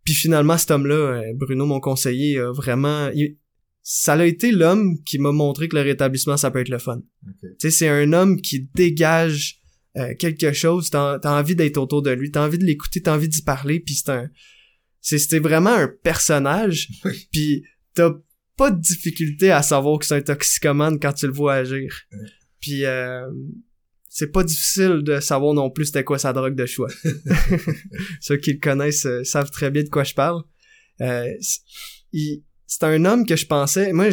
puis 0.04 0.13
finalement 0.13 0.58
cet 0.58 0.71
homme-là, 0.71 0.95
euh, 0.95 1.34
Bruno 1.36 1.65
mon 1.65 1.80
conseiller 1.80 2.39
a 2.39 2.52
vraiment 2.52 3.10
il- 3.13 3.38
ça 3.84 4.13
a 4.13 4.26
été 4.26 4.52
l'homme 4.52 5.02
qui 5.06 5.17
m'a 5.19 5.32
montré 5.32 5.67
que 5.69 5.76
le 5.76 5.82
rétablissement 5.82 6.36
ça 6.38 6.50
peut 6.52 6.60
être 6.60 6.69
le 6.69 6.80
fun. 6.80 7.02
Ok. 7.28 7.36
Tu 7.41 7.47
sais 7.60 7.69
c'est 7.71 7.88
un 7.89 8.13
homme 8.13 8.41
qui 8.41 8.67
dégage 8.76 9.60
euh, 9.97 10.13
quelque 10.15 10.52
chose, 10.54 10.89
t'as 10.89 11.19
t'as 11.19 11.39
envie 11.39 11.56
d'être 11.56 11.78
autour 11.78 12.02
de 12.02 12.12
lui, 12.12 12.30
t'as 12.32 12.45
envie 12.45 12.58
de 12.60 12.65
l'écouter, 12.65 13.02
t'as 13.02 13.15
envie 13.15 13.30
d'y 13.30 13.41
parler, 13.41 13.80
puis 13.80 13.95
c'est 13.95 14.10
un 14.10 14.30
c'est 15.02 15.17
c'était 15.19 15.39
vraiment 15.39 15.73
un 15.73 15.88
personnage 16.04 16.89
puis 17.32 17.63
t'as 17.93 18.12
pas 18.58 18.72
de 18.72 18.80
difficulté 18.82 19.52
à 19.52 19.62
savoir 19.62 20.00
que 20.00 20.06
c'est 20.06 20.15
un 20.15 20.22
toxicomane 20.22 21.00
quand 21.00 21.13
tu 21.13 21.28
le 21.28 21.34
vois 21.34 21.56
agir. 21.56 21.93
Ouais. 22.12 22.20
Puis 22.60 22.86
euh, 22.86 23.28
c'est 24.10 24.32
pas 24.32 24.43
difficile 24.43 25.04
de 25.04 25.20
savoir 25.20 25.54
non 25.54 25.70
plus 25.70 25.86
c'était 25.86 26.04
quoi 26.04 26.17
sa 26.17 26.34
drogue 26.34 26.56
de 26.56 26.65
choix. 26.65 26.89
Ceux 28.20 28.38
qui 28.38 28.54
le 28.54 28.60
connaissent 28.60 29.06
euh, 29.06 29.24
savent 29.24 29.52
très 29.52 29.70
bien 29.70 29.84
de 29.84 29.89
quoi 29.89 30.04
je 30.04 30.13
parle. 30.13 30.41
Euh, 31.02 31.32
c'est 32.65 32.84
un 32.84 33.06
homme 33.06 33.26
que 33.26 33.36
je 33.36 33.46
pensais, 33.46 33.93
moi 33.93 34.08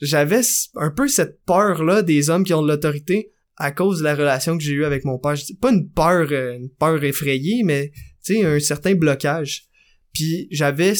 j'avais 0.00 0.40
un 0.76 0.90
peu 0.90 1.08
cette 1.08 1.42
peur 1.44 1.82
là 1.84 2.02
des 2.02 2.30
hommes 2.30 2.44
qui 2.44 2.54
ont 2.54 2.62
de 2.62 2.68
l'autorité 2.68 3.32
à 3.56 3.72
cause 3.72 3.98
de 3.98 4.04
la 4.04 4.14
relation 4.14 4.56
que 4.56 4.64
j'ai 4.64 4.72
eue 4.72 4.84
avec 4.84 5.04
mon 5.04 5.18
père. 5.18 5.34
Pas 5.60 5.70
une 5.70 5.90
peur, 5.90 6.28
euh, 6.30 6.56
une 6.56 6.70
peur 6.70 7.02
effrayée, 7.04 7.62
mais 7.62 7.90
tu 8.24 8.34
sais 8.34 8.44
un 8.44 8.58
certain 8.58 8.94
blocage. 8.94 9.64
Puis 10.12 10.48
j'avais 10.50 10.94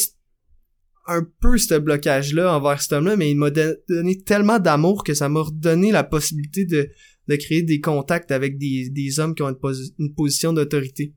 un 1.11 1.27
peu 1.41 1.59
ce 1.59 1.75
blocage-là 1.79 2.57
envers 2.57 2.81
cet 2.81 2.93
homme-là, 2.93 3.17
mais 3.17 3.31
il 3.31 3.37
m'a 3.37 3.51
don- 3.51 3.75
donné 3.89 4.23
tellement 4.23 4.59
d'amour 4.59 5.05
que 5.05 5.15
ça 5.15 5.29
m'a 5.29 5.41
redonné 5.43 5.93
la 5.93 6.05
possibilité 6.05 6.65
de, 6.65 6.89
de 7.29 7.37
créer 7.37 7.63
des 7.63 7.81
contacts 7.81 8.31
avec 8.31 8.59
des, 8.59 8.89
des 8.91 9.21
hommes 9.21 9.35
qui 9.35 9.43
ont 9.43 9.49
une, 9.49 9.57
posi- 9.57 9.93
une 9.99 10.15
position 10.15 10.53
d'autorité. 10.53 11.15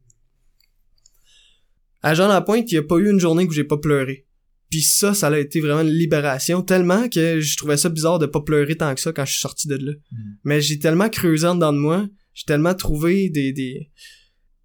À 2.01 2.13
Jean 2.13 2.27
Lapointe, 2.27 2.71
il 2.71 2.75
n'y 2.75 2.79
a 2.79 2.83
pas 2.83 2.97
eu 2.97 3.09
une 3.09 3.19
journée 3.19 3.45
où 3.45 3.51
j'ai 3.51 3.63
pas 3.63 3.77
pleuré. 3.77 4.25
Puis 4.69 4.81
ça, 4.81 5.13
ça 5.13 5.27
a 5.27 5.37
été 5.37 5.61
vraiment 5.61 5.81
une 5.87 5.95
libération, 5.95 6.61
tellement 6.63 7.07
que 7.07 7.39
je 7.39 7.57
trouvais 7.57 7.77
ça 7.77 7.89
bizarre 7.89 8.19
de 8.19 8.25
pas 8.25 8.41
pleurer 8.41 8.75
tant 8.75 8.93
que 8.95 8.99
ça 9.01 9.13
quand 9.13 9.23
je 9.23 9.31
suis 9.33 9.41
sorti 9.41 9.67
de 9.67 9.75
là. 9.75 9.91
Mhm. 10.11 10.37
Mais 10.43 10.61
j'ai 10.61 10.79
tellement 10.79 11.09
creusé 11.09 11.45
en 11.47 11.55
dedans 11.55 11.71
de 11.73 11.77
moi, 11.77 12.09
j'ai 12.33 12.45
tellement 12.45 12.73
trouvé 12.73 13.29
des, 13.29 13.53
des, 13.53 13.91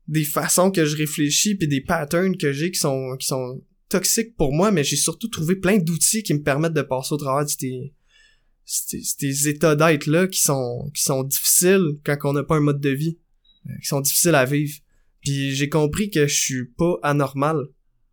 des 0.07 0.25
façons 0.25 0.71
que 0.71 0.87
je 0.87 0.97
réfléchis 0.97 1.55
puis 1.57 1.69
des 1.69 1.83
patterns 1.83 2.37
que 2.39 2.53
j'ai 2.53 2.71
qui 2.71 2.79
sont, 2.81 3.17
qui 3.21 3.27
sont 3.27 3.63
toxiques 3.89 4.37
pour 4.37 4.53
moi, 4.53 4.71
mais 4.71 4.85
j'ai 4.85 4.97
surtout 4.97 5.29
trouvé 5.29 5.57
plein 5.57 5.79
d'outils 5.79 6.23
qui 6.23 6.35
me 6.35 6.43
permettent 6.43 6.75
de 6.75 6.83
passer 6.83 7.15
au 7.15 7.17
travers 7.17 7.45
de 7.45 7.51
ces, 7.51 7.93
ces, 8.65 9.01
ces 9.03 9.49
états 9.49 9.77
d'être 9.77 10.07
là 10.07 10.27
qui 10.27 10.41
sont, 10.41 10.91
qui 10.95 11.03
sont 11.03 11.23
difficiles 11.25 11.99
quand 12.05 12.17
on 12.25 12.33
n'a 12.35 12.43
pas 12.43 12.57
un 12.57 12.61
mode 12.61 12.81
de 12.81 12.91
vie, 12.91 13.19
euh, 13.67 13.73
qui 13.81 13.89
sont 13.89 14.01
difficiles 14.01 14.35
à 14.35 14.45
vivre. 14.45 14.75
Puis 15.23 15.55
j'ai 15.55 15.69
compris 15.69 16.11
que 16.11 16.27
je 16.27 16.35
suis 16.35 16.65
pas 16.67 16.95
anormal. 17.03 17.67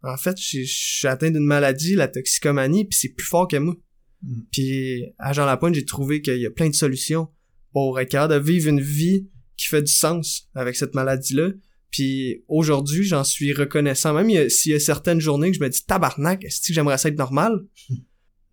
En 0.04 0.18
fait, 0.18 0.38
je 0.40 0.64
je 0.64 0.74
suis 0.74 1.08
atteint 1.08 1.32
d'une 1.32 1.46
maladie, 1.46 1.96
la 1.96 2.08
toxicomanie, 2.08 2.86
puis 2.86 2.98
c'est 2.98 3.10
plus 3.10 3.26
fort 3.26 3.48
que 3.48 3.58
moi. 3.58 3.76
Mm. 4.22 4.42
Puis 4.52 5.04
à 5.18 5.34
Jean 5.34 5.46
Lapointe, 5.46 5.76
j'ai 5.76 5.86
trouvé 5.86 6.22
qu'il 6.22 6.40
y 6.40 6.46
a 6.46 6.52
plein 6.52 6.70
de 6.70 6.76
solutions 6.76 7.30
pour 7.74 8.00
être 8.00 8.10
capable 8.10 8.34
de 8.34 8.40
vivre 8.40 8.70
une 8.70 8.82
vie 8.82 9.28
qui 9.58 9.68
fait 9.68 9.82
du 9.82 9.92
sens 9.92 10.50
avec 10.54 10.76
cette 10.76 10.96
maladie-là. 10.96 11.50
Puis 11.92 12.44
aujourd'hui, 12.48 13.04
j'en 13.04 13.24
suis 13.24 13.54
reconnaissant. 13.54 14.14
Même 14.14 14.50
s'il 14.50 14.72
y 14.74 14.76
a 14.76 14.80
certaines 14.80 15.22
journées 15.22 15.52
que 15.52 15.58
je 15.58 15.64
me 15.64 15.70
dis 15.70 15.86
tabarnak, 15.86 16.44
est-ce 16.44 16.68
que 16.68 16.74
j'aimerais 16.74 16.98
ça 16.98 17.10
être 17.10 17.18
normal? 17.18 17.60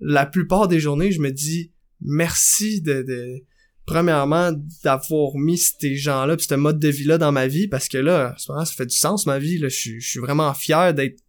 La 0.00 0.26
plupart 0.26 0.68
des 0.68 0.80
journées, 0.80 1.12
je 1.12 1.20
me 1.20 1.30
dis 1.30 1.72
merci 2.00 2.80
de, 2.80 3.02
de 3.02 3.44
premièrement 3.86 4.52
d'avoir 4.84 5.36
mis 5.36 5.58
ces 5.58 5.96
gens-là, 5.96 6.36
ce 6.38 6.54
mode 6.54 6.78
de 6.80 6.88
vie-là 6.88 7.18
dans 7.18 7.32
ma 7.32 7.46
vie, 7.46 7.68
parce 7.68 7.88
que 7.88 7.98
là, 7.98 8.34
ça 8.38 8.64
fait 8.66 8.86
du 8.86 8.96
sens 8.96 9.26
ma 9.26 9.38
vie. 9.38 9.58
Là, 9.58 9.68
je, 9.68 9.76
suis- 9.76 10.00
je 10.00 10.08
suis 10.08 10.20
vraiment 10.20 10.52
fier 10.54 10.92
d'être 10.94 11.20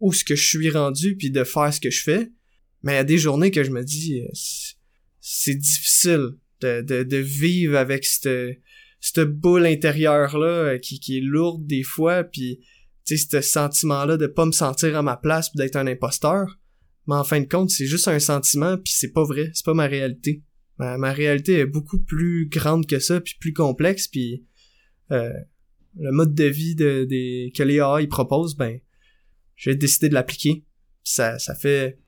où 0.00 0.12
ce 0.12 0.24
que 0.24 0.34
je 0.34 0.44
suis 0.46 0.70
rendu, 0.70 1.16
puis 1.16 1.30
de 1.30 1.44
faire 1.44 1.72
ce 1.72 1.80
que 1.80 1.90
je 1.90 2.02
fais. 2.02 2.30
Mais 2.82 2.92
il 2.92 2.96
y 2.96 2.98
a 2.98 3.04
des 3.04 3.18
journées 3.18 3.50
que 3.50 3.62
je 3.64 3.70
me 3.70 3.84
dis, 3.84 4.20
euh, 4.22 4.28
c'est- 4.32 4.74
c'est 5.20 5.54
difficile 5.54 6.30
de, 6.60 6.80
de, 6.82 7.02
de 7.02 7.16
vivre 7.18 7.76
avec 7.76 8.04
cette, 8.04 8.58
cette 9.02 9.28
boule 9.28 9.66
intérieure-là 9.66 10.46
euh, 10.46 10.78
qui, 10.78 11.00
qui 11.00 11.18
est 11.18 11.20
lourde 11.20 11.66
des 11.66 11.82
fois, 11.82 12.22
puis 12.22 12.60
tu 13.04 13.18
sais, 13.18 13.26
ce 13.28 13.40
sentiment-là 13.40 14.16
de 14.16 14.28
pas 14.28 14.46
me 14.46 14.52
sentir 14.52 14.96
à 14.96 15.02
ma 15.02 15.16
place 15.16 15.50
puis 15.50 15.58
d'être 15.58 15.76
un 15.76 15.88
imposteur. 15.88 16.58
Mais 17.08 17.16
en 17.16 17.24
fin 17.24 17.40
de 17.40 17.48
compte, 17.48 17.70
c'est 17.70 17.86
juste 17.86 18.06
un 18.06 18.20
sentiment, 18.20 18.78
puis 18.78 18.94
c'est 18.96 19.10
pas 19.10 19.24
vrai, 19.24 19.50
c'est 19.54 19.66
pas 19.66 19.74
ma 19.74 19.88
réalité. 19.88 20.44
Ma, 20.78 20.96
ma 20.98 21.12
réalité 21.12 21.58
est 21.58 21.66
beaucoup 21.66 21.98
plus 21.98 22.48
grande 22.48 22.86
que 22.86 23.00
ça, 23.00 23.20
puis 23.20 23.34
plus 23.40 23.52
complexe, 23.52 24.06
puis 24.06 24.46
euh, 25.10 25.32
le 25.98 26.12
mode 26.12 26.32
de 26.32 26.44
vie 26.44 26.76
de, 26.76 27.04
des 27.04 27.52
que 27.56 27.64
les 27.64 27.80
AA 27.80 28.02
ils 28.02 28.08
proposent, 28.08 28.56
ben 28.56 28.78
j'ai 29.56 29.74
décidé 29.74 30.10
de 30.10 30.14
l'appliquer. 30.14 30.64
Ça, 31.02 31.40
ça 31.40 31.56
fait 31.56 31.98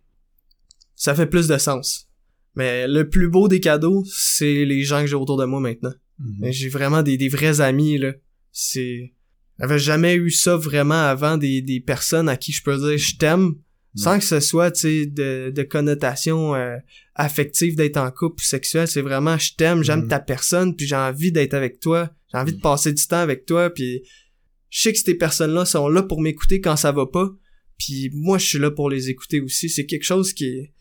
ça 0.94 1.12
fait 1.16 1.26
plus 1.26 1.48
de 1.48 1.58
sens. 1.58 2.08
Mais 2.54 2.86
le 2.86 3.08
plus 3.08 3.28
beau 3.28 3.48
des 3.48 3.58
cadeaux, 3.58 4.04
c'est 4.06 4.64
les 4.64 4.84
gens 4.84 5.00
que 5.00 5.08
j'ai 5.08 5.16
autour 5.16 5.36
de 5.36 5.44
moi 5.44 5.58
maintenant. 5.58 5.92
Mhm. 6.18 6.36
Mais 6.40 6.52
J'ai 6.52 6.68
vraiment 6.68 7.02
des, 7.02 7.16
des 7.16 7.28
vrais 7.28 7.60
amis, 7.60 7.98
là. 7.98 8.12
C'est... 8.52 9.14
J'avais 9.58 9.78
jamais 9.78 10.14
eu 10.16 10.30
ça 10.30 10.56
vraiment 10.56 10.94
avant 11.08 11.36
des, 11.36 11.62
des 11.62 11.80
personnes 11.80 12.28
à 12.28 12.36
qui 12.36 12.50
je 12.52 12.62
peux 12.62 12.76
dire 12.76 12.98
je 12.98 13.16
t'aime 13.16 13.54
sans 13.96 14.18
que 14.18 14.24
ce 14.24 14.40
soit, 14.40 14.72
tu 14.72 14.80
sais, 14.80 15.06
de, 15.06 15.52
de 15.54 15.62
connotation 15.62 16.56
euh, 16.56 16.76
affective 17.14 17.76
d'être 17.76 17.96
en 17.96 18.10
couple 18.10 18.40
ou 18.42 18.44
sexuel. 18.44 18.88
C'est 18.88 19.02
vraiment 19.02 19.38
je 19.38 19.54
t'aime, 19.54 19.84
j'aime 19.84 20.02
Mhm. 20.02 20.08
ta 20.08 20.18
personne, 20.18 20.74
puis 20.74 20.86
j'ai 20.88 20.96
envie 20.96 21.30
d'être 21.30 21.54
avec 21.54 21.78
toi. 21.78 22.10
J'ai 22.32 22.38
envie 22.38 22.54
de 22.54 22.60
passer 22.60 22.92
du 22.92 23.06
temps 23.06 23.20
avec 23.20 23.46
toi, 23.46 23.70
puis 23.70 24.02
je 24.70 24.80
sais 24.80 24.92
que 24.92 24.98
ces 24.98 25.14
personnes-là 25.14 25.64
sont 25.64 25.86
là 25.88 26.02
pour 26.02 26.20
m'écouter 26.20 26.60
quand 26.60 26.74
ça 26.74 26.90
va 26.90 27.06
pas. 27.06 27.30
Puis 27.78 28.10
moi, 28.12 28.38
je 28.38 28.46
suis 28.46 28.58
là 28.58 28.72
pour 28.72 28.90
les 28.90 29.10
écouter 29.10 29.40
aussi. 29.40 29.68
C'est 29.68 29.86
quelque 29.86 30.02
chose 30.04 30.32
qui 30.32 30.46
est 30.46 30.72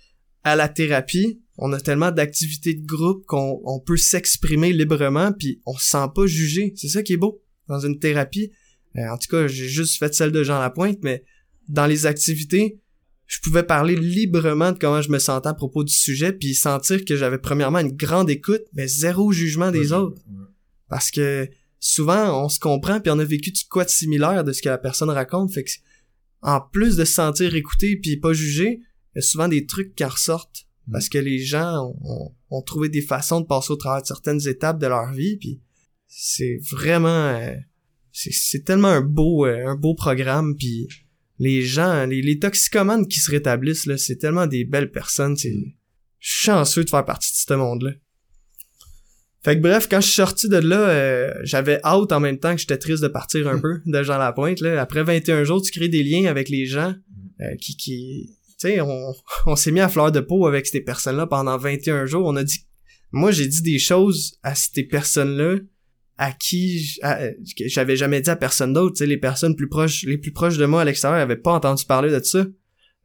à 0.44 0.56
la 0.56 0.68
thérapie. 0.68 1.43
On 1.58 1.72
a 1.74 1.80
tellement 1.80 2.12
d'activités 2.12 2.74
de 2.74 2.86
groupe 2.86 3.26
qu'on 3.26 3.62
on 3.64 3.80
peut 3.80 3.98
s'exprimer 3.98 4.74
librement 4.74 5.32
puis 5.32 5.62
on 5.66 5.78
se 5.78 5.90
sent 5.90 6.08
pas 6.16 6.26
jugé. 6.26 6.74
C'est 6.76 6.88
ça 6.88 7.04
qui 7.04 7.14
est 7.14 7.18
beau 7.18 7.42
dans 7.68 7.80
une 7.80 8.00
thérapie. 8.00 8.52
Euh, 8.98 9.08
en 9.10 9.18
tout 9.18 9.28
cas, 9.30 9.48
j'ai 9.48 9.68
juste 9.68 9.98
fait 9.98 10.14
celle 10.14 10.32
de 10.32 10.44
Jean 10.44 10.60
Lapointe, 10.60 11.00
mais 11.04 11.24
dans 11.68 11.86
les 11.86 12.06
activités, 12.06 12.80
je 13.28 13.40
pouvais 13.40 13.64
parler 13.64 13.96
librement 13.96 14.72
de 14.72 14.78
comment 14.78 15.02
je 15.02 15.10
me 15.10 15.20
sentais 15.20 15.50
à 15.50 15.54
propos 15.54 15.84
du 15.84 15.94
sujet 15.94 16.34
puis 16.34 16.54
sentir 16.54 17.06
que 17.06 17.16
j'avais 17.16 17.38
premièrement 17.38 17.80
une 17.80 17.96
grande 17.96 18.30
écoute, 18.30 18.64
mais 18.74 18.88
zéro 18.88 19.32
jugement 19.32 19.72
des 19.72 19.92
autres. 19.92 20.22
Parce 20.90 21.10
que 21.10 21.50
souvent, 21.80 22.44
on 22.44 22.50
se 22.50 22.60
comprend 22.60 23.00
puis 23.00 23.12
on 23.12 23.20
a 23.20 23.26
vécu 23.26 23.52
de 23.52 23.58
quoi 23.70 23.86
de 23.86 23.90
similaire 23.90 24.44
de 24.44 24.52
ce 24.52 24.62
que 24.62 24.70
la 24.70 24.78
personne 24.78 25.10
raconte. 25.10 25.52
Fait 25.52 25.64
que, 25.64 25.72
en 26.42 26.60
plus 26.62 26.98
de 26.98 27.06
se 27.06 27.14
sentir 27.14 27.56
écouté 27.56 27.96
puis 27.96 28.18
pas 28.18 28.34
jugé, 28.34 28.82
il 29.16 29.18
y 29.18 29.20
a 29.20 29.22
souvent 29.22 29.48
des 29.48 29.66
trucs 29.66 29.96
qui 29.96 30.04
en 30.04 30.10
ressortent 30.10 30.66
parce 30.92 31.10
que 31.10 31.18
les 31.18 31.40
gens 31.40 31.96
ont, 32.50 32.62
trouvé 32.62 32.90
des 32.90 33.02
façons 33.02 33.42
de 33.42 33.46
passer 33.46 33.72
au 33.72 33.76
travers 33.76 34.02
de 34.02 34.08
certaines 34.08 34.48
étapes 34.48 34.80
de 34.80 34.88
leur 34.88 35.12
vie 35.12 35.38
puis 35.38 35.62
c'est 36.08 36.60
vraiment 36.72 37.30
euh, 37.30 37.56
c'est 38.12 38.64
tellement 38.64 38.90
un 38.90 39.02
beau 39.02 39.46
euh, 39.46 39.68
un 39.68 39.76
beau 39.76 39.96
programme 39.96 40.56
puis 40.56 40.88
les 41.40 41.62
gens 41.62 42.06
les, 42.06 42.22
les 42.22 42.38
toxicomanes 42.38 43.08
qui 43.08 43.20
se 43.20 43.32
rétablissent 43.32 43.86
là 43.86 43.98
c'est 43.98 44.18
tellement 44.18 44.46
des 44.46 44.66
belles 44.66 44.92
personnes 44.92 45.36
c'est 45.36 45.56
chanceux 46.20 46.84
de 46.84 46.90
faire 46.90 47.06
partie 47.06 47.32
de 47.32 47.38
ce 47.38 47.54
monde 47.54 47.84
là 47.84 47.92
fait 49.44 49.58
que 49.58 49.62
bref, 49.62 49.90
quand 49.92 50.00
je 50.00 50.06
suis 50.06 50.16
sorti 50.16 50.48
de 50.48 50.56
là, 50.56 50.88
euh, 50.88 51.34
j'avais 51.44 51.78
hâte 51.84 52.14
en 52.14 52.22
même 52.22 52.40
temps 52.40 52.56
que 52.56 52.62
j'étais 52.62 52.78
triste 52.78 53.04
de 53.04 53.10
partir 53.10 53.46
un 53.50 53.60
peu 53.60 53.82
de 53.86 54.02
Jean 54.02 54.18
Lapointe. 54.18 54.62
Là. 54.62 54.82
Après 54.82 55.04
21 55.04 55.44
jours, 55.44 55.62
tu 55.62 55.70
crées 55.70 55.90
des 55.90 56.02
liens 56.02 56.28
avec 56.28 56.48
les 56.48 56.66
gens 56.66 56.96
qui, 57.60 57.76
qui, 57.76 58.38
on, 59.46 59.56
s'est 59.56 59.72
mis 59.72 59.80
à 59.80 59.90
fleur 59.90 60.12
de 60.12 60.20
peau 60.20 60.48
avec 60.48 60.66
ces 60.66 60.82
personnes-là 60.82 61.28
pendant 61.28 61.58
21 61.58 62.06
jours. 62.06 62.26
On 62.26 62.36
a 62.36 62.44
dit, 62.44 62.66
moi, 63.12 63.32
j'ai 63.32 63.48
dit 63.48 63.62
des 63.62 63.80
choses 63.80 64.38
à 64.44 64.56
ces 64.56 64.84
personnes-là 64.84 65.58
à 66.18 66.32
qui 66.32 67.00
j'avais 67.66 67.96
jamais 67.96 68.22
dit 68.22 68.30
à 68.30 68.36
personne 68.36 68.74
d'autre. 68.74 68.96
Tu 68.98 69.06
les 69.06 69.18
personnes 69.18 69.56
plus 69.56 69.68
proches, 69.68 70.04
les 70.04 70.18
plus 70.18 70.32
proches 70.32 70.58
de 70.58 70.66
moi 70.66 70.82
à 70.82 70.86
l'extérieur 70.86 71.20
n'avaient 71.20 71.36
pas 71.36 71.54
entendu 71.54 71.86
parler 71.86 72.12
de 72.12 72.24
ça. 72.24 72.46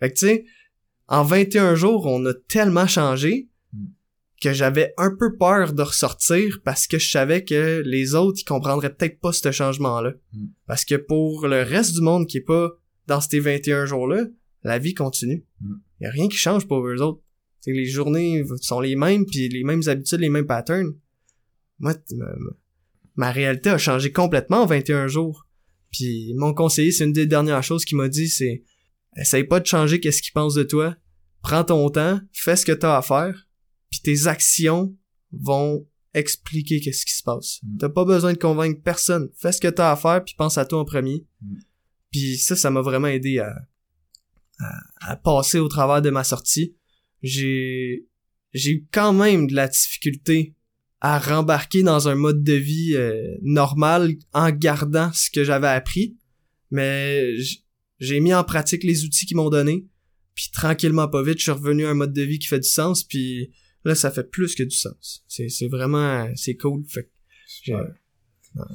Fait 0.01 0.11
que, 0.11 0.19
tu 0.19 0.27
sais, 0.27 0.45
en 1.09 1.25
21 1.25 1.75
jours, 1.75 2.07
on 2.07 2.25
a 2.27 2.35
tellement 2.35 2.87
changé 2.87 3.49
que 4.41 4.53
j'avais 4.53 4.95
un 4.99 5.15
peu 5.17 5.37
peur 5.37 5.73
de 5.73 5.83
ressortir 5.83 6.61
parce 6.65 6.87
que 6.87 6.99
je 6.99 7.11
savais 7.11 7.45
que 7.45 7.83
les 7.85 8.15
autres, 8.15 8.39
ils 8.41 8.45
comprendraient 8.45 8.95
peut-être 8.95 9.21
pas 9.21 9.33
ce 9.33 9.51
changement-là. 9.51 10.13
Mm. 10.33 10.47
Parce 10.67 10.85
que 10.85 10.95
pour 10.95 11.49
le 11.49 11.63
reste 11.63 11.95
du 11.95 12.03
monde 12.03 12.27
qui 12.27 12.39
est 12.39 12.43
pas 12.43 12.71
dans 13.07 13.21
ces 13.21 13.41
21 13.41 13.87
jours-là, 13.87 14.27
la 14.63 14.79
vie 14.79 14.95
continue. 14.95 15.45
Il 15.61 15.67
mm. 15.67 15.81
y 16.01 16.07
a 16.07 16.11
rien 16.11 16.29
qui 16.29 16.37
change 16.37 16.67
pour 16.67 16.87
eux 16.87 17.01
autres. 17.01 17.23
c'est 17.61 17.73
les 17.73 17.87
journées 17.87 18.45
sont 18.61 18.81
les 18.81 18.97
mêmes, 18.97 19.27
puis 19.27 19.49
les 19.49 19.65
mêmes 19.65 19.83
habitudes, 19.87 20.21
les 20.21 20.29
mêmes 20.29 20.47
patterns. 20.47 20.95
Moi, 21.79 21.95
ma, 23.15 23.31
réalité 23.31 23.71
a 23.71 23.79
changé 23.79 24.11
complètement 24.11 24.63
en 24.63 24.67
21 24.67 25.07
jours. 25.07 25.47
Puis 25.93 26.35
mon 26.37 26.53
conseiller, 26.53 26.93
c'est 26.93 27.05
une 27.05 27.13
des 27.13 27.27
dernières 27.27 27.63
choses 27.63 27.85
qu'il 27.85 27.97
m'a 27.97 28.09
dit, 28.09 28.29
c'est 28.29 28.65
essaye 29.17 29.45
pas 29.45 29.61
de 29.61 29.67
changer 29.67 30.01
qu'est-ce 30.01 30.23
qu'il 30.23 30.33
pense 30.33 30.55
de 30.55 30.63
toi. 30.63 30.97
Prends 31.41 31.65
ton 31.65 31.89
temps, 31.89 32.21
fais 32.33 32.57
ce 32.57 32.67
que 32.67 32.73
t'as 32.73 32.97
à 32.97 33.03
faire, 33.03 33.49
puis 33.91 34.01
tes 34.01 34.27
actions 34.27 34.95
vont 35.33 35.87
expliquer 36.15 36.81
qu'est-ce 36.81 37.07
qui 37.07 37.15
se 37.15 37.23
passe. 37.23 37.61
Mm. 37.63 37.79
T'as 37.79 37.89
pas 37.89 38.05
besoin 38.05 38.33
de 38.33 38.39
convaincre 38.39 38.83
personne. 38.83 39.31
Fais 39.37 39.53
ce 39.53 39.61
que 39.61 39.69
t'as 39.69 39.93
à 39.93 39.97
faire, 39.97 40.23
puis 40.25 40.35
pense 40.37 40.59
à 40.59 40.65
toi 40.65 40.81
en 40.81 40.85
premier. 40.85 41.27
Mm. 41.41 41.57
Puis 42.11 42.39
ça, 42.39 42.57
ça 42.57 42.71
m'a 42.71 42.81
vraiment 42.81 43.09
aidé 43.09 43.39
à, 43.39 43.55
à, 45.01 45.17
passer 45.17 45.59
au 45.59 45.69
travers 45.69 46.03
de 46.03 46.11
ma 46.11 46.25
sortie. 46.25 46.77
J'ai 47.23 48.07
j'ai 48.55 48.71
eu 48.73 48.89
quand 48.93 49.13
même 49.13 49.47
de 49.47 49.55
la 49.55 49.69
difficulté 49.69 50.55
à 51.01 51.19
rembarquer 51.19 51.83
dans 51.83 52.09
un 52.09 52.15
mode 52.15 52.43
de 52.43 52.55
vie 52.55 52.95
euh, 52.95 53.37
normal 53.43 54.15
en 54.33 54.51
gardant 54.51 55.13
ce 55.13 55.31
que 55.31 55.45
j'avais 55.45 55.69
appris, 55.69 56.17
mais 56.71 57.35
j'ai 57.99 58.21
mis 58.21 58.35
en 58.35 58.43
pratique 58.43 58.85
les 58.85 59.05
outils 59.05 59.27
qu'ils 59.27 59.37
m'ont 59.37 59.51
donné, 59.51 59.87
puis 60.35 60.49
tranquillement 60.53 61.07
pas 61.07 61.23
vite, 61.23 61.39
je 61.39 61.45
suis 61.45 61.53
revenu 61.53 61.87
à 61.87 61.91
un 61.91 61.95
mode 61.95 62.13
de 62.13 62.23
vie 62.23 62.39
qui 62.39 62.49
fait 62.49 62.59
du 62.59 62.69
sens, 62.69 63.05
puis 63.05 63.53
là 63.85 63.95
ça 63.95 64.11
fait 64.11 64.29
plus 64.29 64.55
que 64.55 64.63
du 64.65 64.75
sens. 64.75 65.25
C'est 65.29 65.49
c'est 65.49 65.69
vraiment 65.69 66.29
c'est 66.35 66.57
cool. 66.57 66.85
Fait 66.89 67.11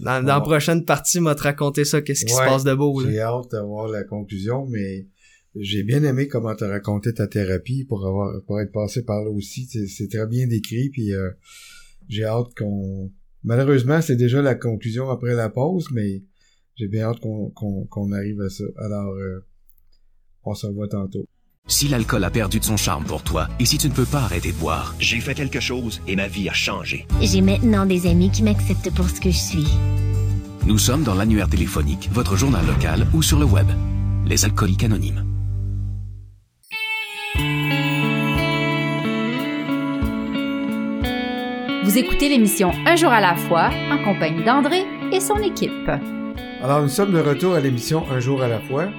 dans, 0.02 0.26
la 0.26 0.42
prochaine 0.42 0.86
partie, 0.86 1.20
m'a 1.20 1.36
te 1.36 1.44
raconter 1.44 1.84
ça, 1.84 2.02
qu'est-ce 2.02 2.26
qui 2.26 2.34
se 2.34 2.38
passe 2.38 2.64
de 2.64 2.74
beau. 2.74 3.02
J'ai 3.06 3.20
hâte 3.20 3.52
d'avoir 3.52 3.88
la 3.88 4.04
conclusion, 4.04 4.66
mais 4.68 5.08
j'ai 5.56 5.84
bien 5.84 6.04
aimé 6.04 6.28
comment 6.28 6.56
tu 6.56 6.64
as 6.64 6.70
raconté 6.70 7.14
ta 7.14 7.28
thérapie 7.28 7.86
pour 7.86 8.06
avoir 8.06 8.42
pour 8.46 8.60
être 8.60 8.72
passé 8.72 9.04
par 9.04 9.24
là 9.24 9.30
aussi. 9.30 9.68
C'est 9.68 10.08
très 10.08 10.28
bien 10.28 10.48
décrit, 10.48 10.90
puis 10.90 11.14
euh, 11.14 11.30
j'ai 12.08 12.26
hâte 12.26 12.54
qu'on. 12.58 13.12
Malheureusement, 13.44 14.02
c'est 14.02 14.16
déjà 14.16 14.42
la 14.42 14.56
conclusion 14.56 15.10
après 15.10 15.36
la 15.36 15.50
pause, 15.50 15.90
mais 15.92 16.24
j'ai 16.76 16.88
bien 16.88 17.04
hâte 17.04 17.20
qu'on 17.20 18.12
arrive 18.14 18.42
à 18.42 18.50
ça. 18.50 18.64
Alors, 18.78 19.14
euh, 19.14 19.46
on 20.44 20.54
se 20.54 20.66
revoit 20.66 20.88
tantôt. 20.88 21.26
Si 21.68 21.88
l'alcool 21.88 22.24
a 22.24 22.30
perdu 22.30 22.60
de 22.60 22.66
son 22.66 22.76
charme 22.76 23.06
pour 23.06 23.24
toi 23.24 23.48
et 23.60 23.66
si 23.66 23.78
tu 23.78 23.88
ne 23.88 23.94
peux 23.94 24.06
pas 24.06 24.24
arrêter 24.24 24.52
de 24.52 24.58
boire, 24.58 24.96
j'ai 25.00 25.22
fait 25.22 25.34
quelque 25.34 25.62
chose 25.62 26.02
et 26.08 26.18
ma 26.18 26.28
vie 26.28 26.50
a 26.50 26.54
changé. 26.54 27.06
J'ai 27.22 27.40
maintenant 27.40 27.86
des 27.86 28.06
amis 28.06 28.30
qui 28.30 28.44
m'acceptent 28.44 28.94
pour 28.94 29.10
ce 29.10 29.22
que 29.22 29.32
je 29.32 29.38
suis. 29.38 29.68
Nous 30.68 30.78
sommes 30.78 31.04
dans 31.04 31.16
l'annuaire 31.16 31.50
téléphonique, 31.50 32.10
votre 32.12 32.36
journal 32.36 32.66
local 32.66 33.08
ou 33.14 33.22
sur 33.22 33.40
le 33.40 33.46
web. 33.46 33.68
Les 34.26 34.44
alcooliques 34.44 34.84
anonymes. 34.84 35.33
Écoutez 41.96 42.28
l'émission 42.28 42.72
Un 42.88 42.96
jour 42.96 43.12
à 43.12 43.22
la 43.22 43.36
fois 43.36 43.70
en 43.92 44.04
compagnie 44.04 44.44
d'André 44.44 44.82
et 45.12 45.20
son 45.20 45.38
équipe. 45.38 45.88
Alors, 46.60 46.82
nous 46.82 46.90
sommes 46.90 47.14
de 47.14 47.20
retour 47.20 47.54
à 47.54 47.60
l'émission 47.60 48.10
Un 48.10 48.20
jour 48.20 48.42
à 48.42 48.48
la 48.48 48.60
fois. 48.62 48.90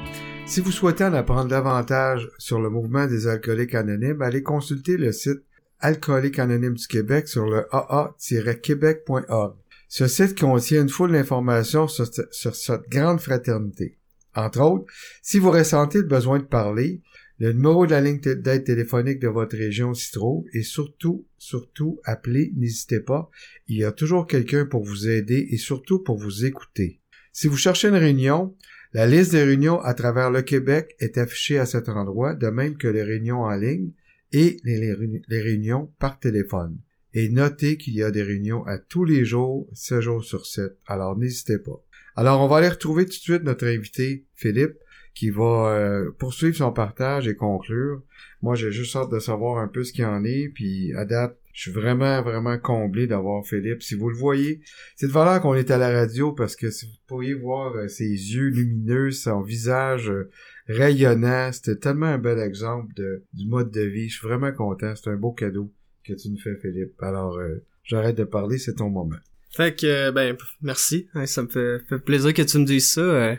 Si 0.46 0.60
vous 0.60 0.70
souhaitez 0.70 1.02
en 1.02 1.12
apprendre 1.12 1.48
davantage 1.48 2.30
sur 2.38 2.60
le 2.60 2.70
mouvement 2.70 3.08
des 3.08 3.26
alcooliques 3.26 3.74
anonymes, 3.74 4.22
allez 4.22 4.44
consulter 4.44 4.96
le 4.96 5.10
site 5.10 5.42
Alcooliques 5.80 6.38
anonymes 6.38 6.74
du 6.74 6.86
Québec 6.86 7.26
sur 7.26 7.46
le 7.46 7.66
aa-québec.org. 7.72 9.54
Ce 9.88 10.06
site 10.06 10.38
contient 10.38 10.82
une 10.82 10.88
foule 10.88 11.10
d'informations 11.10 11.88
sur 11.88 12.06
cette 12.54 12.88
grande 12.88 13.18
fraternité. 13.20 13.98
Entre 14.36 14.60
autres, 14.60 14.86
si 15.20 15.40
vous 15.40 15.50
ressentez 15.50 15.98
le 15.98 16.04
besoin 16.04 16.38
de 16.38 16.44
parler, 16.44 17.02
le 17.44 17.52
numéro 17.52 17.84
de 17.84 17.90
la 17.90 18.00
ligne 18.00 18.20
d'aide 18.20 18.64
téléphonique 18.64 19.18
de 19.20 19.28
votre 19.28 19.54
région 19.54 19.92
s'y 19.92 20.10
trouve 20.10 20.46
et 20.54 20.62
surtout, 20.62 21.26
surtout, 21.36 22.00
appelez, 22.04 22.54
n'hésitez 22.56 23.00
pas. 23.00 23.28
Il 23.68 23.76
y 23.76 23.84
a 23.84 23.92
toujours 23.92 24.26
quelqu'un 24.26 24.64
pour 24.64 24.82
vous 24.82 25.10
aider 25.10 25.48
et 25.50 25.58
surtout 25.58 25.98
pour 25.98 26.16
vous 26.16 26.46
écouter. 26.46 27.02
Si 27.34 27.46
vous 27.46 27.58
cherchez 27.58 27.88
une 27.88 27.96
réunion, 27.96 28.56
la 28.94 29.06
liste 29.06 29.32
des 29.32 29.44
réunions 29.44 29.78
à 29.78 29.92
travers 29.92 30.30
le 30.30 30.40
Québec 30.40 30.96
est 31.00 31.18
affichée 31.18 31.58
à 31.58 31.66
cet 31.66 31.90
endroit, 31.90 32.34
de 32.34 32.46
même 32.46 32.78
que 32.78 32.88
les 32.88 33.02
réunions 33.02 33.42
en 33.42 33.54
ligne 33.54 33.90
et 34.32 34.56
les, 34.64 34.94
réunions 35.42 35.92
par 35.98 36.18
téléphone. 36.18 36.78
Et 37.12 37.28
notez 37.28 37.76
qu'il 37.76 37.92
y 37.92 38.02
a 38.02 38.10
des 38.10 38.22
réunions 38.22 38.64
à 38.64 38.78
tous 38.78 39.04
les 39.04 39.26
jours, 39.26 39.68
7 39.74 40.00
jours 40.00 40.24
sur 40.24 40.46
7. 40.46 40.78
Alors 40.86 41.18
n'hésitez 41.18 41.58
pas. 41.58 41.84
Alors 42.16 42.40
on 42.40 42.48
va 42.48 42.56
aller 42.56 42.68
retrouver 42.70 43.04
tout 43.04 43.10
de 43.10 43.14
suite 43.16 43.42
notre 43.42 43.66
invité, 43.66 44.24
Philippe, 44.34 44.78
qui 45.14 45.30
va 45.30 45.68
euh, 45.68 46.10
poursuivre 46.18 46.56
son 46.56 46.72
partage 46.72 47.28
et 47.28 47.36
conclure. 47.36 48.02
Moi, 48.42 48.56
j'ai 48.56 48.72
juste 48.72 48.94
hâte 48.96 49.10
de 49.10 49.20
savoir 49.20 49.58
un 49.58 49.68
peu 49.68 49.84
ce 49.84 49.92
qu'il 49.92 50.04
en 50.04 50.24
est, 50.24 50.50
puis 50.52 50.92
à 50.94 51.04
date, 51.04 51.38
je 51.52 51.62
suis 51.62 51.70
vraiment, 51.70 52.20
vraiment 52.20 52.58
comblé 52.58 53.06
d'avoir 53.06 53.46
Philippe. 53.46 53.82
Si 53.82 53.94
vous 53.94 54.10
le 54.10 54.16
voyez, 54.16 54.60
c'est 54.96 55.06
de 55.06 55.12
valeur 55.12 55.40
qu'on 55.40 55.54
est 55.54 55.70
à 55.70 55.78
la 55.78 55.90
radio 55.90 56.32
parce 56.32 56.56
que 56.56 56.68
si 56.70 56.86
vous 56.86 56.92
pourriez 57.06 57.34
voir 57.34 57.76
euh, 57.76 57.86
ses 57.86 58.08
yeux 58.08 58.48
lumineux, 58.48 59.12
son 59.12 59.40
visage 59.40 60.10
euh, 60.10 60.30
rayonnant, 60.66 61.52
c'était 61.52 61.76
tellement 61.76 62.06
un 62.06 62.18
bel 62.18 62.40
exemple 62.40 62.92
de, 62.94 63.22
du 63.32 63.46
mode 63.46 63.70
de 63.70 63.82
vie. 63.82 64.08
Je 64.08 64.18
suis 64.18 64.26
vraiment 64.26 64.52
content. 64.52 64.94
C'est 64.96 65.10
un 65.10 65.16
beau 65.16 65.30
cadeau 65.30 65.72
que 66.04 66.12
tu 66.12 66.28
nous 66.28 66.38
fais, 66.38 66.56
Philippe. 66.56 67.00
Alors, 67.00 67.38
j'arrête 67.84 68.16
de 68.16 68.24
parler, 68.24 68.58
c'est 68.58 68.74
ton 68.74 68.90
moment. 68.90 69.16
Fait 69.50 69.78
que, 69.78 70.10
ben, 70.10 70.36
merci. 70.60 71.06
ça 71.26 71.44
me 71.44 71.48
fait, 71.48 71.98
plaisir 72.04 72.34
que 72.34 72.42
tu 72.42 72.58
me 72.58 72.64
dises 72.64 72.90
ça 72.90 73.36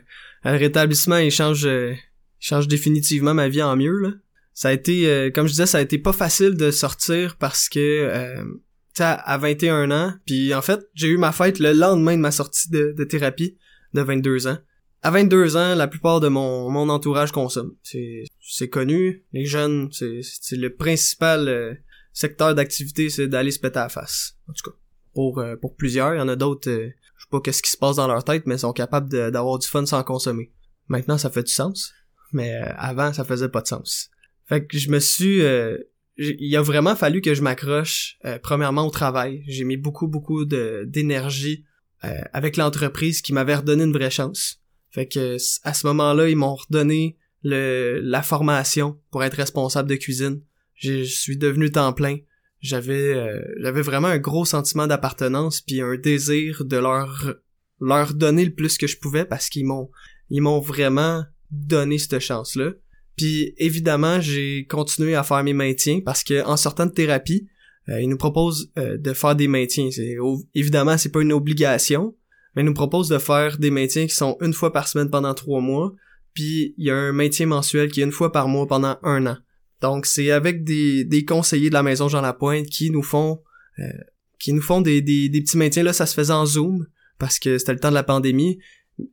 le 0.51 0.57
rétablissement 0.57 1.17
il 1.17 1.31
change 1.31 1.65
euh, 1.65 1.93
change 2.39 2.67
définitivement 2.67 3.33
ma 3.33 3.49
vie 3.49 3.63
en 3.63 3.75
mieux 3.75 3.99
là. 3.99 4.11
Ça 4.53 4.69
a 4.69 4.71
été 4.71 5.09
euh, 5.09 5.31
comme 5.31 5.47
je 5.47 5.51
disais 5.51 5.65
ça 5.65 5.79
a 5.79 5.81
été 5.81 5.97
pas 5.97 6.13
facile 6.13 6.55
de 6.55 6.71
sortir 6.71 7.35
parce 7.37 7.67
que 7.67 7.79
euh, 7.79 8.43
à 8.99 9.37
21 9.37 9.91
ans, 9.91 10.13
puis 10.25 10.53
en 10.53 10.61
fait, 10.61 10.79
j'ai 10.93 11.07
eu 11.07 11.17
ma 11.17 11.31
fête 11.31 11.59
le 11.59 11.73
lendemain 11.73 12.15
de 12.15 12.21
ma 12.21 12.31
sortie 12.31 12.69
de, 12.69 13.03
thérapie 13.03 13.57
de 13.93 14.01
22 14.01 14.47
ans. 14.47 14.57
À 15.01 15.11
22 15.11 15.57
ans, 15.57 15.75
la 15.75 15.87
plupart 15.87 16.19
de 16.19 16.27
mon, 16.27 16.69
mon 16.69 16.89
entourage 16.89 17.31
consomme. 17.31 17.75
C'est, 17.83 18.69
connu. 18.69 19.23
Les 19.33 19.45
jeunes, 19.45 19.89
c'est, 19.91 20.21
le 20.53 20.69
principal 20.69 21.47
euh, 21.47 21.73
secteur 22.13 22.55
d'activité, 22.55 23.09
c'est 23.09 23.27
d'aller 23.27 23.51
se 23.51 23.59
péter 23.59 23.79
à 23.79 23.83
la 23.83 23.89
face. 23.89 24.37
En 24.47 24.53
tout 24.53 24.71
cas, 24.71 24.77
pour, 25.13 25.43
pour 25.61 25.75
plusieurs. 25.75 26.13
Il 26.13 26.17
y 26.17 26.21
en 26.21 26.27
a 26.27 26.35
d'autres, 26.35 26.71
je 26.71 27.04
sais 27.25 27.29
pas 27.31 27.41
qu'est-ce 27.41 27.61
qui 27.61 27.71
se 27.71 27.77
passe 27.77 27.97
dans 27.97 28.07
leur 28.07 28.23
tête, 28.23 28.43
mais 28.45 28.55
ils 28.55 28.59
sont 28.59 28.73
capables 28.73 29.09
d'avoir 29.31 29.59
du 29.59 29.67
fun 29.67 29.85
sans 29.85 30.03
consommer. 30.03 30.51
Maintenant, 30.87 31.17
ça 31.17 31.29
fait 31.29 31.43
du 31.43 31.51
sens, 31.51 31.93
mais 32.31 32.53
euh, 32.53 32.73
avant, 32.77 33.13
ça 33.13 33.23
faisait 33.25 33.49
pas 33.49 33.61
de 33.61 33.67
sens. 33.67 34.09
Fait 34.47 34.65
que 34.65 34.77
je 34.77 34.89
me 34.89 34.99
suis, 34.99 35.41
euh, 35.41 35.77
il 36.17 36.55
a 36.55 36.61
vraiment 36.61 36.95
fallu 36.95 37.21
que 37.21 37.33
je 37.33 37.41
m'accroche 37.41 38.17
euh, 38.25 38.37
premièrement 38.41 38.85
au 38.85 38.91
travail. 38.91 39.43
J'ai 39.47 39.63
mis 39.63 39.77
beaucoup 39.77 40.07
beaucoup 40.07 40.45
d'énergie 40.45 41.65
euh, 42.03 42.21
avec 42.33 42.57
l'entreprise 42.57 43.21
qui 43.21 43.33
m'avait 43.33 43.55
redonné 43.55 43.83
une 43.83 43.93
vraie 43.93 44.11
chance. 44.11 44.61
Fait 44.91 45.07
que 45.07 45.37
à 45.63 45.73
ce 45.73 45.87
moment-là, 45.87 46.29
ils 46.29 46.37
m'ont 46.37 46.55
redonné 46.55 47.17
le 47.43 47.99
la 48.01 48.21
formation 48.21 48.99
pour 49.11 49.23
être 49.23 49.35
responsable 49.35 49.89
de 49.89 49.95
cuisine. 49.95 50.41
Je 50.75 51.03
suis 51.03 51.37
devenu 51.37 51.71
temps 51.71 51.93
plein. 51.93 52.17
J'avais 52.65 53.13
euh, 53.13 53.39
j'avais 53.59 53.83
vraiment 53.83 54.07
un 54.07 54.17
gros 54.17 54.43
sentiment 54.43 54.87
d'appartenance 54.87 55.61
puis 55.61 55.81
un 55.81 55.97
désir 55.97 56.65
de 56.65 56.77
leur 56.77 57.35
leur 57.79 58.15
donner 58.15 58.43
le 58.43 58.55
plus 58.55 58.79
que 58.79 58.87
je 58.87 58.97
pouvais 58.97 59.23
parce 59.23 59.49
qu'ils 59.49 59.67
m'ont 59.67 59.91
ils 60.31 60.41
m'ont 60.41 60.59
vraiment 60.59 61.23
donné 61.51 61.99
cette 61.99 62.19
chance 62.19 62.55
là. 62.55 62.71
Puis 63.15 63.53
évidemment, 63.57 64.19
j'ai 64.19 64.65
continué 64.65 65.13
à 65.13 65.23
faire 65.23 65.43
mes 65.43 65.53
maintiens 65.53 66.01
parce 66.03 66.23
que 66.23 66.43
en 66.43 66.57
sortant 66.57 66.87
de 66.87 66.91
thérapie, 66.91 67.47
euh, 67.87 68.01
ils 68.01 68.09
nous 68.09 68.17
proposent 68.17 68.71
euh, 68.79 68.97
de 68.97 69.13
faire 69.13 69.35
des 69.35 69.47
maintiens. 69.47 69.89
C'est 69.91 70.17
évidemment, 70.55 70.97
c'est 70.97 71.11
pas 71.11 71.21
une 71.21 71.33
obligation, 71.33 72.15
mais 72.55 72.63
ils 72.63 72.65
nous 72.65 72.73
proposent 72.73 73.09
de 73.09 73.19
faire 73.19 73.59
des 73.59 73.69
maintiens 73.69 74.07
qui 74.07 74.15
sont 74.15 74.37
une 74.41 74.53
fois 74.53 74.73
par 74.73 74.87
semaine 74.87 75.11
pendant 75.11 75.35
trois 75.35 75.61
mois. 75.61 75.93
Puis 76.33 76.73
il 76.79 76.85
y 76.87 76.89
a 76.89 76.95
un 76.95 77.11
maintien 77.11 77.45
mensuel 77.45 77.91
qui 77.91 78.01
est 78.01 78.05
une 78.05 78.11
fois 78.11 78.31
par 78.31 78.47
mois 78.47 78.65
pendant 78.65 78.97
un 79.03 79.27
an. 79.27 79.37
Donc 79.85 80.05
c'est 80.05 80.31
avec 80.31 80.63
des, 80.63 81.03
des 81.05 81.25
conseillers 81.25 81.69
de 81.69 81.75
la 81.75 81.83
maison 81.83 82.07
Jean 82.07 82.21
Lapointe 82.21 82.65
qui 82.67 82.89
nous 82.89 83.03
font 83.03 83.41
euh, 83.79 83.83
qui 84.39 84.53
nous 84.53 84.61
font 84.61 84.81
des, 84.81 85.01
des, 85.01 85.29
des 85.29 85.41
petits 85.41 85.57
maintiens 85.57 85.83
là. 85.83 85.93
Ça 85.93 86.05
se 86.05 86.13
faisait 86.13 86.33
en 86.33 86.45
zoom 86.45 86.87
parce 87.19 87.39
que 87.39 87.57
c'était 87.57 87.73
le 87.73 87.79
temps 87.79 87.89
de 87.89 87.95
la 87.95 88.03
pandémie. 88.03 88.59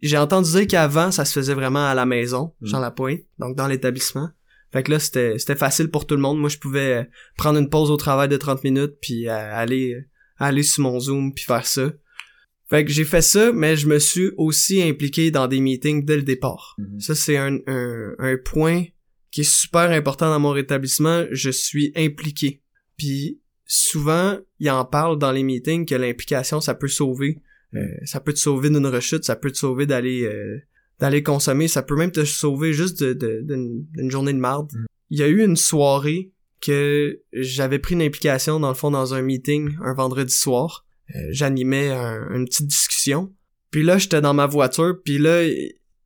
J'ai 0.01 0.17
entendu 0.19 0.51
dire 0.51 0.67
qu'avant, 0.67 1.11
ça 1.11 1.25
se 1.25 1.33
faisait 1.33 1.55
vraiment 1.55 1.87
à 1.87 1.95
la 1.95 2.07
maison, 2.07 2.55
mm. 2.61 2.67
Jean 2.67 2.81
Lapointe, 2.81 3.21
donc 3.39 3.57
dans 3.57 3.67
l'établissement. 3.67 4.31
Fait 4.73 4.83
que 4.83 4.91
là, 4.91 4.99
c'était, 4.99 5.39
c'était 5.39 5.57
facile 5.57 5.91
pour 5.91 6.07
tout 6.07 6.15
le 6.15 6.23
monde. 6.23 6.39
Moi, 6.39 6.49
je 6.49 6.59
pouvais 6.59 6.95
euh, 6.95 7.05
prendre 7.37 7.59
une 7.59 7.69
pause 7.69 7.91
au 7.91 7.97
travail 7.97 8.29
de 8.29 8.37
30 8.37 8.65
minutes, 8.65 8.95
puis 9.03 9.29
euh, 9.29 9.55
aller, 9.55 9.95
euh, 9.95 10.05
aller 10.39 10.63
sur 10.63 10.85
mon 10.85 10.99
Zoom, 10.99 11.35
puis 11.35 11.45
faire 11.45 11.67
ça. 11.67 11.93
Fait 12.71 12.85
que 12.85 12.91
j'ai 12.91 13.05
fait 13.05 13.21
ça, 13.21 13.53
mais 13.53 13.77
je 13.77 13.87
me 13.87 13.99
suis 13.99 14.31
aussi 14.39 14.83
impliqué 14.83 15.31
dans 15.31 15.47
des 15.47 15.61
meetings 15.61 16.07
dès 16.07 16.17
le 16.17 16.23
départ. 16.23 16.75
Mm-hmm. 16.79 17.01
Ça, 17.01 17.15
c'est 17.15 17.37
un, 17.37 17.59
un, 17.67 18.15
un 18.19 18.37
point 18.43 18.85
qui 19.33 19.41
est 19.41 19.51
super 19.51 19.91
important 19.91 20.31
dans 20.31 20.39
mon 20.39 20.51
rétablissement. 20.51 21.25
Je 21.33 21.51
suis 21.51 21.93
impliqué. 21.97 22.63
Puis 22.97 23.41
souvent, 23.67 24.39
il 24.61 24.71
en 24.71 24.85
parle 24.85 25.19
dans 25.19 25.33
les 25.33 25.43
meetings 25.43 25.87
que 25.87 25.97
l'implication, 25.97 26.61
ça 26.61 26.75
peut 26.75 26.89
sauver 26.89 27.43
euh, 27.75 27.87
ça 28.05 28.21
peut 28.21 28.33
te 28.33 28.39
sauver 28.39 28.69
d'une 28.71 28.87
rechute, 28.87 29.25
ça 29.25 29.37
peut 29.37 29.51
te 29.51 29.57
sauver 29.57 29.87
d'aller 29.87 30.25
euh, 30.25 30.59
d'aller 31.01 31.23
consommer, 31.23 31.69
ça 31.69 31.83
peut 31.83 31.97
même 31.97 32.13
te 32.13 32.25
sauver 32.25 32.73
juste 32.73 33.03
d'une 33.03 34.11
journée 34.11 34.33
de 34.33 34.39
marde. 34.39 34.73
Mm. 34.73 34.85
Il 35.11 35.19
y 35.19 35.23
a 35.23 35.29
eu 35.29 35.43
une 35.43 35.57
soirée 35.57 36.33
que 36.61 37.21
j'avais 37.33 37.79
pris 37.79 37.95
une 37.95 38.03
implication 38.03 38.61
dans 38.61 38.69
le 38.69 38.75
fond 38.75 38.91
dans 38.91 39.15
un 39.15 39.23
meeting 39.23 39.77
un 39.83 39.95
vendredi 39.95 40.35
soir. 40.35 40.87
Euh, 41.15 41.19
j'animais 41.31 41.91
une 41.91 42.45
petite 42.45 42.69
discussion. 42.69 43.33
Puis 43.71 43.83
là, 43.83 43.99
j'étais 43.99 44.21
dans 44.21 44.35
ma 44.35 44.47
voiture, 44.47 44.97
puis 45.03 45.19
là, 45.19 45.43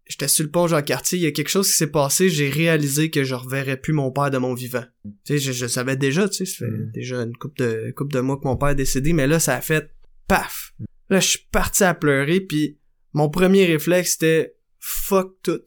j'étais 0.07 0.29
sur 0.29 0.45
le 0.45 0.51
pont 0.51 0.67
Jean-Cartier, 0.67 1.19
il 1.19 1.23
y 1.23 1.27
a 1.27 1.33
quelque 1.33 1.49
chose 1.49 1.69
qui 1.69 1.75
s'est 1.75 1.91
passé, 1.91 2.29
j'ai 2.29 2.49
réalisé 2.49 3.11
que 3.11 3.25
je 3.25 3.35
reverrais 3.35 3.77
plus 3.77 3.93
mon 3.93 4.11
père 4.11 4.31
de 4.31 4.39
mon 4.39 4.55
vivant. 4.55 4.85
Tu 5.25 5.39
sais, 5.39 5.53
je, 5.53 5.67
savais 5.67 5.97
déjà, 5.97 6.29
tu 6.29 6.37
sais, 6.37 6.47
ça 6.47 6.67
fait 6.67 6.71
mm. 6.71 6.91
déjà 6.93 7.17
une 7.23 7.37
couple 7.37 7.59
de 7.59 7.91
couple 7.91 8.15
de 8.15 8.21
mois 8.21 8.37
que 8.37 8.47
mon 8.47 8.57
père 8.57 8.71
est 8.71 8.77
décédé, 8.77 9.13
mais 9.13 9.27
là, 9.27 9.41
ça 9.41 9.57
a 9.57 9.61
fait 9.61 9.91
paf. 10.29 10.75
Là, 11.11 11.21
je 11.21 11.29
suis 11.29 11.47
parti 11.51 11.85
à 11.85 11.95
pleurer, 11.95 12.41
puis 12.41 12.79
mon 13.13 13.29
premier 13.29 13.65
réflexe, 13.65 14.13
c'était 14.13 14.57
«fuck 14.79 15.37
tout. 15.43 15.63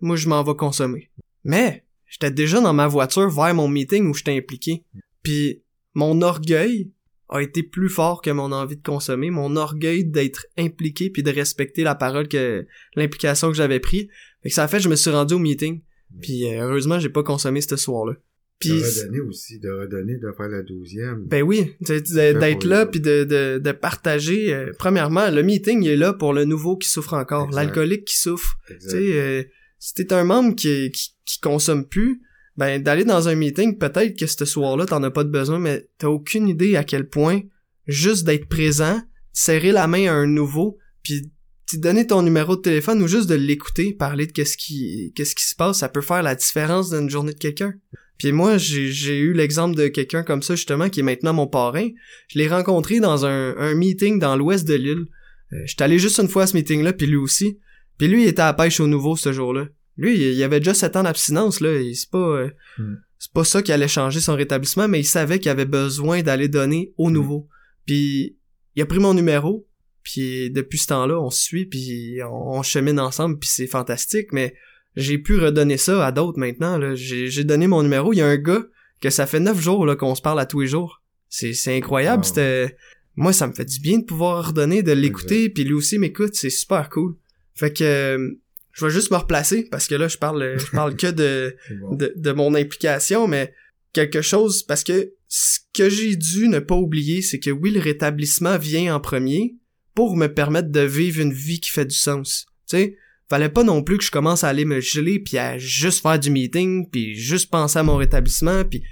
Moi, 0.00 0.16
je 0.16 0.28
m'en 0.28 0.42
vais 0.42 0.54
consommer.» 0.54 1.10
Mais, 1.44 1.84
j'étais 2.06 2.30
déjà 2.30 2.60
dans 2.60 2.74
ma 2.74 2.88
voiture 2.88 3.30
vers 3.30 3.54
mon 3.54 3.68
meeting 3.68 4.06
où 4.08 4.14
j'étais 4.14 4.36
impliqué. 4.36 4.84
Puis, 5.22 5.62
mon 5.94 6.22
orgueil 6.22 6.92
a 7.28 7.40
été 7.40 7.62
plus 7.62 7.88
fort 7.88 8.22
que 8.22 8.30
mon 8.30 8.52
envie 8.52 8.76
de 8.76 8.82
consommer, 8.82 9.30
mon 9.30 9.56
orgueil 9.56 10.04
d'être 10.04 10.46
impliqué 10.56 11.10
puis 11.10 11.22
de 11.22 11.30
respecter 11.30 11.82
la 11.82 11.94
parole 11.94 12.28
que 12.28 12.66
l'implication 12.96 13.48
que 13.48 13.56
j'avais 13.56 13.80
pris. 13.80 14.08
Fait 14.42 14.48
que 14.48 14.54
ça 14.54 14.64
a 14.64 14.68
fait 14.68 14.80
je 14.80 14.88
me 14.88 14.96
suis 14.96 15.10
rendu 15.10 15.34
au 15.34 15.38
meeting. 15.38 15.82
Puis 16.22 16.46
euh, 16.46 16.62
heureusement, 16.62 16.98
j'ai 16.98 17.10
pas 17.10 17.22
consommé 17.22 17.60
ce 17.60 17.76
soir-là. 17.76 18.14
Puis 18.58 18.70
de 18.70 18.74
redonner 18.82 19.20
aussi, 19.20 19.60
de 19.60 19.70
redonner, 19.70 20.16
de 20.16 20.32
faire 20.36 20.48
la 20.48 20.62
douzième. 20.62 21.26
Ben 21.26 21.42
oui, 21.42 21.74
d'être 21.80 22.64
là 22.64 22.86
puis 22.86 23.00
de, 23.00 23.22
de, 23.24 23.58
de 23.58 23.72
partager. 23.72 24.52
Euh, 24.52 24.72
premièrement, 24.76 25.30
le 25.30 25.42
meeting 25.42 25.82
il 25.82 25.90
est 25.90 25.96
là 25.96 26.12
pour 26.12 26.32
le 26.32 26.44
nouveau 26.44 26.76
qui 26.76 26.88
souffre 26.88 27.14
encore, 27.14 27.50
l'alcoolique 27.50 28.04
qui 28.06 28.18
souffre. 28.18 28.56
Tu 28.68 28.76
sais, 28.80 28.96
euh, 28.96 29.42
si 29.78 29.94
t'es 29.94 30.12
un 30.12 30.24
membre 30.24 30.56
qui, 30.56 30.90
qui, 30.90 31.14
qui 31.24 31.40
consomme 31.40 31.86
plus, 31.86 32.20
ben 32.58 32.82
d'aller 32.82 33.04
dans 33.04 33.28
un 33.28 33.36
meeting, 33.36 33.78
peut-être 33.78 34.18
que 34.18 34.26
ce 34.26 34.44
soir-là 34.44 34.84
t'en 34.84 35.02
as 35.04 35.12
pas 35.12 35.22
de 35.22 35.30
besoin, 35.30 35.60
mais 35.60 35.88
t'as 35.96 36.08
aucune 36.08 36.48
idée 36.48 36.74
à 36.74 36.82
quel 36.82 37.08
point 37.08 37.40
juste 37.86 38.26
d'être 38.26 38.48
présent, 38.48 39.00
serrer 39.32 39.70
la 39.70 39.86
main 39.86 40.08
à 40.08 40.12
un 40.12 40.26
nouveau, 40.26 40.76
puis 41.04 41.30
donner 41.74 42.06
ton 42.06 42.22
numéro 42.22 42.56
de 42.56 42.60
téléphone 42.60 43.00
ou 43.00 43.06
juste 43.06 43.28
de 43.28 43.36
l'écouter, 43.36 43.94
parler 43.94 44.26
de 44.26 44.32
qu'est-ce 44.32 44.56
qui 44.56 45.12
qu'est-ce 45.14 45.36
qui 45.36 45.44
se 45.44 45.54
passe, 45.54 45.78
ça 45.78 45.88
peut 45.88 46.00
faire 46.00 46.24
la 46.24 46.34
différence 46.34 46.90
d'une 46.90 47.08
journée 47.08 47.32
de 47.32 47.38
quelqu'un. 47.38 47.74
Puis 48.18 48.32
moi, 48.32 48.58
j'ai 48.58 49.18
eu 49.18 49.32
l'exemple 49.32 49.76
de 49.76 49.86
quelqu'un 49.86 50.24
comme 50.24 50.42
ça, 50.42 50.56
justement, 50.56 50.88
qui 50.88 51.00
est 51.00 51.04
maintenant 51.04 51.32
mon 51.32 51.46
parrain. 51.46 51.86
Je 52.26 52.40
l'ai 52.40 52.48
rencontré 52.48 52.98
dans 52.98 53.24
un, 53.24 53.56
un 53.56 53.74
meeting 53.76 54.18
dans 54.18 54.34
l'ouest 54.34 54.66
de 54.66 54.74
l'île. 54.74 55.06
Euh, 55.52 55.56
J'étais 55.66 55.84
allé 55.84 56.00
juste 56.00 56.18
une 56.18 56.28
fois 56.28 56.42
à 56.42 56.46
ce 56.48 56.56
meeting-là, 56.56 56.92
puis 56.92 57.06
lui 57.06 57.16
aussi. 57.16 57.60
Puis 57.96 58.08
lui, 58.08 58.24
il 58.24 58.28
était 58.28 58.42
à 58.42 58.52
pêche 58.52 58.80
au 58.80 58.88
nouveau 58.88 59.14
ce 59.14 59.32
jour-là. 59.32 59.68
Lui, 59.98 60.16
il, 60.16 60.42
avait 60.42 60.60
déjà 60.60 60.72
7 60.72 60.96
ans 60.96 61.02
d'abstinence, 61.02 61.60
là. 61.60 61.78
C'est 61.92 62.10
pas... 62.10 62.18
Euh, 62.18 62.50
hmm. 62.78 62.96
C'est 63.20 63.32
pas 63.32 63.42
ça 63.42 63.62
qui 63.62 63.72
allait 63.72 63.88
changer 63.88 64.20
son 64.20 64.36
rétablissement, 64.36 64.86
mais 64.86 65.00
il 65.00 65.04
savait 65.04 65.40
qu'il 65.40 65.50
avait 65.50 65.64
besoin 65.64 66.22
d'aller 66.22 66.46
donner 66.46 66.94
au 66.96 67.10
hmm. 67.10 67.14
nouveau. 67.14 67.48
Puis 67.84 68.36
il 68.76 68.82
a 68.82 68.86
pris 68.86 69.00
mon 69.00 69.12
numéro, 69.12 69.66
puis 70.04 70.50
depuis 70.52 70.78
ce 70.78 70.86
temps-là, 70.86 71.20
on 71.20 71.30
se 71.30 71.42
suit, 71.42 71.66
puis 71.66 72.20
on, 72.22 72.58
on 72.58 72.62
chemine 72.62 73.00
ensemble, 73.00 73.40
puis 73.40 73.48
c'est 73.52 73.66
fantastique, 73.66 74.28
mais 74.32 74.54
j'ai 74.98 75.18
pu 75.18 75.38
redonner 75.38 75.76
ça 75.76 76.04
à 76.04 76.12
d'autres 76.12 76.38
maintenant. 76.38 76.76
Là. 76.76 76.94
J'ai, 76.94 77.44
donné 77.44 77.66
mon 77.66 77.82
numéro. 77.82 78.12
Il 78.12 78.16
y 78.16 78.22
a 78.22 78.26
un 78.26 78.36
gars 78.36 78.64
que 79.00 79.10
ça 79.10 79.26
fait 79.26 79.40
neuf 79.40 79.60
jours 79.60 79.86
là, 79.86 79.96
qu'on 79.96 80.14
se 80.14 80.22
parle 80.22 80.40
à 80.40 80.46
tous 80.46 80.60
les 80.60 80.66
jours. 80.66 81.02
C'est, 81.28 81.52
c'est 81.52 81.76
incroyable. 81.76 82.24
C'était. 82.24 82.76
Moi, 83.14 83.32
ça 83.32 83.46
me 83.46 83.52
fait 83.52 83.64
du 83.64 83.80
bien 83.80 83.98
de 83.98 84.04
pouvoir 84.04 84.48
redonner, 84.48 84.82
de 84.82 84.92
l'écouter, 84.92 85.50
puis 85.50 85.64
lui 85.64 85.72
aussi 85.72 85.98
m'écoute, 85.98 86.34
c'est 86.34 86.50
super 86.50 86.88
cool. 86.88 87.16
Fait 87.54 87.72
que 87.72 88.38
je 88.78 88.86
vais 88.86 88.92
juste 88.92 89.10
me 89.10 89.16
replacer 89.16 89.64
parce 89.64 89.88
que 89.88 89.94
là, 89.94 90.08
je 90.08 90.16
parle, 90.18 90.56
je 90.58 90.70
parle 90.70 90.96
que 90.96 91.08
de, 91.08 91.56
de, 91.92 92.12
de 92.14 92.32
mon 92.32 92.54
implication, 92.54 93.26
mais 93.26 93.52
quelque 93.92 94.22
chose 94.22 94.62
parce 94.62 94.84
que 94.84 95.12
ce 95.26 95.58
que 95.74 95.90
j'ai 95.90 96.16
dû 96.16 96.48
ne 96.48 96.60
pas 96.60 96.76
oublier, 96.76 97.20
c'est 97.20 97.40
que 97.40 97.50
oui, 97.50 97.70
le 97.70 97.80
rétablissement 97.80 98.56
vient 98.56 98.94
en 98.94 99.00
premier 99.00 99.56
pour 99.94 100.16
me 100.16 100.28
permettre 100.28 100.70
de 100.70 100.80
vivre 100.80 101.20
une 101.20 101.32
vie 101.32 101.60
qui 101.60 101.70
fait 101.70 101.84
du 101.84 101.96
sens. 101.96 102.46
Tu 102.68 102.76
sais, 102.76 102.96
fallait 103.28 103.48
pas 103.48 103.64
non 103.64 103.82
plus 103.82 103.98
que 103.98 104.04
je 104.04 104.10
commence 104.12 104.44
à 104.44 104.48
aller 104.48 104.64
me 104.64 104.80
geler 104.80 105.18
puis 105.18 105.38
à 105.38 105.58
juste 105.58 106.02
faire 106.02 106.18
du 106.18 106.30
meeting 106.30 106.88
puis 106.88 107.14
juste 107.14 107.50
penser 107.50 107.78
à 107.78 107.82
mon 107.82 107.96
rétablissement 107.96 108.64
puis 108.64 108.82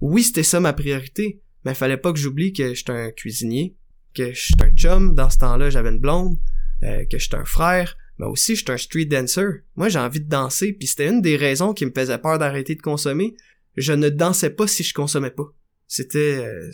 oui 0.00 0.22
c'était 0.22 0.42
ça 0.42 0.60
ma 0.60 0.74
priorité 0.74 1.40
mais 1.64 1.74
fallait 1.74 1.96
pas 1.96 2.12
que 2.12 2.18
j'oublie 2.18 2.52
que 2.52 2.74
j'étais 2.74 2.92
un 2.92 3.10
cuisinier 3.10 3.74
que 4.14 4.32
j'étais 4.32 4.64
un 4.64 4.70
chum. 4.70 5.14
Dans 5.14 5.30
ce 5.30 5.38
temps-là 5.38 5.70
j'avais 5.70 5.88
une 5.88 5.98
blonde 5.98 6.36
euh, 6.82 7.04
que 7.10 7.18
j'étais 7.18 7.36
un 7.36 7.44
frère 7.44 7.96
mais 8.18 8.26
aussi 8.26 8.56
j'étais 8.56 8.72
un 8.72 8.78
street 8.78 9.06
dancer 9.06 9.44
moi 9.74 9.88
j'ai 9.88 9.98
envie 9.98 10.20
de 10.20 10.28
danser 10.28 10.72
puis 10.72 10.86
c'était 10.88 11.08
une 11.08 11.22
des 11.22 11.36
raisons 11.36 11.74
qui 11.74 11.86
me 11.86 11.92
faisait 11.94 12.18
peur 12.18 12.38
d'arrêter 12.38 12.74
de 12.74 12.82
consommer 12.82 13.36
je 13.76 13.92
ne 13.92 14.08
dansais 14.08 14.50
pas 14.50 14.66
si 14.66 14.82
je 14.82 14.94
consommais 14.94 15.30
pas 15.30 15.52
c'était 15.86 16.44
euh, 16.44 16.70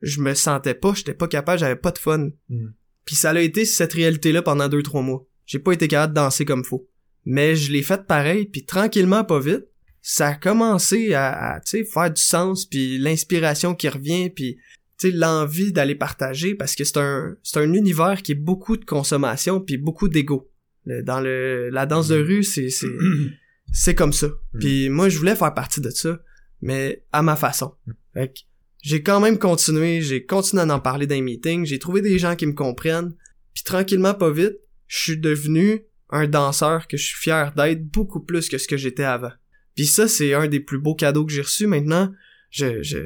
je 0.00 0.20
me 0.20 0.34
sentais 0.34 0.74
pas 0.74 0.94
j'étais 0.94 1.14
pas 1.14 1.28
capable 1.28 1.58
j'avais 1.58 1.76
pas 1.76 1.90
de 1.90 1.98
fun 1.98 2.30
mm. 2.48 2.68
puis 3.04 3.16
ça 3.16 3.30
a 3.30 3.40
été 3.40 3.64
cette 3.64 3.92
réalité 3.92 4.32
là 4.32 4.42
pendant 4.42 4.68
deux 4.68 4.82
trois 4.82 5.02
mois 5.02 5.26
j'ai 5.46 5.58
pas 5.58 5.72
été 5.72 5.88
capable 5.88 6.14
de 6.14 6.20
danser 6.20 6.44
comme 6.44 6.64
faut. 6.64 6.88
Mais 7.24 7.56
je 7.56 7.72
l'ai 7.72 7.82
fait 7.82 8.06
pareil, 8.06 8.46
puis 8.46 8.64
tranquillement, 8.64 9.24
pas 9.24 9.40
vite, 9.40 9.66
ça 10.02 10.28
a 10.28 10.34
commencé 10.34 11.14
à, 11.14 11.60
tu 11.64 11.78
sais, 11.78 11.84
faire 11.84 12.10
du 12.10 12.20
sens, 12.20 12.66
puis 12.66 12.98
l'inspiration 12.98 13.74
qui 13.74 13.88
revient, 13.88 14.30
puis 14.30 14.58
tu 14.98 15.10
sais, 15.10 15.16
l'envie 15.16 15.72
d'aller 15.72 15.94
partager, 15.94 16.54
parce 16.54 16.74
que 16.74 16.84
c'est 16.84 16.98
un, 16.98 17.36
c'est 17.42 17.58
un 17.58 17.72
univers 17.72 18.22
qui 18.22 18.32
est 18.32 18.36
beaucoup 18.36 18.76
de 18.76 18.84
consommation, 18.84 19.60
puis 19.60 19.78
beaucoup 19.78 20.08
d'ego. 20.08 20.50
Dans 20.86 21.20
le, 21.20 21.70
la 21.70 21.86
danse 21.86 22.08
de 22.08 22.16
rue, 22.16 22.42
c'est, 22.42 22.68
c'est, 22.68 22.86
c'est 23.72 23.94
comme 23.94 24.12
ça. 24.12 24.26
Mm. 24.26 24.58
Puis 24.58 24.88
moi, 24.88 25.08
je 25.08 25.18
voulais 25.18 25.36
faire 25.36 25.54
partie 25.54 25.80
de 25.80 25.90
ça, 25.90 26.20
mais 26.60 27.04
à 27.12 27.22
ma 27.22 27.36
façon. 27.36 27.74
Mm. 27.86 27.92
Fait 28.14 28.28
que 28.28 28.40
j'ai 28.82 29.02
quand 29.02 29.20
même 29.20 29.38
continué, 29.38 30.02
j'ai 30.02 30.26
continué 30.26 30.62
à 30.62 30.74
en 30.74 30.80
parler 30.80 31.06
dans 31.06 31.14
les 31.14 31.22
meetings, 31.22 31.64
j'ai 31.64 31.78
trouvé 31.78 32.02
des 32.02 32.18
gens 32.18 32.36
qui 32.36 32.46
me 32.46 32.52
comprennent, 32.52 33.14
puis 33.54 33.64
tranquillement, 33.64 34.12
pas 34.12 34.30
vite, 34.30 34.58
je 34.86 34.98
suis 34.98 35.18
devenu 35.18 35.84
un 36.10 36.26
danseur 36.26 36.86
que 36.86 36.96
je 36.96 37.04
suis 37.04 37.16
fier 37.16 37.52
d'être 37.54 37.86
beaucoup 37.88 38.20
plus 38.20 38.48
que 38.48 38.58
ce 38.58 38.68
que 38.68 38.76
j'étais 38.76 39.04
avant. 39.04 39.32
Puis 39.74 39.86
ça, 39.86 40.06
c'est 40.06 40.34
un 40.34 40.48
des 40.48 40.60
plus 40.60 40.78
beaux 40.78 40.94
cadeaux 40.94 41.24
que 41.24 41.32
j'ai 41.32 41.40
reçus 41.40 41.66
maintenant. 41.66 42.12
Je, 42.50 42.82
je, 42.82 42.98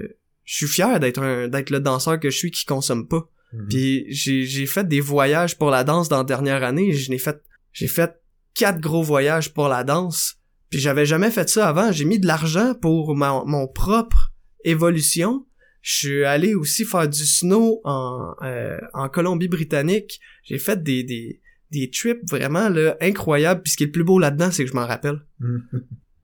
je 0.44 0.54
suis 0.54 0.66
fier 0.66 0.98
d'être 1.00 1.22
un, 1.22 1.48
d'être 1.48 1.70
le 1.70 1.80
danseur 1.80 2.18
que 2.18 2.30
je 2.30 2.36
suis 2.36 2.50
qui 2.50 2.66
consomme 2.66 3.06
pas. 3.06 3.30
Mhm. 3.52 3.66
Puis 3.68 4.04
j'ai, 4.08 4.44
j'ai 4.44 4.66
fait 4.66 4.86
des 4.86 5.00
voyages 5.00 5.56
pour 5.56 5.70
la 5.70 5.84
danse 5.84 6.08
dans 6.08 6.18
la 6.18 6.24
dernière 6.24 6.64
année. 6.64 6.92
Je 6.92 7.10
n'ai 7.10 7.18
fait, 7.18 7.40
j'ai 7.72 7.88
fait 7.88 8.12
quatre 8.54 8.80
gros 8.80 9.02
voyages 9.02 9.52
pour 9.54 9.68
la 9.68 9.84
danse. 9.84 10.36
Puis 10.70 10.80
j'avais 10.80 11.06
jamais 11.06 11.30
fait 11.30 11.48
ça 11.48 11.68
avant. 11.68 11.92
J'ai 11.92 12.04
mis 12.04 12.18
de 12.18 12.26
l'argent 12.26 12.74
pour 12.74 13.14
mon 13.14 13.68
propre 13.68 14.32
évolution. 14.64 15.46
Je 15.80 15.96
suis 15.96 16.24
allé 16.24 16.54
aussi 16.54 16.84
faire 16.84 17.08
du 17.08 17.24
snow 17.24 17.80
en, 17.84 18.34
euh, 18.42 18.76
en 18.92 19.08
Colombie-Britannique. 19.08 20.20
J'ai 20.42 20.58
fait 20.58 20.82
des, 20.82 21.04
des, 21.04 21.40
des 21.70 21.90
trips 21.90 22.28
vraiment 22.28 22.68
là, 22.68 22.96
incroyables. 23.00 23.62
Puis 23.62 23.72
ce 23.72 23.76
qui 23.76 23.84
est 23.84 23.86
le 23.86 23.92
plus 23.92 24.04
beau 24.04 24.18
là-dedans, 24.18 24.50
c'est 24.50 24.64
que 24.64 24.70
je 24.70 24.74
m'en 24.74 24.86
rappelle. 24.86 25.20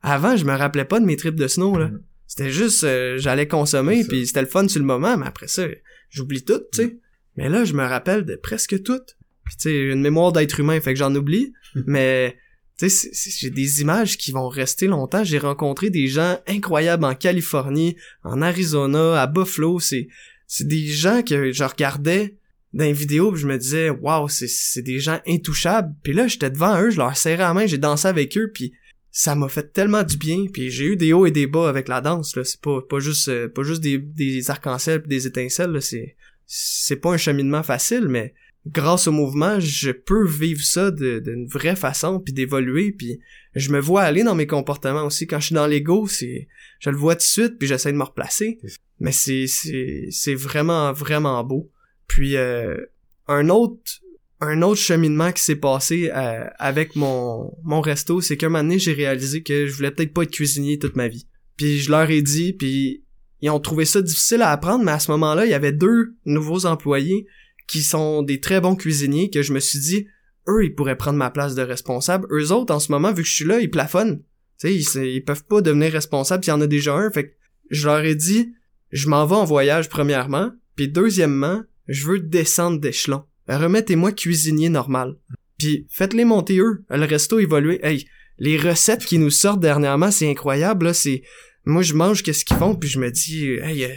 Avant, 0.02 0.36
je 0.36 0.44
me 0.44 0.54
rappelais 0.54 0.84
pas 0.84 1.00
de 1.00 1.06
mes 1.06 1.16
trips 1.16 1.36
de 1.36 1.48
snow. 1.48 1.78
là. 1.78 1.90
C'était 2.26 2.50
juste, 2.50 2.84
euh, 2.84 3.16
j'allais 3.16 3.46
consommer, 3.46 4.04
puis 4.04 4.26
c'était 4.26 4.42
le 4.42 4.48
fun 4.48 4.66
sur 4.66 4.80
le 4.80 4.86
moment, 4.86 5.16
mais 5.16 5.26
après 5.26 5.46
ça, 5.46 5.66
j'oublie 6.10 6.44
tout, 6.44 6.60
tu 6.72 6.82
sais. 6.82 6.98
Mais 7.36 7.48
là, 7.48 7.64
je 7.64 7.74
me 7.74 7.84
rappelle 7.84 8.24
de 8.24 8.36
presque 8.36 8.82
tout. 8.82 9.00
Puis 9.44 9.56
tu 9.56 9.62
sais, 9.62 9.78
une 9.92 10.00
mémoire 10.00 10.32
d'être 10.32 10.60
humain, 10.60 10.80
fait 10.80 10.92
que 10.92 10.98
j'en 10.98 11.14
oublie. 11.14 11.52
mais 11.86 12.36
tu 12.78 12.90
sais, 12.90 13.10
j'ai 13.12 13.50
des 13.50 13.82
images 13.82 14.16
qui 14.18 14.32
vont 14.32 14.48
rester 14.48 14.86
longtemps. 14.86 15.22
J'ai 15.22 15.38
rencontré 15.38 15.90
des 15.90 16.08
gens 16.08 16.38
incroyables 16.48 17.04
en 17.04 17.14
Californie, 17.14 17.96
en 18.24 18.42
Arizona, 18.42 19.20
à 19.20 19.26
Buffalo. 19.26 19.78
C'est 19.78 20.08
c'est 20.46 20.66
des 20.66 20.86
gens 20.86 21.22
que 21.22 21.52
je 21.52 21.64
regardais 21.64 22.36
dans 22.72 22.84
les 22.84 22.92
vidéos, 22.92 23.30
puis 23.30 23.40
je 23.40 23.46
me 23.46 23.56
disais, 23.56 23.90
waouh, 23.90 24.28
c'est 24.28 24.48
c'est 24.48 24.82
des 24.82 24.98
gens 24.98 25.20
intouchables. 25.26 25.94
Puis 26.02 26.12
là, 26.12 26.26
j'étais 26.26 26.50
devant 26.50 26.80
eux, 26.80 26.90
je 26.90 26.98
leur 26.98 27.16
serrais 27.16 27.36
la 27.36 27.54
main, 27.54 27.66
j'ai 27.66 27.78
dansé 27.78 28.08
avec 28.08 28.36
eux, 28.36 28.50
puis 28.52 28.72
ça 29.12 29.36
m'a 29.36 29.48
fait 29.48 29.72
tellement 29.72 30.02
du 30.02 30.16
bien. 30.16 30.46
Puis 30.52 30.70
j'ai 30.70 30.86
eu 30.86 30.96
des 30.96 31.12
hauts 31.12 31.26
et 31.26 31.30
des 31.30 31.46
bas 31.46 31.68
avec 31.68 31.86
la 31.86 32.00
danse. 32.00 32.34
Là, 32.34 32.42
c'est 32.42 32.60
pas 32.60 32.80
pas 32.82 32.98
juste 32.98 33.28
euh, 33.28 33.48
pas 33.48 33.62
juste 33.62 33.80
des 33.80 33.98
des 33.98 34.50
arcs-en-ciel, 34.50 35.02
des 35.06 35.28
étincelles. 35.28 35.70
là. 35.70 35.80
C'est 35.80 36.16
c'est 36.46 36.96
pas 36.96 37.12
un 37.12 37.16
cheminement 37.16 37.62
facile, 37.62 38.08
mais 38.08 38.34
grâce 38.66 39.06
au 39.06 39.12
mouvement, 39.12 39.60
je 39.60 39.90
peux 39.90 40.26
vivre 40.26 40.62
ça 40.62 40.90
d'une 40.90 41.46
vraie 41.46 41.76
façon, 41.76 42.20
puis 42.20 42.32
d'évoluer, 42.32 42.92
puis 42.92 43.20
je 43.54 43.70
me 43.70 43.78
vois 43.78 44.02
aller 44.02 44.22
dans 44.22 44.34
mes 44.34 44.46
comportements 44.46 45.04
aussi. 45.04 45.26
Quand 45.26 45.40
je 45.40 45.46
suis 45.46 45.54
dans 45.54 45.66
l'ego, 45.66 46.06
c'est 46.06 46.48
je 46.80 46.90
le 46.90 46.96
vois 46.96 47.14
tout 47.14 47.20
de 47.20 47.22
suite, 47.22 47.58
puis 47.58 47.68
j'essaie 47.68 47.92
de 47.92 47.96
me 47.96 48.04
replacer. 48.04 48.58
Mais 49.00 49.12
c'est 49.12 49.46
c'est 49.46 50.06
c'est 50.10 50.34
vraiment 50.34 50.92
vraiment 50.92 51.42
beau. 51.44 51.70
Puis 52.06 52.36
euh, 52.36 52.76
un 53.28 53.48
autre 53.48 54.00
un 54.40 54.62
autre 54.62 54.80
cheminement 54.80 55.32
qui 55.32 55.42
s'est 55.42 55.56
passé 55.56 56.10
euh, 56.14 56.44
avec 56.58 56.96
mon 56.96 57.54
mon 57.64 57.80
resto, 57.80 58.20
c'est 58.20 58.36
qu'un 58.36 58.48
moment 58.48 58.64
donné, 58.64 58.78
j'ai 58.78 58.92
réalisé 58.92 59.42
que 59.42 59.66
je 59.66 59.74
voulais 59.74 59.90
peut-être 59.90 60.14
pas 60.14 60.22
être 60.22 60.32
cuisinier 60.32 60.78
toute 60.78 60.96
ma 60.96 61.08
vie. 61.08 61.26
Puis 61.56 61.78
je 61.78 61.90
leur 61.90 62.10
ai 62.10 62.22
dit, 62.22 62.52
puis 62.52 63.04
ils 63.40 63.50
ont 63.50 63.60
trouvé 63.60 63.84
ça 63.84 64.00
difficile 64.00 64.42
à 64.42 64.50
apprendre, 64.50 64.84
mais 64.84 64.92
à 64.92 64.98
ce 64.98 65.10
moment-là, 65.12 65.44
il 65.44 65.50
y 65.50 65.54
avait 65.54 65.72
deux 65.72 66.14
nouveaux 66.24 66.66
employés 66.66 67.26
qui 67.66 67.82
sont 67.82 68.22
des 68.22 68.40
très 68.40 68.60
bons 68.60 68.76
cuisiniers 68.76 69.30
que 69.30 69.42
je 69.42 69.52
me 69.52 69.60
suis 69.60 69.78
dit, 69.78 70.06
eux, 70.48 70.64
ils 70.64 70.74
pourraient 70.74 70.98
prendre 70.98 71.18
ma 71.18 71.30
place 71.30 71.54
de 71.54 71.62
responsable. 71.62 72.26
Eux 72.30 72.52
autres, 72.52 72.74
en 72.74 72.80
ce 72.80 72.92
moment, 72.92 73.12
vu 73.12 73.22
que 73.22 73.28
je 73.28 73.34
suis 73.34 73.44
là, 73.44 73.60
ils 73.60 73.70
plafonnent. 73.70 74.22
Tu 74.60 74.82
sais, 74.82 75.12
ils, 75.12 75.24
peuvent 75.24 75.44
pas 75.44 75.60
devenir 75.60 75.92
responsables, 75.92 76.44
il 76.44 76.48
y 76.48 76.52
en 76.52 76.60
a 76.60 76.66
déjà 76.66 76.94
un. 76.94 77.10
Fait 77.10 77.28
que 77.28 77.34
je 77.70 77.86
leur 77.86 78.04
ai 78.04 78.14
dit, 78.14 78.52
je 78.92 79.08
m'en 79.08 79.26
vais 79.26 79.34
en 79.34 79.44
voyage 79.44 79.88
premièrement, 79.88 80.52
puis 80.76 80.88
deuxièmement, 80.88 81.62
je 81.88 82.06
veux 82.06 82.20
descendre 82.20 82.78
d'échelon. 82.78 83.24
Remettez-moi 83.48 84.12
cuisinier 84.12 84.68
normal. 84.68 85.16
Puis 85.58 85.86
faites-les 85.90 86.24
monter 86.24 86.58
eux. 86.58 86.84
Le 86.88 87.04
resto 87.04 87.38
évoluer. 87.38 87.84
Hey, 87.84 88.06
les 88.38 88.56
recettes 88.56 89.04
qui 89.04 89.18
nous 89.18 89.30
sortent 89.30 89.60
dernièrement, 89.60 90.10
c'est 90.10 90.30
incroyable. 90.30 90.86
Là, 90.86 90.94
c'est 90.94 91.22
moi 91.64 91.82
je 91.82 91.94
mange 91.94 92.22
qu'est-ce 92.22 92.44
qu'ils 92.44 92.56
font, 92.56 92.74
puis 92.74 92.88
je 92.88 92.98
me 92.98 93.10
dis, 93.10 93.46
hey, 93.62 93.84
euh, 93.84 93.94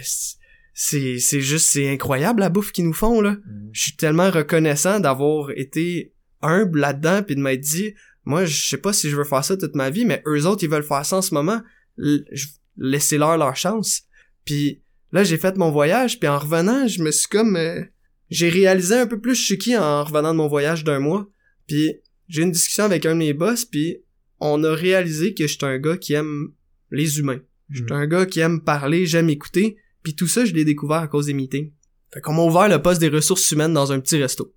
c'est 0.80 1.18
c'est 1.18 1.40
juste 1.40 1.66
c'est 1.66 1.90
incroyable 1.90 2.38
la 2.38 2.50
bouffe 2.50 2.70
qu'ils 2.70 2.84
nous 2.84 2.92
font 2.92 3.20
là. 3.20 3.36
Je 3.72 3.82
suis 3.82 3.96
tellement 3.96 4.30
reconnaissant 4.30 5.00
d'avoir 5.00 5.50
été 5.56 6.14
humble 6.40 6.78
là-dedans, 6.78 7.24
puis 7.24 7.34
de 7.34 7.40
m'être 7.40 7.62
dit, 7.62 7.94
moi 8.24 8.44
je 8.44 8.68
sais 8.68 8.78
pas 8.78 8.92
si 8.92 9.10
je 9.10 9.16
veux 9.16 9.24
faire 9.24 9.44
ça 9.44 9.56
toute 9.56 9.74
ma 9.74 9.90
vie, 9.90 10.04
mais 10.04 10.22
eux 10.24 10.46
autres 10.46 10.62
ils 10.62 10.70
veulent 10.70 10.84
faire 10.84 11.04
ça 11.04 11.16
en 11.16 11.22
ce 11.22 11.34
moment. 11.34 11.60
Laissez-leur 12.76 13.36
leur 13.38 13.56
chance. 13.56 14.02
Puis 14.44 14.80
là 15.10 15.24
j'ai 15.24 15.36
fait 15.36 15.56
mon 15.56 15.72
voyage, 15.72 16.20
puis 16.20 16.28
en 16.28 16.38
revenant, 16.38 16.86
je 16.86 17.02
me 17.02 17.10
suis 17.10 17.26
comme 17.26 17.56
euh, 17.56 17.82
j'ai 18.30 18.48
réalisé 18.48 18.94
un 18.94 19.08
peu 19.08 19.20
plus 19.20 19.34
je 19.34 19.42
suis 19.46 19.58
qui 19.58 19.76
en 19.76 20.04
revenant 20.04 20.30
de 20.30 20.38
mon 20.38 20.46
voyage 20.46 20.84
d'un 20.84 21.00
mois. 21.00 21.28
Puis 21.66 21.96
j'ai 22.28 22.42
eu 22.42 22.44
une 22.44 22.52
discussion 22.52 22.84
avec 22.84 23.04
un 23.04 23.14
de 23.14 23.18
mes 23.18 23.32
boss, 23.32 23.64
puis 23.64 23.96
on 24.38 24.62
a 24.62 24.72
réalisé 24.76 25.34
que 25.34 25.48
j'étais 25.48 25.66
un 25.66 25.78
gars 25.78 25.96
qui 25.96 26.12
aime 26.12 26.52
les 26.92 27.18
humains. 27.18 27.40
J'étais 27.68 27.94
un 27.94 28.06
gars 28.06 28.26
qui 28.26 28.38
aime 28.38 28.62
parler, 28.62 29.06
j'aime 29.06 29.28
écouter, 29.28 29.76
puis 30.02 30.14
tout 30.14 30.28
ça, 30.28 30.44
je 30.44 30.52
l'ai 30.52 30.64
découvert 30.64 30.98
à 30.98 31.08
cause 31.08 31.26
des 31.26 31.34
meetings. 31.34 31.72
Fait 32.12 32.20
qu'on 32.20 32.34
m'a 32.34 32.42
ouvert 32.42 32.68
le 32.68 32.80
poste 32.80 33.00
des 33.00 33.08
ressources 33.08 33.50
humaines 33.50 33.74
dans 33.74 33.92
un 33.92 34.00
petit 34.00 34.20
resto. 34.20 34.54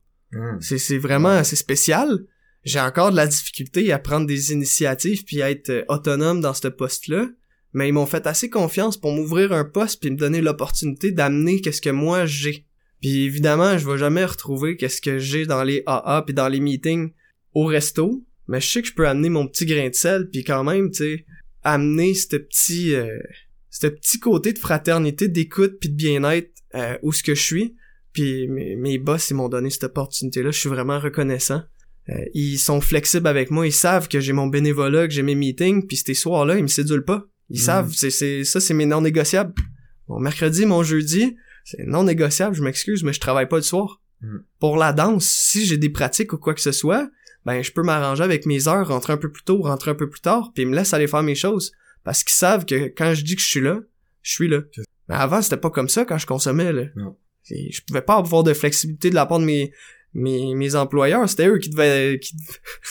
C'est, 0.62 0.78
c'est 0.78 0.98
vraiment 0.98 1.30
assez 1.30 1.58
spécial. 1.58 2.26
J'ai 2.64 2.80
encore 2.80 3.12
de 3.12 3.16
la 3.16 3.28
difficulté 3.28 3.92
à 3.92 4.00
prendre 4.00 4.28
des 4.28 4.52
initiatives 4.52 5.24
puis 5.26 5.42
à 5.42 5.50
être 5.50 5.70
euh, 5.70 5.84
autonome 5.90 6.42
dans 6.42 6.54
ce 6.54 6.68
poste-là. 6.68 7.28
Mais 7.74 7.88
ils 7.88 7.94
m'ont 7.94 8.06
fait 8.06 8.28
assez 8.28 8.50
confiance 8.50 8.98
pour 8.98 9.12
m'ouvrir 9.12 9.52
un 9.52 9.64
poste 9.64 10.02
puis 10.02 10.12
me 10.12 10.18
donner 10.18 10.42
l'opportunité 10.42 11.12
d'amener 11.12 11.62
qu'est-ce 11.62 11.82
que 11.82 11.90
moi 11.90 12.26
j'ai. 12.26 12.66
Puis 13.02 13.24
évidemment, 13.24 13.78
je 13.78 13.90
vais 13.90 13.98
jamais 13.98 14.26
retrouver 14.26 14.78
qu'est-ce 14.78 15.02
que 15.02 15.18
j'ai 15.20 15.46
dans 15.46 15.64
les 15.64 15.84
AA 15.86 16.24
puis 16.26 16.36
dans 16.36 16.50
les 16.50 16.60
meetings 16.60 17.12
au 17.54 17.66
resto. 17.66 18.24
Mais 18.48 18.60
je 18.60 18.68
sais 18.68 18.82
que 18.82 18.88
je 18.88 18.94
peux 18.94 19.08
amener 19.08 19.30
mon 19.30 19.48
petit 19.48 19.66
grain 19.66 19.90
de 19.90 19.96
sel 19.96 20.30
puis 20.30 20.44
quand 20.44 20.64
même, 20.64 20.92
tu 20.92 20.98
sais, 20.98 21.26
amener 21.64 22.14
ce 22.14 22.36
petit, 22.36 22.94
euh, 22.94 23.18
ce 23.72 23.88
petit 23.88 24.20
côté 24.20 24.54
de 24.54 24.60
fraternité, 24.60 25.28
d'écoute 25.28 25.78
puis 25.80 25.90
de 25.90 25.96
bien-être 25.96 26.52
euh, 26.76 26.98
où 27.02 27.12
ce 27.12 27.24
que 27.24 27.34
je 27.34 27.42
suis. 27.42 27.76
Puis 28.14 28.48
mes, 28.50 28.76
mes 28.76 28.98
boss, 29.00 29.30
ils 29.32 29.34
m'ont 29.36 29.50
donné 29.50 29.70
cette 29.70 29.86
opportunité-là. 29.86 30.52
Je 30.52 30.60
suis 30.60 30.70
vraiment 30.70 31.00
reconnaissant. 31.00 31.64
Euh, 32.10 32.14
ils 32.34 32.58
sont 32.58 32.82
flexibles 32.82 33.28
avec 33.28 33.50
moi. 33.50 33.66
Ils 33.66 33.72
savent 33.72 34.08
que 34.10 34.20
j'ai 34.20 34.34
mon 34.34 34.48
bénévolat, 34.48 35.08
que 35.08 35.14
j'ai 35.14 35.24
mes 35.24 35.36
meetings. 35.36 35.88
Puis 35.88 35.98
ces 35.98 36.14
soirs-là, 36.14 36.58
ils 36.58 36.64
me 36.64 36.68
sédulent 36.68 37.06
pas. 37.06 37.26
Ils 37.50 37.60
Mhm. 37.60 37.66
savent. 37.66 37.94
C'est, 37.96 38.10
c'est, 38.12 38.44
ça, 38.44 38.60
c'est 38.60 38.74
mes 38.74 38.86
non 38.86 39.02
négociables. 39.02 39.54
Mon 40.10 40.20
mercredi, 40.20 40.66
mon 40.66 40.84
jeudi, 40.84 41.36
c'est 41.64 41.86
non 41.86 42.04
négociable. 42.04 42.56
Je 42.56 42.64
m'excuse, 42.64 43.04
mais 43.04 43.14
je 43.14 43.20
travaille 43.22 43.48
pas 43.48 43.56
le 43.58 43.62
soir. 43.64 44.02
Mhm. 44.22 44.44
Pour 44.60 44.76
la 44.78 44.92
danse, 44.92 45.26
si 45.26 45.66
j'ai 45.66 45.78
des 45.78 45.90
pratiques 45.90 46.34
ou 46.34 46.38
quoi 46.38 46.54
que 46.54 46.62
ce 46.62 46.74
soit, 46.74 47.10
ben 47.46 47.62
je 47.64 47.72
peux 47.72 47.82
m'arranger 47.84 48.24
avec 48.24 48.46
mes 48.46 48.68
heures, 48.68 48.90
rentrer 48.90 49.14
un 49.14 49.18
peu 49.18 49.32
plus 49.32 49.44
tôt, 49.44 49.62
rentrer 49.62 49.92
un 49.92 49.96
peu 49.96 50.10
plus 50.10 50.22
tard, 50.22 50.52
puis 50.54 50.64
ils 50.64 50.68
me 50.70 50.76
laissent 50.76 50.94
aller 50.94 51.08
faire 51.08 51.24
mes 51.24 51.34
choses. 51.36 51.72
Parce 52.04 52.24
qu'ils 52.24 52.36
savent 52.36 52.66
que 52.66 52.88
quand 52.88 53.14
je 53.14 53.24
dis 53.24 53.36
que 53.36 53.42
je 53.42 53.48
suis 53.48 53.62
là, 53.62 53.80
je 54.22 54.32
suis 54.32 54.48
là. 54.48 54.62
Mais 55.10 55.16
avant, 55.16 55.42
c'était 55.42 55.58
pas 55.58 55.70
comme 55.70 55.90
ça 55.90 56.06
quand 56.06 56.18
je 56.18 56.26
consommais, 56.26 56.72
là. 56.72 56.84
Non. 56.96 57.18
Je 57.50 57.82
pouvais 57.82 58.02
pas 58.02 58.18
avoir 58.18 58.44
de 58.44 58.54
flexibilité 58.54 59.10
de 59.10 59.16
la 59.16 59.26
part 59.26 59.40
de 59.40 59.46
mes, 59.46 59.74
mes, 60.14 60.56
mes 60.56 60.76
employeurs. 60.76 61.28
C'était 61.28 61.48
eux 61.48 61.58
qui 61.58 61.70
devaient, 61.70 62.20
qui, 62.20 62.36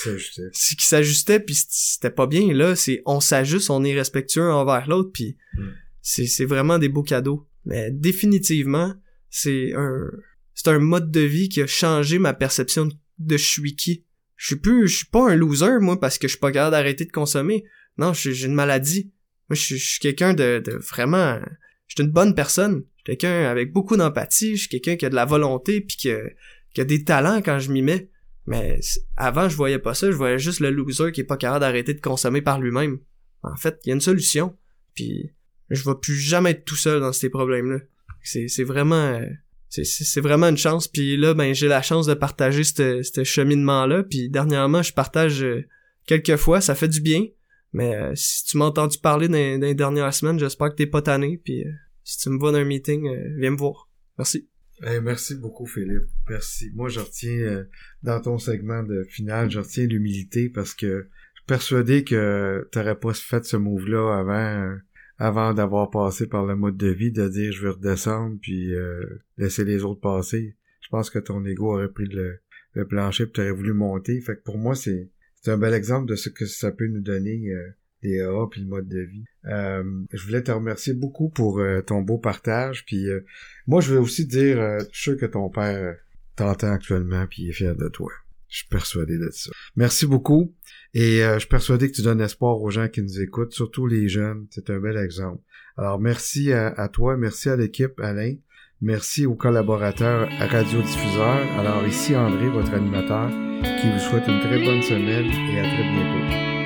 qui 0.52 0.84
s'ajustaient 0.84 1.40
puis 1.40 1.54
c'était 1.54 2.10
pas 2.10 2.26
bien 2.26 2.52
là 2.52 2.74
c'est 2.74 3.00
on 3.06 3.20
s'ajuste 3.20 3.70
on 3.70 3.84
est 3.84 3.94
respectueux 3.94 4.50
envers 4.50 4.88
l'autre 4.88 5.10
puis 5.12 5.36
Mm. 5.56 5.68
c'est 6.02 6.26
c'est 6.26 6.44
vraiment 6.44 6.78
des 6.78 6.88
beaux 6.88 7.02
cadeaux 7.02 7.46
mais 7.64 7.90
définitivement 7.90 8.94
c'est 9.28 9.72
un 9.74 10.10
c'est 10.54 10.68
un 10.68 10.78
mode 10.78 11.10
de 11.10 11.20
vie 11.20 11.48
qui 11.48 11.62
a 11.62 11.66
changé 11.66 12.18
ma 12.18 12.34
perception 12.34 12.86
de, 12.86 12.94
de 13.18 13.36
je 13.36 13.48
suis 13.48 13.74
qui 13.74 14.04
je 14.36 14.48
suis 14.48 14.56
plus 14.56 14.88
je 14.88 14.98
suis 14.98 15.06
pas 15.06 15.30
un 15.30 15.36
loser 15.36 15.78
moi 15.80 15.98
parce 15.98 16.18
que 16.18 16.28
je 16.28 16.32
suis 16.32 16.40
pas 16.40 16.52
capable 16.52 16.72
d'arrêter 16.72 17.04
de 17.04 17.12
consommer 17.12 17.64
non 18.00 18.12
j'ai 18.12 18.46
une 18.46 18.54
maladie 18.54 19.12
moi 19.48 19.56
je 19.56 19.76
suis, 19.76 20.00
quelqu'un 20.00 20.34
de, 20.34 20.62
vraiment 20.90 21.38
je 21.86 21.94
suis 21.94 22.04
une 22.04 22.10
bonne 22.10 22.34
personne 22.34 22.82
je 22.82 22.98
suis 22.98 23.04
quelqu'un 23.04 23.44
avec 23.44 23.72
beaucoup 23.72 23.96
d'empathie 23.96 24.56
je 24.56 24.62
suis 24.62 24.68
quelqu'un 24.68 24.96
qui 24.96 25.06
a 25.06 25.10
de 25.10 25.14
la 25.14 25.24
volonté 25.24 25.80
puis 25.80 25.96
qui 25.96 26.10
a, 26.10 26.84
des 26.84 27.04
talents 27.04 27.42
quand 27.42 27.58
je 27.58 27.70
m'y 27.70 27.82
mets 27.82 28.10
mais 28.46 28.80
avant, 29.16 29.48
je 29.48 29.56
voyais 29.56 29.78
pas 29.78 29.94
ça, 29.94 30.10
je 30.10 30.16
voyais 30.16 30.38
juste 30.40 30.58
le 30.58 30.70
loser 30.70 31.12
qui 31.12 31.20
est 31.20 31.24
pas 31.24 31.36
capable 31.36 31.60
d'arrêter 31.60 31.94
de 31.94 32.00
consommer 32.00 32.42
par 32.42 32.60
lui-même. 32.60 32.98
En 33.42 33.54
fait, 33.54 33.78
il 33.84 33.90
y 33.90 33.92
a 33.92 33.94
une 33.94 34.00
solution. 34.00 34.56
Puis 34.94 35.30
je 35.68 35.84
vais 35.84 35.94
plus 36.00 36.16
jamais 36.16 36.50
être 36.50 36.64
tout 36.64 36.76
seul 36.76 37.00
dans 37.00 37.12
ces 37.12 37.30
problèmes-là. 37.30 37.78
C'est 38.24 38.64
vraiment 38.64 39.20
c'est 39.68 40.20
vraiment 40.20 40.48
une 40.48 40.56
chance. 40.56 40.88
Puis 40.88 41.16
là, 41.16 41.32
ben 41.32 41.54
j'ai 41.54 41.68
la 41.68 41.80
chance 41.80 42.06
de 42.06 42.14
partager 42.14 42.64
ce 42.64 43.02
ce 43.02 43.22
cheminement-là. 43.22 44.02
Puis 44.02 44.28
dernièrement, 44.28 44.82
je 44.82 44.92
partage 44.92 45.44
euh, 45.44 45.64
quelques 46.06 46.36
fois, 46.36 46.60
ça 46.60 46.74
fait 46.74 46.88
du 46.88 47.00
bien. 47.00 47.26
Mais 47.72 47.94
euh, 47.94 48.12
si 48.14 48.44
tu 48.44 48.58
m'as 48.58 48.66
entendu 48.66 48.98
parler 48.98 49.28
dans, 49.28 49.60
dans 49.60 49.66
les 49.66 49.74
dernières 49.74 50.12
semaines, 50.14 50.38
j'espère 50.38 50.70
que 50.70 50.76
t'es 50.76 50.86
pas 50.86 51.02
tanné. 51.02 51.40
Puis 51.44 51.64
euh, 51.64 51.70
si 52.04 52.18
tu 52.18 52.30
me 52.30 52.38
vois 52.38 52.52
dans 52.52 52.58
un 52.58 52.64
meeting, 52.64 53.06
euh, 53.06 53.36
viens 53.38 53.52
me 53.52 53.56
voir. 53.56 53.88
Merci. 54.18 54.48
Eh, 54.86 55.00
merci 55.00 55.34
beaucoup, 55.34 55.66
Philippe. 55.66 56.08
Merci. 56.28 56.70
Moi, 56.74 56.88
je 56.88 57.00
retiens, 57.00 57.38
euh, 57.38 57.64
dans 58.02 58.20
ton 58.20 58.38
segment 58.38 58.82
de 58.82 59.04
finale, 59.04 59.50
je 59.50 59.58
retiens 59.58 59.86
l'humilité 59.86 60.48
parce 60.48 60.74
que 60.74 61.08
je 61.34 61.40
suis 61.40 61.46
persuadé 61.46 62.02
que 62.02 62.66
t'aurais 62.72 62.98
pas 62.98 63.12
fait 63.12 63.44
ce 63.44 63.58
move-là 63.58 64.18
avant, 64.18 64.62
euh, 64.62 64.76
avant 65.18 65.52
d'avoir 65.52 65.90
passé 65.90 66.26
par 66.26 66.46
le 66.46 66.56
mode 66.56 66.78
de 66.78 66.88
vie, 66.88 67.12
de 67.12 67.28
dire 67.28 67.52
je 67.52 67.62
vais 67.62 67.70
redescendre 67.70 68.38
puis 68.40 68.74
euh, 68.74 69.04
laisser 69.36 69.64
les 69.66 69.84
autres 69.84 70.00
passer. 70.00 70.56
Je 70.80 70.88
pense 70.88 71.10
que 71.10 71.18
ton 71.18 71.44
ego 71.44 71.74
aurait 71.74 71.92
pris 71.92 72.06
le, 72.06 72.38
le 72.72 72.86
plancher 72.86 73.26
puis 73.26 73.34
t'aurais 73.34 73.52
voulu 73.52 73.74
monter. 73.74 74.18
Fait 74.22 74.36
que 74.36 74.42
pour 74.42 74.56
moi, 74.56 74.74
c'est, 74.74 75.10
c'est 75.40 75.50
un 75.50 75.58
bel 75.58 75.74
exemple 75.74 76.08
de 76.08 76.16
ce 76.16 76.28
que 76.28 76.46
ça 76.46 76.70
peut 76.70 76.86
nous 76.86 77.00
donner, 77.00 77.50
euh, 77.50 77.70
les 78.02 78.46
puis 78.50 78.62
le 78.62 78.66
mode 78.66 78.88
de 78.88 79.00
vie. 79.00 79.24
Euh, 79.46 79.82
je 80.12 80.24
voulais 80.24 80.42
te 80.42 80.50
remercier 80.50 80.94
beaucoup 80.94 81.28
pour 81.28 81.60
euh, 81.60 81.82
ton 81.82 82.02
beau 82.02 82.18
partage 82.18 82.84
puis 82.84 83.08
euh, 83.08 83.24
moi, 83.66 83.80
je 83.80 83.94
vais 83.94 84.00
aussi 84.00 84.26
dire, 84.26 84.60
euh, 84.60 84.78
je 84.92 85.00
suis 85.00 85.16
que 85.16 85.26
ton 85.26 85.48
père 85.50 85.96
t'entend 86.36 86.72
actuellement 86.72 87.26
puis 87.26 87.42
il 87.44 87.50
est 87.50 87.52
fier 87.52 87.76
de 87.76 87.88
toi. 87.88 88.10
Je 88.48 88.58
suis 88.58 88.68
persuadé 88.68 89.16
de 89.16 89.30
ça. 89.30 89.50
Merci 89.76 90.06
beaucoup. 90.06 90.54
Et 90.92 91.20
je 91.20 91.38
suis 91.38 91.48
persuadé 91.48 91.88
que 91.88 91.94
tu 91.94 92.02
donnes 92.02 92.20
espoir 92.20 92.60
aux 92.60 92.70
gens 92.70 92.88
qui 92.88 93.00
nous 93.00 93.20
écoutent, 93.20 93.52
surtout 93.52 93.86
les 93.86 94.08
jeunes. 94.08 94.48
C'est 94.50 94.70
un 94.70 94.80
bel 94.80 94.96
exemple. 94.96 95.40
Alors, 95.76 96.00
merci 96.00 96.52
à 96.52 96.88
toi, 96.92 97.16
merci 97.16 97.48
à 97.48 97.54
l'équipe, 97.54 98.00
Alain. 98.00 98.34
Merci 98.82 99.26
aux 99.26 99.34
collaborateurs 99.34 100.26
radiodiffuseurs. 100.38 101.58
Alors, 101.58 101.86
ici 101.86 102.16
André, 102.16 102.48
votre 102.48 102.72
animateur, 102.72 103.28
qui 103.28 103.90
vous 103.90 103.98
souhaite 103.98 104.26
une 104.26 104.40
très 104.40 104.64
bonne 104.64 104.82
semaine 104.82 105.26
et 105.26 105.58
à 105.58 105.62
très 105.62 105.82
bientôt. 105.82 106.59